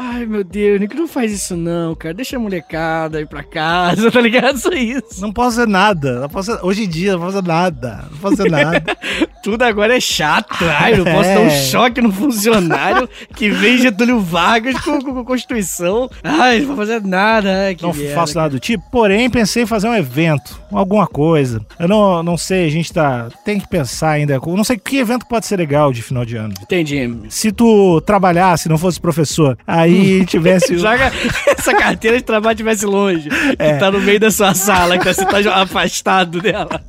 Ai, 0.00 0.26
meu 0.26 0.42
Deus, 0.42 0.80
Nico, 0.80 0.96
não 0.96 1.06
faz 1.06 1.30
isso 1.32 1.56
não, 1.56 1.94
cara. 1.94 2.12
Deixa 2.12 2.36
a 2.36 2.40
molecada 2.40 3.20
ir 3.20 3.28
pra 3.28 3.44
casa, 3.44 4.10
tá 4.10 4.20
ligado? 4.20 4.58
Só 4.58 4.70
isso. 4.70 5.20
Não 5.20 5.32
posso 5.32 5.56
fazer 5.56 5.68
nada. 5.68 6.20
Não 6.20 6.28
posso 6.28 6.50
Hoje 6.66 6.84
em 6.84 6.88
dia, 6.88 7.12
não 7.12 7.20
posso 7.20 7.34
fazer 7.34 7.46
nada. 7.46 8.04
Não 8.10 8.18
posso 8.18 8.36
fazer 8.36 8.50
nada. 8.50 8.82
Tudo 9.42 9.62
agora 9.62 9.96
é 9.96 10.00
chato. 10.00 10.56
Ai, 10.80 10.96
não 10.96 11.04
posso 11.04 11.28
dar 11.32 11.40
um 11.40 11.46
É. 11.46 11.50
choque 11.50 12.00
no 12.00 12.12
funcionário 12.12 13.08
que 13.36 13.48
vem 13.50 13.78
Getúlio 13.78 14.20
Vargas 14.20 14.78
com, 14.80 15.00
com, 15.00 15.14
com 15.14 15.24
Constituição. 15.24 16.10
Ai, 16.24 16.58
não 16.58 16.66
vou 16.68 16.76
fazer 16.76 17.00
nada. 17.02 17.66
Ai, 17.66 17.76
Não 17.80 17.94
merda, 17.94 18.14
faço 18.16 18.34
cara. 18.34 18.44
nada 18.46 18.54
do 18.56 18.60
tipo. 18.60 18.82
Porém, 18.90 19.30
pensei 19.30 19.62
em 19.62 19.66
fazer 19.66 19.88
um 19.88 19.94
evento, 19.94 20.60
alguma 20.72 21.06
coisa. 21.06 21.64
Eu 21.78 21.86
não, 21.88 22.20
não 22.22 22.36
sei, 22.36 22.59
a 22.66 22.70
gente 22.70 22.92
tá. 22.92 23.28
Tem 23.44 23.58
que 23.58 23.68
pensar 23.68 24.10
ainda. 24.10 24.38
Não 24.38 24.64
sei 24.64 24.78
que 24.78 24.98
evento 24.98 25.26
pode 25.26 25.46
ser 25.46 25.56
legal 25.56 25.92
de 25.92 26.02
final 26.02 26.24
de 26.24 26.36
ano. 26.36 26.54
Entendi. 26.60 27.10
Se 27.28 27.52
tu 27.52 28.00
trabalhasse, 28.02 28.68
não 28.68 28.78
fosse 28.78 29.00
professor, 29.00 29.56
aí 29.66 30.24
tivesse. 30.26 30.76
Joga 30.78 31.12
essa 31.46 31.74
carteira 31.74 32.16
de 32.16 32.24
trabalho 32.24 32.54
estivesse 32.54 32.86
longe. 32.86 33.28
É. 33.58 33.72
Que 33.72 33.78
tá 33.78 33.90
no 33.90 34.00
meio 34.00 34.20
da 34.20 34.30
sua 34.30 34.54
sala, 34.54 34.98
que 34.98 35.04
você 35.04 35.24
tá 35.24 35.38
afastado 35.60 36.40
dela. 36.40 36.80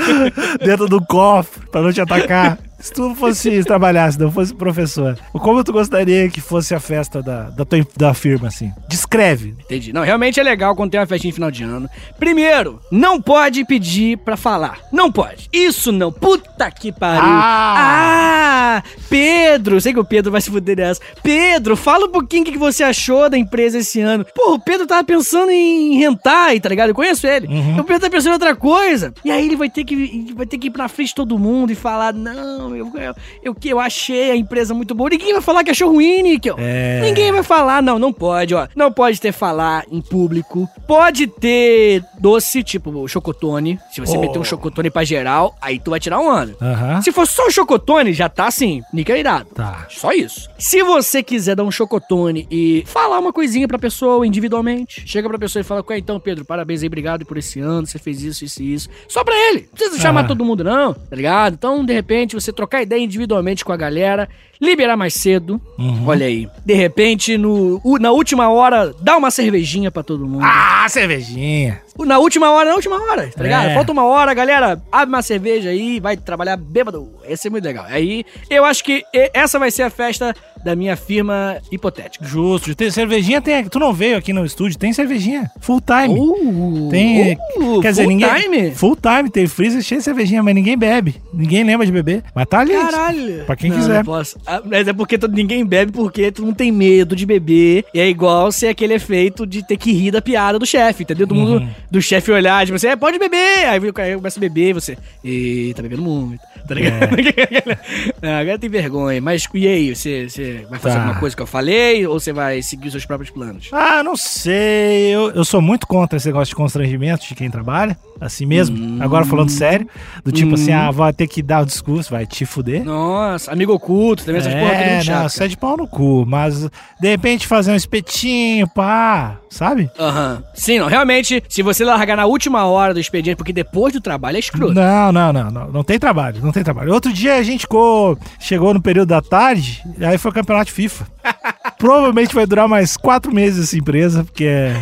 dentro 0.64 0.88
do 0.88 1.04
cofre 1.04 1.66
pra 1.70 1.82
não 1.82 1.92
te 1.92 2.00
atacar. 2.00 2.58
Se 2.78 2.92
tu 2.92 3.14
fosse 3.14 3.62
trabalhasse, 3.64 4.18
não 4.18 4.30
fosse 4.30 4.54
professor, 4.54 5.18
como 5.32 5.64
tu 5.64 5.72
gostaria 5.72 6.28
que 6.28 6.40
fosse 6.40 6.74
a 6.74 6.80
festa 6.80 7.22
da, 7.22 7.50
da 7.50 7.64
tua 7.64 7.86
da 7.96 8.14
firma, 8.14 8.48
assim? 8.48 8.72
Descreve. 8.88 9.54
Entendi. 9.64 9.92
Não, 9.92 10.02
realmente 10.02 10.38
é 10.38 10.42
legal 10.42 10.74
quando 10.76 10.90
tem 10.90 11.00
uma 11.00 11.06
festinha 11.06 11.30
de 11.30 11.34
final 11.34 11.50
de 11.50 11.62
ano. 11.64 11.88
Primeiro, 12.18 12.80
não 12.90 13.20
pode 13.20 13.64
pedir 13.64 14.18
pra 14.18 14.36
falar. 14.36 14.78
Não 14.92 15.10
pode. 15.10 15.48
Isso 15.52 15.90
não. 15.92 16.12
Puta 16.12 16.70
que 16.70 16.92
pariu. 16.92 17.22
Ah! 17.24 18.56
Ah, 18.76 18.82
Pedro. 19.08 19.80
Sei 19.80 19.92
que 19.92 20.00
o 20.00 20.04
Pedro 20.04 20.30
vai 20.32 20.40
se 20.40 20.50
fuder 20.50 20.76
nessa. 20.76 21.00
Pedro, 21.22 21.76
fala 21.76 22.06
um 22.06 22.10
pouquinho 22.10 22.42
o 22.42 22.46
que 22.46 22.58
você 22.58 22.82
achou 22.82 23.30
da 23.30 23.38
empresa 23.38 23.78
esse 23.78 24.00
ano. 24.00 24.24
Pô, 24.34 24.54
o 24.54 24.58
Pedro 24.58 24.86
tava 24.86 25.04
pensando 25.04 25.50
em 25.50 25.96
rentar, 25.98 26.58
tá 26.60 26.68
ligado? 26.68 26.90
Eu 26.90 26.94
conheço 26.94 27.26
ele. 27.26 27.46
O 27.78 27.84
Pedro 27.84 28.02
tá 28.02 28.10
pensando 28.10 28.30
em 28.30 28.34
outra 28.34 28.54
coisa. 28.56 29.14
E 29.24 29.30
aí 29.30 29.44
ele 29.46 29.56
vai 29.56 29.70
ter 29.70 29.84
que, 29.84 30.32
vai 30.34 30.46
ter 30.46 30.58
que 30.58 30.66
ir 30.66 30.70
pra 30.70 30.88
frente 30.88 31.08
de 31.08 31.14
todo 31.14 31.38
mundo 31.38 31.70
e 31.70 31.74
falar: 31.74 32.12
Não, 32.12 32.65
eu, 32.74 32.90
eu, 32.96 33.14
eu, 33.42 33.56
eu 33.64 33.80
achei 33.80 34.30
a 34.30 34.36
empresa 34.36 34.72
muito 34.74 34.94
boa. 34.94 35.10
Ninguém 35.10 35.32
vai 35.32 35.42
falar 35.42 35.62
que 35.62 35.70
achou 35.70 35.92
ruim, 35.92 36.22
Níquel. 36.22 36.56
É. 36.58 37.00
Ninguém 37.02 37.30
vai 37.32 37.42
falar, 37.42 37.82
não, 37.82 37.98
não 37.98 38.12
pode, 38.12 38.54
ó. 38.54 38.66
Não 38.74 38.90
pode 38.92 39.20
ter 39.20 39.32
falar 39.32 39.84
em 39.90 40.00
público. 40.00 40.68
Pode 40.86 41.26
ter 41.26 42.02
doce, 42.18 42.62
tipo 42.62 43.06
chocotone. 43.08 43.78
Se 43.92 44.00
você 44.00 44.16
Oh. 44.16 44.20
meter 44.20 44.38
um 44.38 44.44
chocotone 44.44 44.90
pra 44.90 45.04
geral, 45.04 45.54
aí 45.60 45.78
tu 45.78 45.90
vai 45.90 46.00
tirar 46.00 46.18
um 46.20 46.30
ano. 46.30 46.56
Se 47.02 47.12
for 47.12 47.26
só 47.26 47.46
o 47.46 47.50
chocotone, 47.50 48.12
já 48.12 48.28
tá 48.28 48.46
assim, 48.46 48.82
níquel 48.92 49.16
irado. 49.16 49.46
Tá. 49.54 49.86
Só 49.90 50.12
isso. 50.12 50.48
Se 50.58 50.82
você 50.82 51.22
quiser 51.22 51.54
dar 51.56 51.64
um 51.64 51.70
chocotone 51.70 52.46
e 52.50 52.82
falar 52.86 53.18
uma 53.18 53.32
coisinha 53.32 53.66
pra 53.68 53.78
pessoa 53.78 54.26
individualmente, 54.26 55.02
chega 55.06 55.28
pra 55.28 55.38
pessoa 55.38 55.60
e 55.60 55.64
fala: 55.64 55.84
Ué, 55.88 55.98
então, 55.98 56.18
Pedro, 56.20 56.44
parabéns 56.44 56.82
aí, 56.82 56.86
obrigado 56.86 57.24
por 57.26 57.36
esse 57.36 57.60
ano, 57.60 57.86
você 57.86 57.98
fez 57.98 58.22
isso, 58.22 58.44
isso 58.44 58.62
e 58.62 58.74
isso. 58.74 58.88
Só 59.08 59.22
pra 59.24 59.34
ele. 59.34 59.60
Não 59.70 59.74
precisa 59.76 59.98
chamar 60.00 60.20
Ah. 60.20 60.28
todo 60.28 60.44
mundo, 60.44 60.64
não, 60.64 60.94
tá 60.94 61.14
ligado? 61.16 61.54
Então, 61.54 61.84
de 61.84 61.92
repente, 61.92 62.34
você 62.34 62.52
trocar 62.56 62.82
ideia 62.82 63.00
individualmente 63.00 63.64
com 63.64 63.72
a 63.72 63.76
galera, 63.76 64.28
liberar 64.60 64.96
mais 64.96 65.14
cedo. 65.14 65.60
Olha 66.06 66.26
aí. 66.26 66.48
De 66.64 66.74
repente, 66.74 67.36
no, 67.36 67.80
na 68.00 68.10
última 68.10 68.48
hora, 68.48 68.94
dá 69.00 69.16
uma 69.16 69.30
cervejinha 69.30 69.90
pra 69.90 70.02
todo 70.02 70.26
mundo. 70.26 70.44
Ah, 70.44 70.86
cervejinha. 70.88 71.80
Na 71.98 72.18
última 72.18 72.50
hora, 72.50 72.68
na 72.68 72.74
última 72.76 72.96
hora, 73.00 73.30
tá 73.34 73.42
ligado? 73.42 73.68
É. 73.68 73.74
Falta 73.74 73.90
uma 73.90 74.04
hora, 74.04 74.34
galera, 74.34 74.80
abre 74.92 75.08
uma 75.14 75.22
cerveja 75.22 75.70
aí, 75.70 75.98
vai 75.98 76.14
trabalhar 76.16 76.56
bêbado. 76.56 77.08
Esse 77.26 77.48
é 77.48 77.50
muito 77.50 77.64
legal. 77.64 77.86
Aí, 77.88 78.24
eu 78.50 78.64
acho 78.64 78.84
que 78.84 79.02
essa 79.32 79.58
vai 79.58 79.70
ser 79.70 79.82
a 79.82 79.90
festa 79.90 80.34
da 80.62 80.76
minha 80.76 80.96
firma 80.96 81.56
hipotética. 81.70 82.24
Justo. 82.24 82.74
Tem 82.74 82.90
cervejinha 82.90 83.40
tem. 83.40 83.64
Tu 83.64 83.78
não 83.78 83.92
veio 83.94 84.16
aqui 84.18 84.32
no 84.32 84.44
estúdio, 84.44 84.78
tem 84.78 84.92
cervejinha. 84.92 85.50
Full 85.60 85.80
time. 85.80 86.18
Uh, 86.18 86.88
Tem. 86.90 87.38
uh, 87.56 87.80
quer 87.80 87.90
dizer, 87.90 88.02
full 88.02 88.12
ninguém. 88.12 88.34
time? 88.42 88.70
Full 88.72 88.96
time, 88.96 89.30
tem 89.30 89.46
freezer 89.46 89.80
cheio 89.82 90.00
de 90.00 90.04
cervejinha, 90.04 90.42
mas 90.42 90.54
ninguém 90.54 90.76
bebe. 90.76 91.16
Ninguém 91.32 91.64
lembra 91.64 91.86
de 91.86 91.92
beber. 91.92 92.24
Mas 92.34 92.46
tá 92.46 92.60
ali. 92.60 92.72
Caralho. 92.72 93.44
Pra 93.46 93.56
quem 93.56 93.70
Não, 93.70 93.76
quiser. 93.78 93.98
Não 93.98 94.04
posso. 94.04 94.38
Ah, 94.46 94.62
Mas 94.64 94.86
é 94.88 94.92
porque 94.92 95.18
todo, 95.18 95.34
ninguém 95.34 95.64
bebe 95.64 95.90
porque 95.92 96.30
tu 96.30 96.42
não 96.44 96.52
tem 96.54 96.70
medo 96.70 97.16
de 97.16 97.26
beber. 97.26 97.84
E 97.92 98.00
é 98.00 98.08
igual 98.08 98.50
ser 98.52 98.68
aquele 98.68 98.94
efeito 98.94 99.46
de 99.46 99.62
ter 99.66 99.76
que 99.76 99.92
rir 99.92 100.10
da 100.10 100.22
piada 100.22 100.58
do 100.58 100.66
chefe, 100.66 101.02
entendeu? 101.02 101.26
Mundo 101.26 101.54
Uhum. 101.60 101.68
do 101.90 102.00
chefe 102.00 102.30
olhar, 102.30 102.64
tipo 102.64 102.76
assim, 102.76 102.86
é, 102.88 102.96
pode 102.96 103.18
beber. 103.18 103.66
Aí 103.68 103.78
o 103.78 103.92
cara 103.92 104.14
começa 104.14 104.38
a 104.38 104.40
beber 104.40 104.70
e 104.70 104.72
você, 104.72 104.96
e 105.24 105.72
tá 105.74 105.82
bebendo 105.82 106.02
muito, 106.02 106.40
tá 106.66 106.74
ligado? 106.74 107.10
Agora 108.22 108.58
tem 108.58 108.70
vergonha. 108.70 109.20
Mas 109.20 109.46
e 109.54 109.66
aí, 109.66 109.94
você, 109.94 110.28
você 110.28 110.66
vai 110.70 110.78
fazer 110.78 110.94
Tá. 110.96 111.00
alguma 111.02 111.20
coisa 111.20 111.34
que 111.36 111.42
eu 111.42 111.46
falei 111.46 112.06
ou 112.06 112.18
você 112.18 112.32
vai 112.32 112.62
seguir 112.62 112.86
os 112.86 112.92
seus 112.92 113.04
próprios 113.04 113.30
planos? 113.30 113.68
Ah, 113.72 114.02
não 114.02 114.16
sei. 114.16 115.14
Eu, 115.14 115.30
eu 115.32 115.44
sou 115.44 115.60
muito 115.60 115.86
contra 115.86 116.16
esse 116.16 116.26
negócio 116.28 116.50
de 116.52 116.56
constrangimento 116.56 117.26
de 117.26 117.34
quem 117.34 117.50
trabalha. 117.50 117.96
Assim 118.20 118.46
mesmo. 118.46 119.02
Agora 119.02 119.24
falando 119.24 119.50
sério. 119.50 119.86
Do 120.24 120.32
tipo 120.32 120.54
assim, 120.54 120.72
ah, 120.72 120.90
vai 120.90 121.12
ter 121.12 121.26
que 121.26 121.42
dar 121.42 121.62
o 121.62 121.66
discurso, 121.66 122.10
vai 122.10 122.26
te 122.26 122.46
fuder. 122.46 122.84
Nossa, 122.84 123.52
amigo 123.52 123.72
oculto, 123.74 124.24
também 124.24 124.40
essas 124.40 124.54
porra 124.54 124.72
É, 124.72 124.90
muito 124.94 125.04
chato, 125.04 125.06
não, 125.14 125.16
cara. 125.18 125.28
você 125.28 125.44
é 125.44 125.48
de 125.48 125.56
pau 125.56 125.76
no 125.76 125.86
cu. 125.86 126.24
Mas 126.26 126.60
de 127.00 127.08
repente 127.08 127.46
fazer 127.46 127.72
um 127.72 127.76
espetinho, 127.76 128.66
pá, 128.68 129.36
sabe? 129.50 129.90
Aham. 129.98 130.42
Sim, 130.54 130.78
não. 130.78 130.86
Realmente, 130.86 131.42
se 131.48 131.62
você 131.62 131.84
largar 131.84 132.16
na 132.16 132.26
última 132.26 132.64
hora 132.64 132.94
do 132.94 133.00
expediente, 133.00 133.36
porque 133.36 133.52
depois 133.52 133.92
do 133.92 134.00
trabalho 134.00 134.36
é 134.36 134.40
escroto. 134.40 134.74
Não, 134.74 135.12
não, 135.12 135.32
não, 135.32 135.50
não. 135.50 135.70
Não 135.72 135.84
tem 135.84 135.98
trabalho, 135.98 136.40
não 136.42 136.52
tem 136.52 136.64
trabalho. 136.64 136.92
Outro 136.94 137.12
dia 137.12 137.34
a 137.36 137.42
gente 137.42 137.60
ficou, 137.62 138.18
chegou 138.40 138.72
no 138.72 138.80
período 138.80 139.08
da 139.08 139.20
tarde, 139.20 139.82
e 139.98 140.04
aí 140.04 140.16
foi 140.16 140.30
o 140.30 140.34
campeonato 140.34 140.70
FIFA. 140.72 141.06
Provavelmente 141.78 142.34
vai 142.34 142.46
durar 142.46 142.66
mais 142.68 142.96
quatro 142.96 143.32
meses 143.34 143.64
essa 143.64 143.76
empresa, 143.76 144.24
porque. 144.24 144.44
é- 144.44 144.76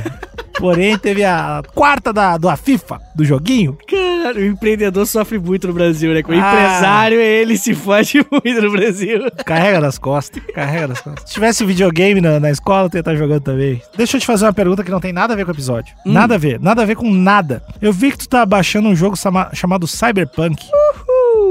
Porém, 0.59 0.96
teve 0.98 1.24
a 1.24 1.62
quarta 1.74 2.12
da, 2.12 2.38
da 2.38 2.57
FIFA, 2.57 3.00
do 3.14 3.24
joguinho. 3.24 3.76
Cara, 3.88 4.38
o 4.38 4.44
empreendedor 4.44 5.07
sofre 5.07 5.38
muito 5.38 5.66
no 5.66 5.72
Brasil, 5.72 6.14
né? 6.14 6.22
Com 6.22 6.32
o 6.32 6.34
Ah. 6.34 6.38
empresário, 6.38 7.18
ele 7.20 7.57
se 7.59 7.74
fode 7.74 8.24
muito 8.30 8.62
no 8.62 8.70
Brasil. 8.70 9.20
Carrega 9.44 9.80
nas 9.80 9.98
costas, 9.98 10.42
carrega 10.55 10.88
nas 10.88 11.00
costas. 11.00 11.28
Se 11.28 11.34
tivesse 11.34 11.64
videogame 11.64 12.20
na, 12.20 12.38
na 12.40 12.50
escola, 12.50 12.88
eu 12.92 12.96
ia 12.96 13.00
estar 13.00 13.14
jogando 13.16 13.42
também. 13.42 13.82
Deixa 13.96 14.16
eu 14.16 14.20
te 14.20 14.26
fazer 14.26 14.44
uma 14.46 14.52
pergunta 14.52 14.82
que 14.84 14.90
não 14.90 15.00
tem 15.00 15.12
nada 15.12 15.32
a 15.34 15.36
ver 15.36 15.44
com 15.44 15.50
o 15.50 15.55
episódio. 15.55 15.94
Nada 16.07 16.36
a 16.36 16.38
ver, 16.38 16.61
nada 16.61 16.82
a 16.82 16.84
ver 16.86 16.96
com 16.96 17.11
nada. 17.12 17.62
Eu 17.82 17.92
vi 17.92 18.11
que 18.12 18.18
tu 18.18 18.28
tá 18.28 18.46
baixando 18.46 18.88
um 18.88 18.96
jogo 18.96 19.16
sama- 19.16 19.50
chamado 19.52 19.86
Cyberpunk. 19.86 20.62
Uh, 20.64 20.93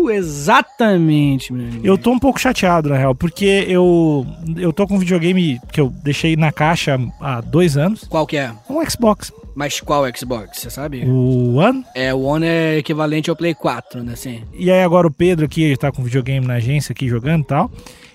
exatamente, 0.10 1.52
meu 1.54 1.68
amigo. 1.68 1.86
Eu 1.86 1.98
tô 1.98 2.12
um 2.12 2.20
pouco 2.20 2.40
chateado, 2.40 2.90
na 2.90 2.98
real, 2.98 3.16
porque 3.16 3.66
eu, 3.68 4.26
eu 4.58 4.72
tô 4.74 4.88
com 4.88 4.96
um 4.96 5.00
videogame 5.00 5.60
que 5.72 5.80
eu 5.80 5.90
deixei 6.04 6.36
na 6.36 6.52
caixa 6.52 7.00
há 7.20 7.42
dois 7.42 7.78
anos. 7.78 8.04
Qual 8.06 8.28
que 8.28 8.38
é? 8.38 8.52
Um 8.70 8.84
Xbox. 8.90 9.32
Mas 9.56 9.80
qual 9.80 10.04
Xbox, 10.16 10.60
você 10.60 10.70
sabe? 10.70 11.04
O 11.06 11.56
One. 11.56 11.86
É, 11.94 12.14
o 12.14 12.22
One 12.22 12.46
é 12.46 12.78
equivalente 12.78 13.30
ao 13.30 13.36
Play 13.36 13.54
4, 13.54 14.04
né, 14.04 14.14
assim. 14.14 14.42
E 14.54 14.72
aí 14.72 14.82
agora 14.82 15.08
o 15.08 15.12
Pedro 15.12 15.46
aqui, 15.46 15.64
ele 15.64 15.78
tá 15.78 15.92
com 15.92 16.04
videogame 16.04 16.46
na 16.46 16.56
agência 16.56 16.92
aqui 16.92 17.08
jogando 17.08 17.44
e 17.44 17.48
tal. 17.48 17.72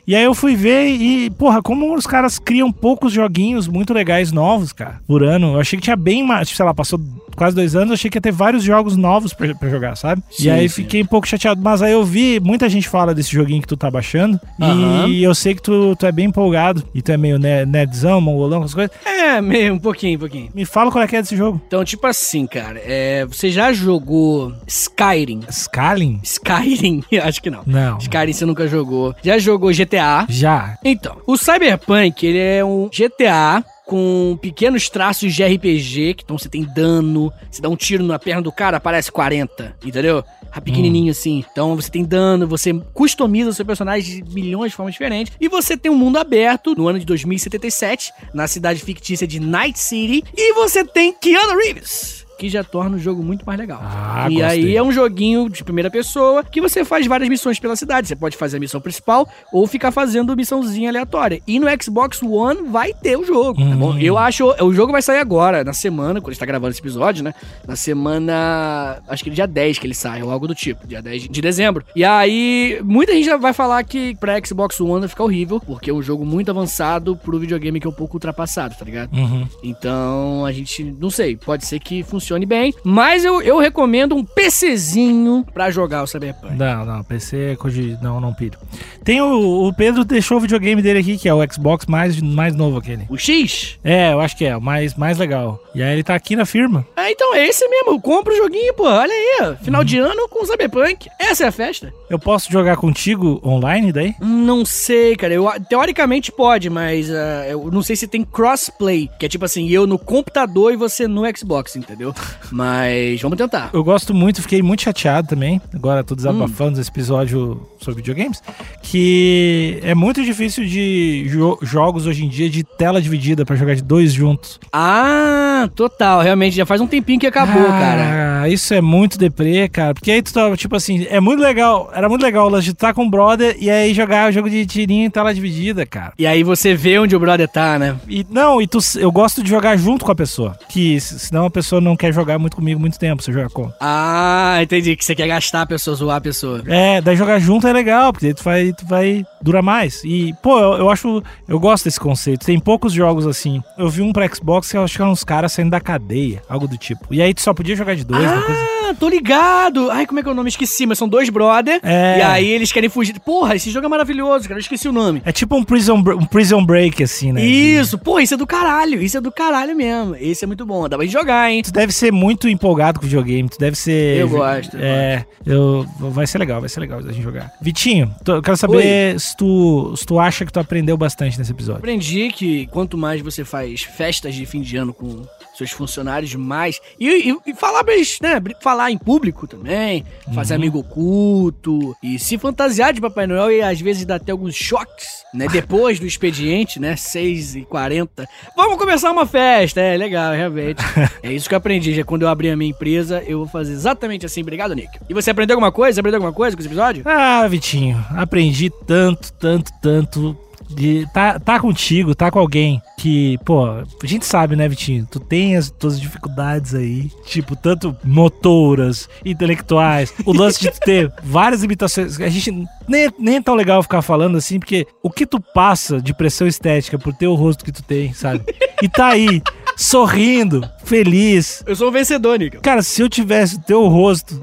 E 0.09 0.17
aí 0.17 0.25
eu 0.25 0.35
fui 0.35 0.57
ver 0.57 0.87
e, 0.89 1.29
porra, 1.29 1.61
como 1.61 1.95
os 1.95 2.07
caras 2.07 2.39
criam 2.39 2.73
poucos 2.73 3.13
joguinhos 3.13 3.69
muito 3.69 3.93
legais 3.93 4.33
novos, 4.33 4.73
cara, 4.73 5.03
por 5.07 5.23
ano. 5.23 5.53
Eu 5.53 5.61
achei 5.61 5.79
que 5.79 5.85
tinha 5.85 5.97
bem 5.97 6.27
mais, 6.27 6.49
sei 6.49 6.65
lá, 6.65 6.73
passou 6.73 6.99
quase 7.37 7.55
dois 7.55 7.77
anos, 7.77 7.89
eu 7.91 7.95
achei 7.95 8.11
que 8.11 8.17
ia 8.17 8.23
ter 8.23 8.33
vários 8.33 8.65
jogos 8.65 8.97
novos 8.97 9.35
pra, 9.35 9.55
pra 9.55 9.69
jogar, 9.69 9.97
sabe? 9.97 10.23
e 10.39 10.43
Sim, 10.45 10.51
aí 10.51 10.67
sim. 10.69 10.77
fiquei 10.83 11.03
um 11.03 11.07
pouco 11.07 11.29
chateado. 11.29 11.61
Mas 11.63 11.83
aí 11.83 11.93
eu 11.93 12.03
vi, 12.07 12.41
muita 12.41 12.71
gente 12.71 12.89
fala 12.89 13.15
desse 13.15 13.31
joguinho 13.31 13.61
que 13.61 13.69
tu 13.69 13.77
tá 13.77 13.91
baixando. 13.91 14.41
Aham. 14.59 15.07
E 15.09 15.23
eu 15.23 15.35
sei 15.35 15.55
que 15.55 15.61
tu, 15.61 15.95
tu 15.95 16.07
é 16.07 16.11
bem 16.11 16.25
empolgado. 16.29 16.83
E 16.95 17.03
tu 17.03 17.13
é 17.13 17.17
meio 17.19 17.39
ne- 17.39 17.67
nerdzão, 17.67 18.19
mongolão, 18.19 18.61
com 18.61 18.65
as 18.65 18.73
coisas. 18.75 18.91
É, 19.05 19.41
meio, 19.43 19.75
um 19.75 19.79
pouquinho, 19.79 20.17
um 20.17 20.21
pouquinho. 20.21 20.49
Me 20.55 20.65
fala 20.65 20.91
qual 20.91 21.05
é 21.05 21.07
que 21.07 21.17
é 21.17 21.21
desse 21.21 21.37
jogo. 21.37 21.61
Então, 21.69 21.85
tipo 21.85 22.07
assim, 22.07 22.47
cara, 22.47 22.81
é, 22.83 23.27
você 23.27 23.51
já 23.51 23.73
jogou 23.75 24.53
Skyrim? 24.67 25.43
Scaling? 25.51 26.19
Skyrim? 26.23 27.05
Acho 27.23 27.43
que 27.43 27.51
não. 27.51 27.61
Não. 27.67 27.99
Skyrim 27.99 28.33
você 28.33 28.47
nunca 28.47 28.67
jogou. 28.67 29.15
Já 29.23 29.39
jogou 29.39 29.71
GTA? 29.71 29.98
Já. 30.29 30.79
Então, 30.85 31.21
o 31.27 31.37
Cyberpunk, 31.37 32.27
ele 32.27 32.39
é 32.39 32.65
um 32.65 32.89
GTA 32.89 33.65
com 33.89 34.39
pequenos 34.43 34.91
traços 34.91 35.35
de 35.35 35.43
RPG, 35.43 36.15
que 36.15 36.23
então 36.23 36.37
você 36.37 36.49
tem 36.49 36.63
dano, 36.63 37.33
você 37.51 37.63
dá 37.63 37.71
um 37.71 37.77
tiro 37.77 38.05
na 38.05 38.19
perna 38.19 38.43
do 38.43 38.53
cara, 38.53 38.77
aparece 38.77 39.11
40, 39.11 39.77
entendeu? 39.83 40.23
Pequenininho 40.63 41.13
assim. 41.13 41.45
Então 41.53 41.77
você 41.77 41.91
tem 41.91 42.05
dano, 42.05 42.47
você 42.47 42.75
customiza 42.93 43.51
o 43.51 43.55
seu 43.55 43.65
personagem 43.65 44.25
de 44.25 44.35
milhões 44.35 44.73
de 44.73 44.77
formas 44.77 44.95
diferentes. 44.95 45.33
E 45.41 45.49
você 45.49 45.77
tem 45.77 45.91
um 45.91 45.97
mundo 45.97 46.19
aberto 46.19 46.75
no 46.75 46.89
ano 46.89 46.99
de 46.99 47.07
2077, 47.07 48.13
na 48.35 48.49
cidade 48.49 48.81
fictícia 48.81 49.27
de 49.27 49.39
Night 49.39 49.79
City. 49.79 50.25
E 50.37 50.53
você 50.55 50.85
tem 50.85 51.13
Keanu 51.13 51.57
Reeves. 51.57 52.18
Que 52.39 52.49
já 52.49 52.63
torna 52.63 52.97
o 52.97 52.99
jogo 53.01 53.23
muito 53.23 53.45
mais 53.45 53.59
legal. 53.59 53.81
Ah, 53.83 54.29
e 54.31 54.35
gostei. 54.35 54.45
aí 54.45 54.77
é 54.77 54.83
um 54.83 54.93
joguinho 54.93 55.49
de 55.49 55.65
primeira 55.65 55.91
pessoa 55.91 56.45
que 56.45 56.61
você 56.61 56.85
faz 56.85 57.05
várias 57.07 57.29
missões 57.29 57.59
pela 57.59 57.75
cidade. 57.75 58.07
Você 58.07 58.15
pode 58.17 58.37
fazer 58.37 58.59
a 58.59 58.61
missão 58.61 58.81
principal 58.81 59.29
ou 59.53 59.67
ficar 59.67 59.91
fazendo 59.91 60.37
missãozinha 60.37 60.89
aleatória. 60.89 61.43
E 61.47 61.59
no 61.59 61.67
Xbox 61.83 62.23
One 62.23 62.69
vai 62.69 62.93
ter 62.95 63.17
o 63.17 63.25
jogo, 63.25 63.61
tá 63.61 63.75
bom? 63.75 63.93
Hum. 63.93 63.99
Eu 63.99 64.17
acho. 64.17 64.47
O 64.65 64.73
jogo 64.73 64.93
vai 64.93 65.03
sair 65.03 65.19
agora, 65.19 65.65
na 65.65 65.73
semana, 65.73 66.21
quando 66.21 66.29
a 66.29 66.33
gente 66.33 66.41
tá 66.41 66.47
gravando 66.47 66.71
esse 66.71 66.81
episódio, 66.81 67.25
né? 67.25 67.35
Na 67.67 67.75
semana. 67.75 69.03
Acho 69.09 69.25
que 69.25 69.31
dia 69.31 69.47
10 69.47 69.79
que 69.79 69.87
ele 69.87 69.95
sai, 69.95 70.23
ou 70.23 70.31
algo 70.31 70.47
do 70.47 70.55
tipo. 70.55 70.87
Dia 70.87 71.03
10 71.03 71.29
de 71.29 71.41
dezembro. 71.41 71.85
E 71.97 72.05
aí, 72.05 72.81
muita 72.85 73.13
gente 73.13 73.27
já 73.27 73.37
vai 73.37 73.53
falar 73.53 73.83
que 73.83 74.15
pra 74.17 74.39
Xbox 74.45 74.81
One 74.81 75.01
vai 75.01 75.09
ficar 75.09 75.25
horrível, 75.25 75.59
porque 75.61 75.91
é 75.91 75.93
um 75.93 76.03
jogo 76.03 76.25
muito 76.25 76.51
avançado 76.51 77.17
pro 77.17 77.39
videogame 77.39 77.81
que 77.81 77.87
é 77.87 77.91
um 77.91 77.93
pouco 77.93 78.15
ultrapassado, 78.15 78.77
tá 78.79 78.85
ligado? 78.85 79.13
Uhum. 79.13 79.47
Então, 79.63 80.45
a 80.45 80.53
gente, 80.53 80.85
não 80.85 81.11
sei, 81.11 81.37
pode 81.37 81.67
ser 81.67 81.81
que 81.81 82.03
funcione 82.03 82.28
bem, 82.47 82.75
mas 82.85 83.25
eu, 83.25 83.41
eu 83.43 83.59
recomendo 83.59 84.15
um 84.15 84.25
PCzinho 84.25 85.47
pra 85.53 85.71
jogar 85.71 86.03
o 86.03 86.07
Cyberpunk. 86.07 86.55
Não, 86.55 86.85
não, 86.85 87.05
PC 87.05 87.53
é 87.53 87.57
coisa 87.57 87.81
de. 87.81 87.99
Não, 88.03 88.21
não 88.21 88.33
pilho. 88.33 88.59
Tem 89.05 89.21
o, 89.21 89.67
o 89.67 89.73
Pedro 89.73 90.05
deixou 90.05 90.39
o 90.39 90.41
videogame 90.41 90.83
dele 90.83 90.99
aqui, 90.99 91.17
que 91.17 91.29
é 91.29 91.35
o 91.35 91.53
Xbox 91.53 91.87
mais, 91.87 92.21
mais 92.21 92.55
novo 92.55 92.79
aquele. 92.79 93.07
O 93.09 93.17
X? 93.17 93.79
É, 93.83 94.13
eu 94.13 94.21
acho 94.21 94.37
que 94.37 94.45
é, 94.45 94.57
o 94.57 94.61
mais, 94.61 94.95
mais 94.95 95.19
legal. 95.19 95.59
E 95.75 95.83
aí 95.83 95.93
ele 95.93 96.03
tá 96.03 96.15
aqui 96.15 96.37
na 96.37 96.45
firma. 96.45 96.87
Ah, 96.97 97.11
então 97.11 97.35
é 97.35 97.47
esse 97.47 97.67
mesmo, 97.69 98.01
compra 98.01 98.33
o 98.33 98.37
joguinho, 98.37 98.75
pô, 98.75 98.85
olha 98.85 99.13
aí, 99.13 99.57
final 99.63 99.83
de 99.85 99.99
ano 99.99 100.29
com 100.29 100.43
o 100.43 100.47
Cyberpunk. 100.47 101.09
Essa 101.19 101.45
é 101.45 101.49
a 101.49 101.53
festa. 101.53 101.93
Eu 102.11 102.19
posso 102.19 102.51
jogar 102.51 102.77
contigo 102.77 103.41
online 103.45 103.93
daí? 103.93 104.15
Não 104.21 104.65
sei, 104.65 105.17
cara, 105.17 105.35
eu, 105.35 105.49
teoricamente 105.69 106.33
pode, 106.33 106.69
mas 106.69 107.11
ah, 107.11 107.47
eu 107.49 107.71
não 107.71 107.83
sei 107.83 107.97
se 107.97 108.07
tem 108.07 108.25
crossplay, 108.25 109.09
que 109.19 109.27
é 109.27 109.29
tipo 109.29 109.45
assim, 109.45 109.69
eu 109.69 109.87
no 109.87 109.99
computador 109.99 110.73
e 110.73 110.77
você 110.77 111.07
no 111.07 111.23
Xbox, 111.37 111.77
entendeu? 111.77 112.15
Mas 112.51 113.21
vamos 113.21 113.37
tentar. 113.37 113.71
Eu 113.73 113.85
gosto 113.85 114.15
muito, 114.15 114.41
fiquei 114.43 114.63
muito 114.63 114.83
chateado 114.83 115.29
também. 115.29 115.61
Agora 115.75 116.03
tô 116.03 116.15
desabafando 116.15 116.79
Hum. 116.79 116.81
esse 116.81 116.91
episódio 116.91 117.61
sobre 117.81 117.97
videogames. 118.03 118.43
Que 118.83 119.79
é 119.83 119.95
muito 119.95 120.25
difícil 120.25 120.65
de 120.65 121.27
jo- 121.29 121.59
jogos 121.63 122.07
hoje 122.07 122.25
em 122.25 122.29
dia 122.29 122.49
de 122.49 122.65
tela 122.65 123.03
dividida 123.03 123.45
pra 123.45 123.55
jogar 123.55 123.75
de 123.75 123.83
dois 123.83 124.13
juntos. 124.13 124.59
Ah, 124.73 125.69
total. 125.75 126.23
Realmente, 126.23 126.57
já 126.57 126.65
faz 126.65 126.81
um 126.81 126.87
tempinho 126.87 127.21
que 127.21 127.27
acabou, 127.27 127.67
Ah, 127.67 127.79
cara. 127.79 128.49
Isso 128.49 128.73
é 128.73 128.81
muito 128.81 129.19
deprê, 129.19 129.69
cara. 129.69 129.93
Porque 129.93 130.11
aí 130.11 130.23
tu 130.23 130.33
tá, 130.33 130.57
tipo 130.57 130.75
assim, 130.75 131.07
é 131.11 131.21
muito 131.21 131.41
legal. 131.43 131.91
Era 131.95 132.09
muito 132.09 132.23
legal 132.23 132.47
o 132.47 132.49
lance 132.49 132.65
de 132.67 132.73
estar 132.73 132.95
com 132.95 133.05
o 133.05 133.11
brother 133.11 133.57
e 133.61 133.69
aí 133.69 133.93
jogar 133.93 134.31
o 134.31 134.33
jogo 134.33 134.49
de 134.49 134.65
tirinho 134.65 135.05
em 135.07 135.11
tela 135.11 135.35
dividida, 135.35 135.85
cara. 135.85 136.13
E 136.19 136.27
aí 136.27 136.43
você 136.43 136.75
vê 136.75 136.99
onde 136.99 137.15
o 137.15 137.21
brother 137.21 137.47
tá, 137.49 137.79
né? 137.79 137.97
E 138.09 138.25
não, 138.31 138.63
e 138.63 138.67
tu, 138.67 138.79
eu 138.97 139.13
gosto 139.13 139.43
de 139.43 139.51
jogar 139.51 139.77
junto 139.77 140.05
com 140.05 140.13
a 140.13 140.15
pessoa. 140.15 140.57
Que 140.69 140.99
senão 141.01 141.45
a 141.47 141.51
pessoa 141.51 141.81
não 141.81 141.97
quer 141.97 142.08
jogar 142.13 142.39
muito 142.39 142.57
comigo 142.57 142.81
muito 142.81 142.99
tempo, 142.99 143.23
você 143.23 143.33
joga 143.33 143.49
com. 143.51 143.73
Ah, 143.81 144.59
entendi. 144.63 144.97
Que 144.97 145.05
você 145.05 145.15
quer 145.15 145.27
gastar 145.27 145.63
a 145.63 145.67
pessoa, 145.67 145.97
zoar 145.97 146.17
a 146.17 146.21
pessoa. 146.21 146.63
É, 146.67 147.01
daí 147.01 147.17
jogar 147.17 147.39
junto 147.39 147.67
é 147.67 147.73
legal, 147.73 148.13
porque 148.13 148.27
daí 148.27 148.35
tu 148.35 148.45
vai, 148.45 148.73
tu 148.73 148.87
vai 148.87 149.25
durar 149.41 149.63
mais. 149.63 150.03
E, 150.05 150.35
pô, 150.43 150.59
eu, 150.59 150.73
eu 150.79 150.91
acho. 150.91 151.23
Eu 151.47 151.59
gosto 151.59 151.85
desse 151.85 152.01
conceito. 152.01 152.45
Tem 152.47 152.59
poucos 152.59 152.93
jogos 152.93 153.27
assim. 153.27 153.63
Eu 153.77 153.89
vi 153.89 154.03
um 154.03 154.13
pra 154.13 154.29
Xbox 154.29 154.71
que 154.71 154.77
eu 154.77 154.85
acho 154.85 154.97
que 154.97 155.03
eram 155.03 155.13
uns 155.13 155.25
caras 155.25 155.53
saindo 155.53 155.71
da 155.71 155.81
cadeia, 155.81 156.43
algo 156.49 156.67
do 156.67 156.77
tipo. 156.77 157.07
E 157.11 157.23
aí 157.23 157.33
tu 157.33 157.41
só 157.41 157.55
podia 157.55 157.77
jogar 157.77 157.95
de 157.95 158.05
dois, 158.05 158.23
uma 158.23 158.43
coisa. 158.43 158.61
Ah, 158.89 158.95
tô 158.95 159.09
ligado. 159.09 159.91
Ai, 159.91 160.07
como 160.07 160.21
é 160.21 160.23
que 160.23 160.29
é 160.29 160.33
o 160.33 160.35
nome? 160.35 160.49
Esqueci, 160.49 160.87
mas 160.87 160.99
são 160.99 161.09
dois 161.09 161.29
brother. 161.29 161.81
É. 161.83 162.19
E 162.19 162.23
aí 162.23 162.49
eles 162.49 162.73
querem 162.73 162.89
fugir. 162.89 163.19
Porra, 163.21 163.55
esse 163.55 163.71
jogo 163.71 163.87
é 163.87 163.89
maravilhoso, 163.89 164.49
cara. 164.49 164.59
Eu 164.59 164.63
esqueci 164.63 164.89
o 164.89 164.93
nome. 164.93 165.23
É 165.25 165.33
tipo 165.33 165.57
um 165.57 165.63
prison, 165.65 165.97
um 165.97 166.25
prison 166.25 166.65
break, 166.65 167.03
assim, 167.03 167.33
né? 167.33 167.45
Isso, 167.45 167.99
pô, 167.99 168.19
isso 168.19 168.35
é 168.35 168.37
do 168.37 168.47
caralho. 168.47 169.03
Isso 169.03 169.19
é 169.19 169.21
do 169.21 169.31
caralho 169.31 169.77
mesmo. 169.77 170.17
Esse 170.19 170.45
é 170.45 170.47
muito 170.47 170.65
bom. 170.65 170.89
Dá 170.89 170.97
pra 170.97 171.05
gente 171.05 171.13
jogar, 171.13 171.51
hein? 171.51 171.63
Tu 171.63 171.73
deve 171.73 171.93
ser 171.99 172.13
muito 172.13 172.49
empolgado 172.49 173.01
com 173.01 173.07
videogame, 173.07 173.49
tu 173.49 173.59
deve 173.59 173.77
ser. 173.77 174.19
Eu 174.21 174.29
gosto, 174.29 174.77
É, 174.79 175.25
eu, 175.45 175.85
vai 175.99 176.27
ser 176.27 176.39
legal, 176.39 176.61
vai 176.61 176.69
ser 176.69 176.81
legal 176.81 176.99
a 176.99 177.03
gente 177.03 177.23
jogar. 177.23 177.53
Vitinho, 177.61 178.15
tô- 178.25 178.37
eu 178.37 178.43
quero 178.43 178.57
saber 178.57 179.19
se 179.21 179.37
tu, 179.37 179.95
se 179.97 180.07
tu 180.07 180.19
acha 180.19 180.47
que 180.47 180.53
tu 180.53 180.61
aprendeu 180.61 180.97
bastante 180.97 181.39
nesse 181.39 181.53
episódio. 181.53 181.79
Aprendi 181.79 182.29
que 182.31 182.67
quanto 182.69 182.97
mais 182.97 183.21
você 183.21 183.45
faz 183.45 183.83
festas 183.83 184.35
de 184.35 184.47
fim 184.47 184.61
de 184.61 184.77
ano 184.77 184.93
com 184.95 185.23
seus 185.59 185.71
funcionários, 185.73 186.35
mais. 186.35 186.81
E, 186.99 187.31
e- 187.31 187.37
e 187.47 187.55
falar, 187.55 187.83
mas, 187.85 188.19
né? 188.23 188.41
Falar 188.63 188.91
em 188.91 188.97
público 188.99 189.47
também, 189.47 190.05
fazer 190.35 190.55
amigo 190.55 190.79
oculto 190.79 191.95
e 192.03 192.19
se 192.19 192.39
fantasiar 192.39 192.93
de 192.93 193.01
Papai 193.01 193.27
Noel 193.27 193.51
e 193.51 193.61
às 193.63 193.81
vezes 193.81 194.05
dar 194.07 194.15
até 194.17 194.33
alguns 194.33 194.55
choques, 194.55 195.25
né? 195.35 195.47
Depois 195.53 195.99
do 196.01 196.07
expediente, 196.07 196.79
né? 196.81 196.95
6h40. 196.95 198.27
Vamos 198.57 198.77
começar 198.79 199.11
uma 199.11 199.27
festa, 199.27 199.81
é 199.81 199.97
legal, 199.97 200.33
realmente. 200.33 200.83
É 201.23 201.33
isso 201.33 201.49
que 201.49 201.55
eu 201.55 201.59
aprendi. 201.59 201.93
Já 201.95 202.05
quando 202.05 202.23
eu 202.23 202.29
abrir 202.29 202.51
a 202.51 202.57
minha 202.57 202.71
empresa, 202.71 203.23
eu 203.27 203.39
vou 203.39 203.49
fazer 203.49 203.73
exatamente 203.73 204.25
assim. 204.25 204.41
Obrigado, 204.43 204.75
Nick. 204.75 204.89
E 205.09 205.13
você 205.15 205.31
aprendeu 205.31 205.55
alguma 205.55 205.73
coisa? 205.73 205.95
Você 205.95 206.01
aprendeu 206.01 206.19
alguma 206.19 206.33
coisa 206.33 206.57
com 206.57 206.61
esse 206.61 206.69
episódio? 206.69 207.03
Ah, 207.05 207.47
Vitinho, 207.49 208.03
aprendi 208.11 208.71
tanto, 208.87 209.33
tanto, 209.33 209.73
tanto. 209.83 210.39
De 210.69 211.07
tá, 211.13 211.39
tá 211.39 211.59
contigo, 211.59 212.15
tá 212.15 212.31
com 212.31 212.39
alguém 212.39 212.83
que, 212.99 213.39
pô, 213.45 213.65
a 213.67 213.85
gente 214.05 214.27
sabe, 214.27 214.57
né, 214.57 214.69
Vitinho? 214.69 215.07
Tu 215.11 215.21
tem 215.21 215.57
as 215.57 215.71
tuas 215.71 216.01
dificuldades 216.01 216.75
aí, 216.75 217.11
tipo, 217.25 217.57
tanto 217.57 217.97
motoras, 218.05 219.09
intelectuais, 219.25 220.13
o 220.27 220.33
lance 220.33 220.61
de 220.61 220.71
tu 220.71 220.81
ter 220.81 221.13
várias 221.23 221.63
limitações. 221.63 222.21
A 222.21 222.29
gente 222.29 222.51
nem, 222.89 223.11
nem 223.19 223.37
é 223.37 223.43
tão 223.43 223.55
legal 223.55 223.83
ficar 223.83 224.03
falando 224.03 224.37
assim, 224.37 224.59
porque 224.59 224.87
o 225.03 225.11
que 225.11 225.27
tu 225.27 225.41
passa 225.41 226.01
de 226.03 226.13
pressão 226.13 226.47
estética 226.47 226.99
por 226.99 227.15
ter 227.15 227.27
o 227.27 227.35
rosto 227.35 227.65
que 227.65 227.73
tu 227.73 227.83
tem, 227.83 228.13
sabe? 228.13 228.45
E 228.83 228.89
tá 228.89 229.09
aí, 229.09 229.43
sorrindo, 229.77 230.69
feliz. 230.85 231.63
Eu 231.67 231.77
sou 231.77 231.89
um 231.89 231.93
vencedor, 231.93 232.39
Nick. 232.39 232.59
Cara, 232.59 232.83
se 232.83 233.01
eu 233.01 233.09
tivesse 233.09 233.57
o 233.57 233.61
teu 233.61 233.87
rosto 233.87 234.41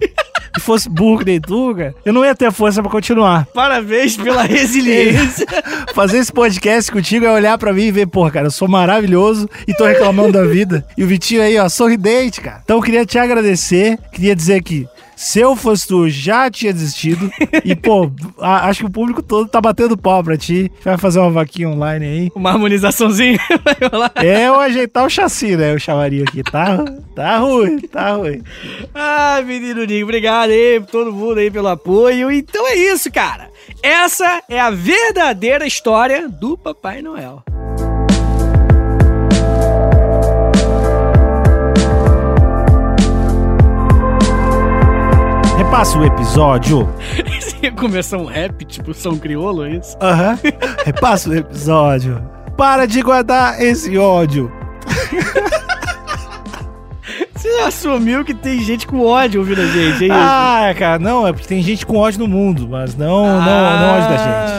e 0.58 0.62
fosse 0.62 0.90
burro 0.90 1.20
que 1.20 1.26
nem 1.26 1.40
tu, 1.42 1.74
cara, 1.76 1.96
eu 2.06 2.14
não 2.14 2.24
ia 2.26 2.36
ter 2.36 2.52
força 2.52 2.82
pra 2.82 2.92
continuar. 2.92 3.46
Parabéns 3.54 4.18
pela 4.18 4.44
resiliência. 4.48 5.46
Fazer 5.94 6.18
esse 6.18 6.32
podcast 6.32 6.92
contigo 6.92 7.26
é 7.26 7.32
olhar 7.32 7.58
pra 7.58 7.74
mim 7.74 7.84
e 7.84 7.92
ver, 7.92 8.08
porra, 8.08 8.32
cara, 8.32 8.48
eu 8.48 8.52
sou 8.52 8.68
maravilhoso 8.68 9.50
e 9.68 9.74
tô 9.74 9.86
reclamando 9.86 10.34
da 10.34 10.46
vida. 10.46 10.86
E 10.98 11.04
o 11.04 11.08
Vitinho 11.08 11.42
aí, 11.42 11.58
ó, 11.58 11.68
sorridente, 11.70 12.42
cara. 12.42 12.62
Então 12.64 12.78
eu 12.78 12.84
queria 12.84 13.06
te 13.06 13.18
agradecer, 13.18 13.98
queria 14.12 14.36
dizer 14.36 14.62
que 14.64 14.88
se 15.16 15.40
eu 15.40 15.56
fosse 15.56 15.88
tu, 15.88 16.10
já 16.10 16.50
tinha 16.50 16.74
desistido. 16.74 17.32
E, 17.64 17.76
pô, 17.76 18.12
a- 18.40 18.68
acho 18.68 18.82
que 18.82 18.86
o 18.86 18.92
público 18.92 19.22
todo 19.24 19.48
tá 19.50 19.60
batendo 19.62 19.98
pau 19.98 20.24
pra 20.24 20.38
ti. 20.38 20.72
Vai 20.84 20.98
fazer 20.98 21.20
uma 21.20 21.30
vaquinha 21.32 21.70
online 21.70 22.06
aí. 22.06 22.32
Uma 22.36 22.52
harmonizaçãozinha. 22.52 23.40
É 24.16 24.48
eu 24.48 24.60
ajeitar 24.60 25.06
o 25.06 25.10
chassi, 25.10 25.56
né? 25.56 25.74
Eu 25.74 25.80
chamaria 25.80 26.24
aqui. 26.24 26.42
Tá, 26.44 26.84
tá 27.16 27.38
ruim, 27.38 27.80
tá 27.80 28.12
ruim. 28.12 28.42
Ah, 28.94 29.42
menino 29.46 29.84
Nico, 29.84 30.04
obrigado 30.04 30.50
aí 30.52 30.82
todo 30.92 31.12
mundo 31.12 31.40
aí 31.40 31.50
pelo 31.52 31.68
apoio. 31.68 32.32
Então 32.32 32.68
é 32.68 32.76
isso, 32.76 33.12
cara. 33.12 33.50
Essa 33.82 34.42
é 34.50 34.60
a 34.60 34.70
verdadeira 34.70 35.66
história 35.66 36.28
do 36.30 36.58
Papai 36.58 37.02
Noel. 37.02 37.44
Repassa 45.66 45.98
o 45.98 46.06
episódio. 46.06 46.88
Você 47.42 47.56
ia 47.64 47.72
começar 47.72 48.18
um 48.18 48.26
rap, 48.26 48.64
tipo 48.66 48.94
São 48.94 49.18
Criolo, 49.18 49.66
é 49.66 49.72
isso? 49.72 49.98
Aham. 50.02 50.38
Repassa 50.86 51.30
o 51.30 51.36
episódio. 51.36 52.22
Para 52.56 52.86
de 52.86 53.02
guardar 53.02 53.60
esse 53.62 53.98
ódio. 53.98 54.52
Você 57.36 57.48
assumiu 57.66 58.24
que 58.24 58.34
tem 58.34 58.60
gente 58.62 58.88
com 58.88 59.02
ódio 59.06 59.42
ouvindo 59.42 59.62
a 59.62 59.66
gente, 59.66 60.04
é 60.04 60.08
isso? 60.08 60.14
Ah, 60.14 60.74
cara, 60.78 60.98
não, 61.00 61.28
é 61.28 61.34
porque 61.34 61.48
tem 61.48 61.62
gente 61.62 61.86
com 61.86 61.98
ódio 61.98 62.20
no 62.20 62.28
mundo, 62.28 62.68
mas 62.70 62.96
não, 62.96 63.26
não, 63.26 63.80
não 63.80 63.98
ódio 63.98 64.10
da 64.10 64.18
gente. 64.18 64.56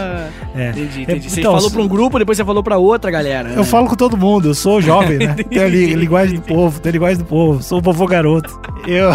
É. 0.57 0.71
Entendi, 0.71 1.03
entendi. 1.03 1.31
Você 1.31 1.41
Então, 1.41 1.53
falou 1.55 1.71
pra 1.71 1.83
um 1.83 1.89
grupo, 1.89 2.19
depois 2.19 2.37
você 2.39 2.45
falou 2.45 2.63
pra 2.63 2.79
outra 2.79 3.11
galera. 3.11 3.49
né? 3.51 3.55
Eu 3.59 3.65
falo 3.65 3.87
com 3.89 3.95
todo 3.95 4.17
mundo, 4.17 4.49
eu 4.49 4.55
sou 4.55 4.81
jovem, 4.81 5.19
né? 5.19 5.35
Tenho 5.51 5.65
a 5.65 5.69
li- 5.69 5.95
linguagem 5.95 6.37
do 6.37 6.43
povo, 6.43 6.81
tenho 6.81 6.93
a 6.93 6.95
linguagem 6.95 7.19
do 7.19 7.25
povo, 7.25 7.63
sou 7.63 7.79
o 7.79 7.83
vovô 7.83 8.07
garoto. 8.07 8.59
Eu, 8.87 9.11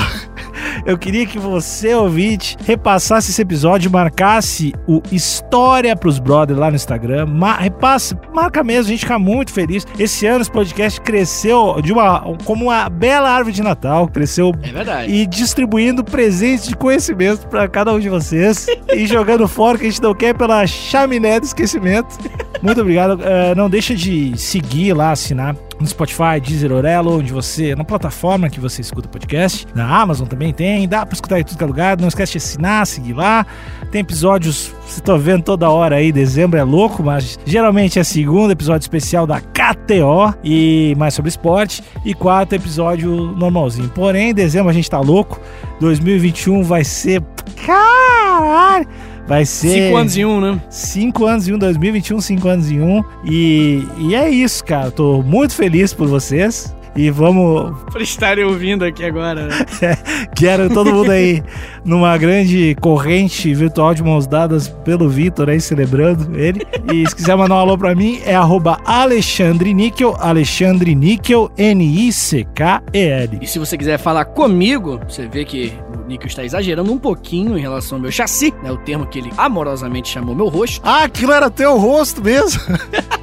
eu 0.85 0.97
queria 0.97 1.25
que 1.25 1.39
você, 1.39 1.93
ouvinte, 1.93 2.57
repassasse 2.65 3.31
esse 3.31 3.41
episódio, 3.41 3.89
marcasse 3.91 4.73
o 4.87 5.01
História 5.11 5.95
pros 5.95 6.19
Brothers 6.19 6.59
lá 6.59 6.69
no 6.69 6.75
Instagram. 6.75 7.25
Ma 7.25 7.55
repasse, 7.55 8.15
marca 8.33 8.63
mesmo, 8.63 8.87
a 8.87 8.91
gente 8.91 9.01
fica 9.01 9.19
muito 9.19 9.51
feliz. 9.51 9.85
Esse 9.97 10.25
ano 10.25 10.41
esse 10.41 10.51
podcast 10.51 10.99
cresceu 11.01 11.81
de 11.81 11.91
uma, 11.93 12.21
como 12.43 12.65
uma 12.65 12.89
bela 12.89 13.29
árvore 13.29 13.55
de 13.55 13.61
Natal, 13.63 14.07
cresceu 14.07 14.51
É 14.63 14.71
verdade. 14.71 15.11
e 15.11 15.25
distribuindo 15.25 16.03
presentes 16.03 16.67
de 16.67 16.75
conhecimento 16.75 17.47
pra 17.47 17.67
cada 17.67 17.93
um 17.93 17.99
de 17.99 18.09
vocês 18.09 18.65
e 18.93 19.05
jogando 19.05 19.47
fora 19.47 19.77
que 19.77 19.85
a 19.85 19.89
gente 19.89 20.01
não 20.01 20.13
quer 20.13 20.33
pela 20.35 20.65
chaminé 20.67 21.39
do 21.39 21.45
esquecimento. 21.45 22.17
Muito 22.61 22.81
obrigado. 22.81 23.19
Eh, 23.23 23.55
não 23.55 23.69
deixa 23.69 23.95
de 23.95 24.37
seguir 24.37 24.93
lá, 24.93 25.11
assinar 25.11 25.55
no 25.81 25.87
Spotify, 25.87 26.39
Deezer, 26.41 26.71
Orelo, 26.71 27.17
onde 27.17 27.33
você, 27.33 27.75
na 27.75 27.83
plataforma 27.83 28.49
que 28.49 28.59
você 28.59 28.81
escuta 28.81 29.09
podcast. 29.09 29.67
Na 29.75 30.01
Amazon 30.01 30.27
também 30.27 30.53
tem, 30.53 30.87
dá 30.87 31.05
pra 31.05 31.13
escutar 31.13 31.39
em 31.39 31.43
tudo 31.43 31.57
que 31.57 31.63
é 31.63 31.67
lugar. 31.67 31.99
Não 31.99 32.07
esquece 32.07 32.33
de 32.33 32.37
assinar, 32.37 32.85
seguir 32.87 33.13
lá. 33.13 33.45
Tem 33.91 34.01
episódios, 34.01 34.73
você 34.85 35.01
tá 35.01 35.17
vendo 35.17 35.43
toda 35.43 35.69
hora 35.69 35.97
aí, 35.97 36.11
dezembro 36.11 36.57
é 36.57 36.63
louco, 36.63 37.03
mas 37.03 37.37
geralmente 37.45 37.99
é 37.99 38.03
segundo 38.03 38.51
episódio 38.51 38.85
especial 38.85 39.27
da 39.27 39.41
KTO 39.41 40.33
e 40.43 40.95
mais 40.97 41.13
sobre 41.13 41.29
esporte. 41.29 41.83
E 42.05 42.13
quarto 42.13 42.53
episódio 42.53 43.11
normalzinho. 43.37 43.89
Porém, 43.89 44.29
em 44.29 44.33
dezembro 44.33 44.69
a 44.69 44.73
gente 44.73 44.89
tá 44.89 44.99
louco. 44.99 45.39
2021 45.79 46.63
vai 46.63 46.83
ser. 46.83 47.21
Caralho! 47.65 49.10
Vai 49.27 49.45
ser. 49.45 49.69
Cinco 49.69 49.97
anos 49.97 50.17
em 50.17 50.25
um, 50.25 50.41
né? 50.41 50.61
5 50.69 51.25
anos 51.25 51.47
em 51.47 51.53
um, 51.53 51.57
2021, 51.57 52.21
5 52.21 52.47
anos 52.47 52.71
em 52.71 52.81
um. 52.81 53.03
E, 53.23 53.85
e 53.97 54.15
é 54.15 54.29
isso, 54.29 54.63
cara. 54.63 54.91
Tô 54.91 55.21
muito 55.21 55.53
feliz 55.53 55.93
por 55.93 56.07
vocês. 56.07 56.75
E 56.95 57.09
vamos. 57.09 57.79
Pra 57.91 58.01
estarem 58.01 58.43
ouvindo 58.43 58.83
aqui 58.83 59.05
agora. 59.05 59.47
né? 59.47 59.55
Quero 60.35 60.69
todo 60.69 60.91
mundo 60.91 61.11
aí 61.11 61.41
numa 61.85 62.17
grande 62.17 62.75
corrente 62.81 63.53
virtual 63.53 63.93
de 63.93 64.03
mãos 64.03 64.27
dadas 64.27 64.67
pelo 64.67 65.07
Vitor 65.07 65.49
aí, 65.49 65.61
celebrando 65.61 66.37
ele. 66.37 66.65
E 66.93 67.07
se 67.07 67.15
quiser 67.15 67.35
mandar 67.35 67.55
um 67.55 67.59
alô 67.59 67.77
pra 67.77 67.95
mim, 67.95 68.19
é 68.25 68.35
arroba 68.35 68.77
Alexandre 68.85 69.73
Níquel, 69.73 70.15
Alexandre 70.19 70.93
Níquel, 70.93 71.49
N-I-C-K-E-L. 71.57 73.39
E 73.41 73.47
se 73.47 73.57
você 73.57 73.77
quiser 73.77 73.97
falar 73.97 74.25
comigo, 74.25 74.99
você 75.07 75.27
vê 75.27 75.45
que 75.45 75.73
Nico 76.11 76.27
está 76.27 76.43
exagerando 76.43 76.91
um 76.91 76.97
pouquinho 76.97 77.57
em 77.57 77.61
relação 77.61 77.97
ao 77.97 78.01
meu 78.01 78.11
chassi, 78.11 78.53
né? 78.61 78.71
O 78.71 78.77
termo 78.77 79.07
que 79.07 79.19
ele 79.19 79.31
amorosamente 79.37 80.09
chamou 80.09 80.35
meu 80.35 80.47
rosto. 80.47 80.81
Ah, 80.83 81.03
aquilo 81.05 81.31
era 81.31 81.49
teu 81.49 81.77
rosto 81.77 82.21
mesmo. 82.21 82.61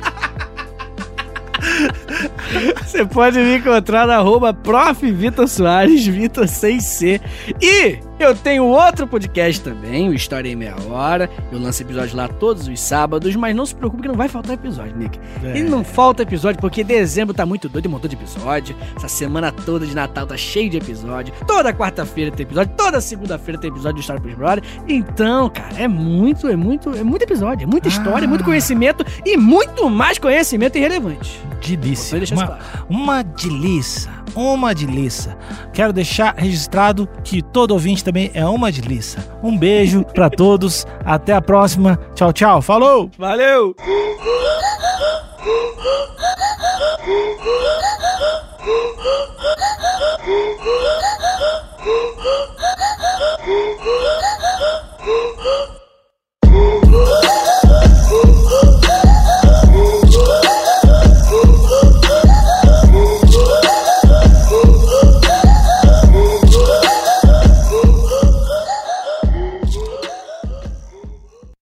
Você 2.82 3.05
pode 3.05 3.38
me 3.38 3.59
encontrar 3.59 4.07
na 4.07 4.16
arroba 4.16 4.53
prof. 4.53 5.11
Vitor 5.11 5.49
Soares, 5.49 6.07
Vitor 6.07 6.49
sem 6.49 6.80
C. 6.80 7.20
E 7.61 7.99
eu 8.18 8.34
tenho 8.34 8.64
outro 8.64 9.07
podcast 9.07 9.61
também, 9.62 10.09
o 10.09 10.14
História 10.14 10.49
em 10.49 10.57
Meia 10.57 10.74
Hora. 10.88 11.30
Eu 11.53 11.61
lanço 11.61 11.82
episódios 11.82 12.14
lá 12.14 12.26
todos 12.26 12.66
os 12.66 12.80
sábados, 12.80 13.36
mas 13.36 13.55
não 13.55 13.64
se 13.64 13.74
preocupe 13.74 14.03
que 14.03 14.09
não 14.09 14.16
vai 14.16 14.28
faltar 14.28 14.55
episódio, 14.55 14.96
Nick. 14.96 15.20
É. 15.44 15.59
E 15.59 15.62
não 15.62 15.84
falta 15.84 16.22
episódio 16.22 16.61
porque 16.61 16.82
dezembro 16.82 17.32
tá 17.32 17.46
muito 17.46 17.68
doido, 17.68 17.86
um 17.86 17.90
montão 17.90 18.09
de 18.09 18.16
episódio. 18.16 18.74
Essa 18.96 19.09
semana 19.09 19.53
toda 19.53 19.86
de 19.86 19.94
Natal 19.94 20.26
tá 20.26 20.36
cheio 20.36 20.68
de 20.68 20.78
episódio. 20.78 21.32
Toda 21.46 21.72
quarta-feira 21.72 22.30
tem 22.30 22.44
episódio, 22.44 22.72
toda 22.76 23.01
segunda-feira 23.01 23.61
tem 23.61 23.70
episódio 23.70 23.94
do 23.94 24.01
História 24.01 24.20
pros 24.20 24.34
Brother. 24.34 24.64
Então, 24.88 25.49
cara, 25.49 25.74
é 25.76 25.86
muito, 25.86 26.49
é 26.49 26.57
muito, 26.57 26.90
é 26.90 27.05
muito 27.05 27.22
episódio, 27.22 27.64
é 27.64 27.66
muita 27.66 27.86
história, 27.86 28.24
é 28.24 28.28
muito 28.28 28.44
conhecimento 28.44 29.05
e 29.24 29.36
muito 29.36 29.88
mais 29.88 30.18
conhecimento 30.18 30.76
irrelevante. 30.76 31.40
Delícia 31.64 32.18
uma, 32.39 32.59
uma 32.89 33.22
delícia, 33.22 34.11
uma 34.34 34.74
delícia. 34.74 35.36
Quero 35.72 35.93
deixar 35.93 36.34
registrado 36.36 37.09
que 37.24 37.43
todo 37.43 37.72
ouvinte 37.72 38.05
também 38.05 38.30
é 38.34 38.45
uma 38.47 38.70
delícia. 38.70 39.24
Um 39.43 39.57
beijo 39.57 40.05
para 40.05 40.30
todos, 40.30 40.86
até 41.05 41.32
a 41.32 41.41
próxima. 41.41 41.99
Tchau, 42.14 42.32
tchau. 42.32 42.62
Falou! 42.62 43.11
Valeu! 43.18 43.74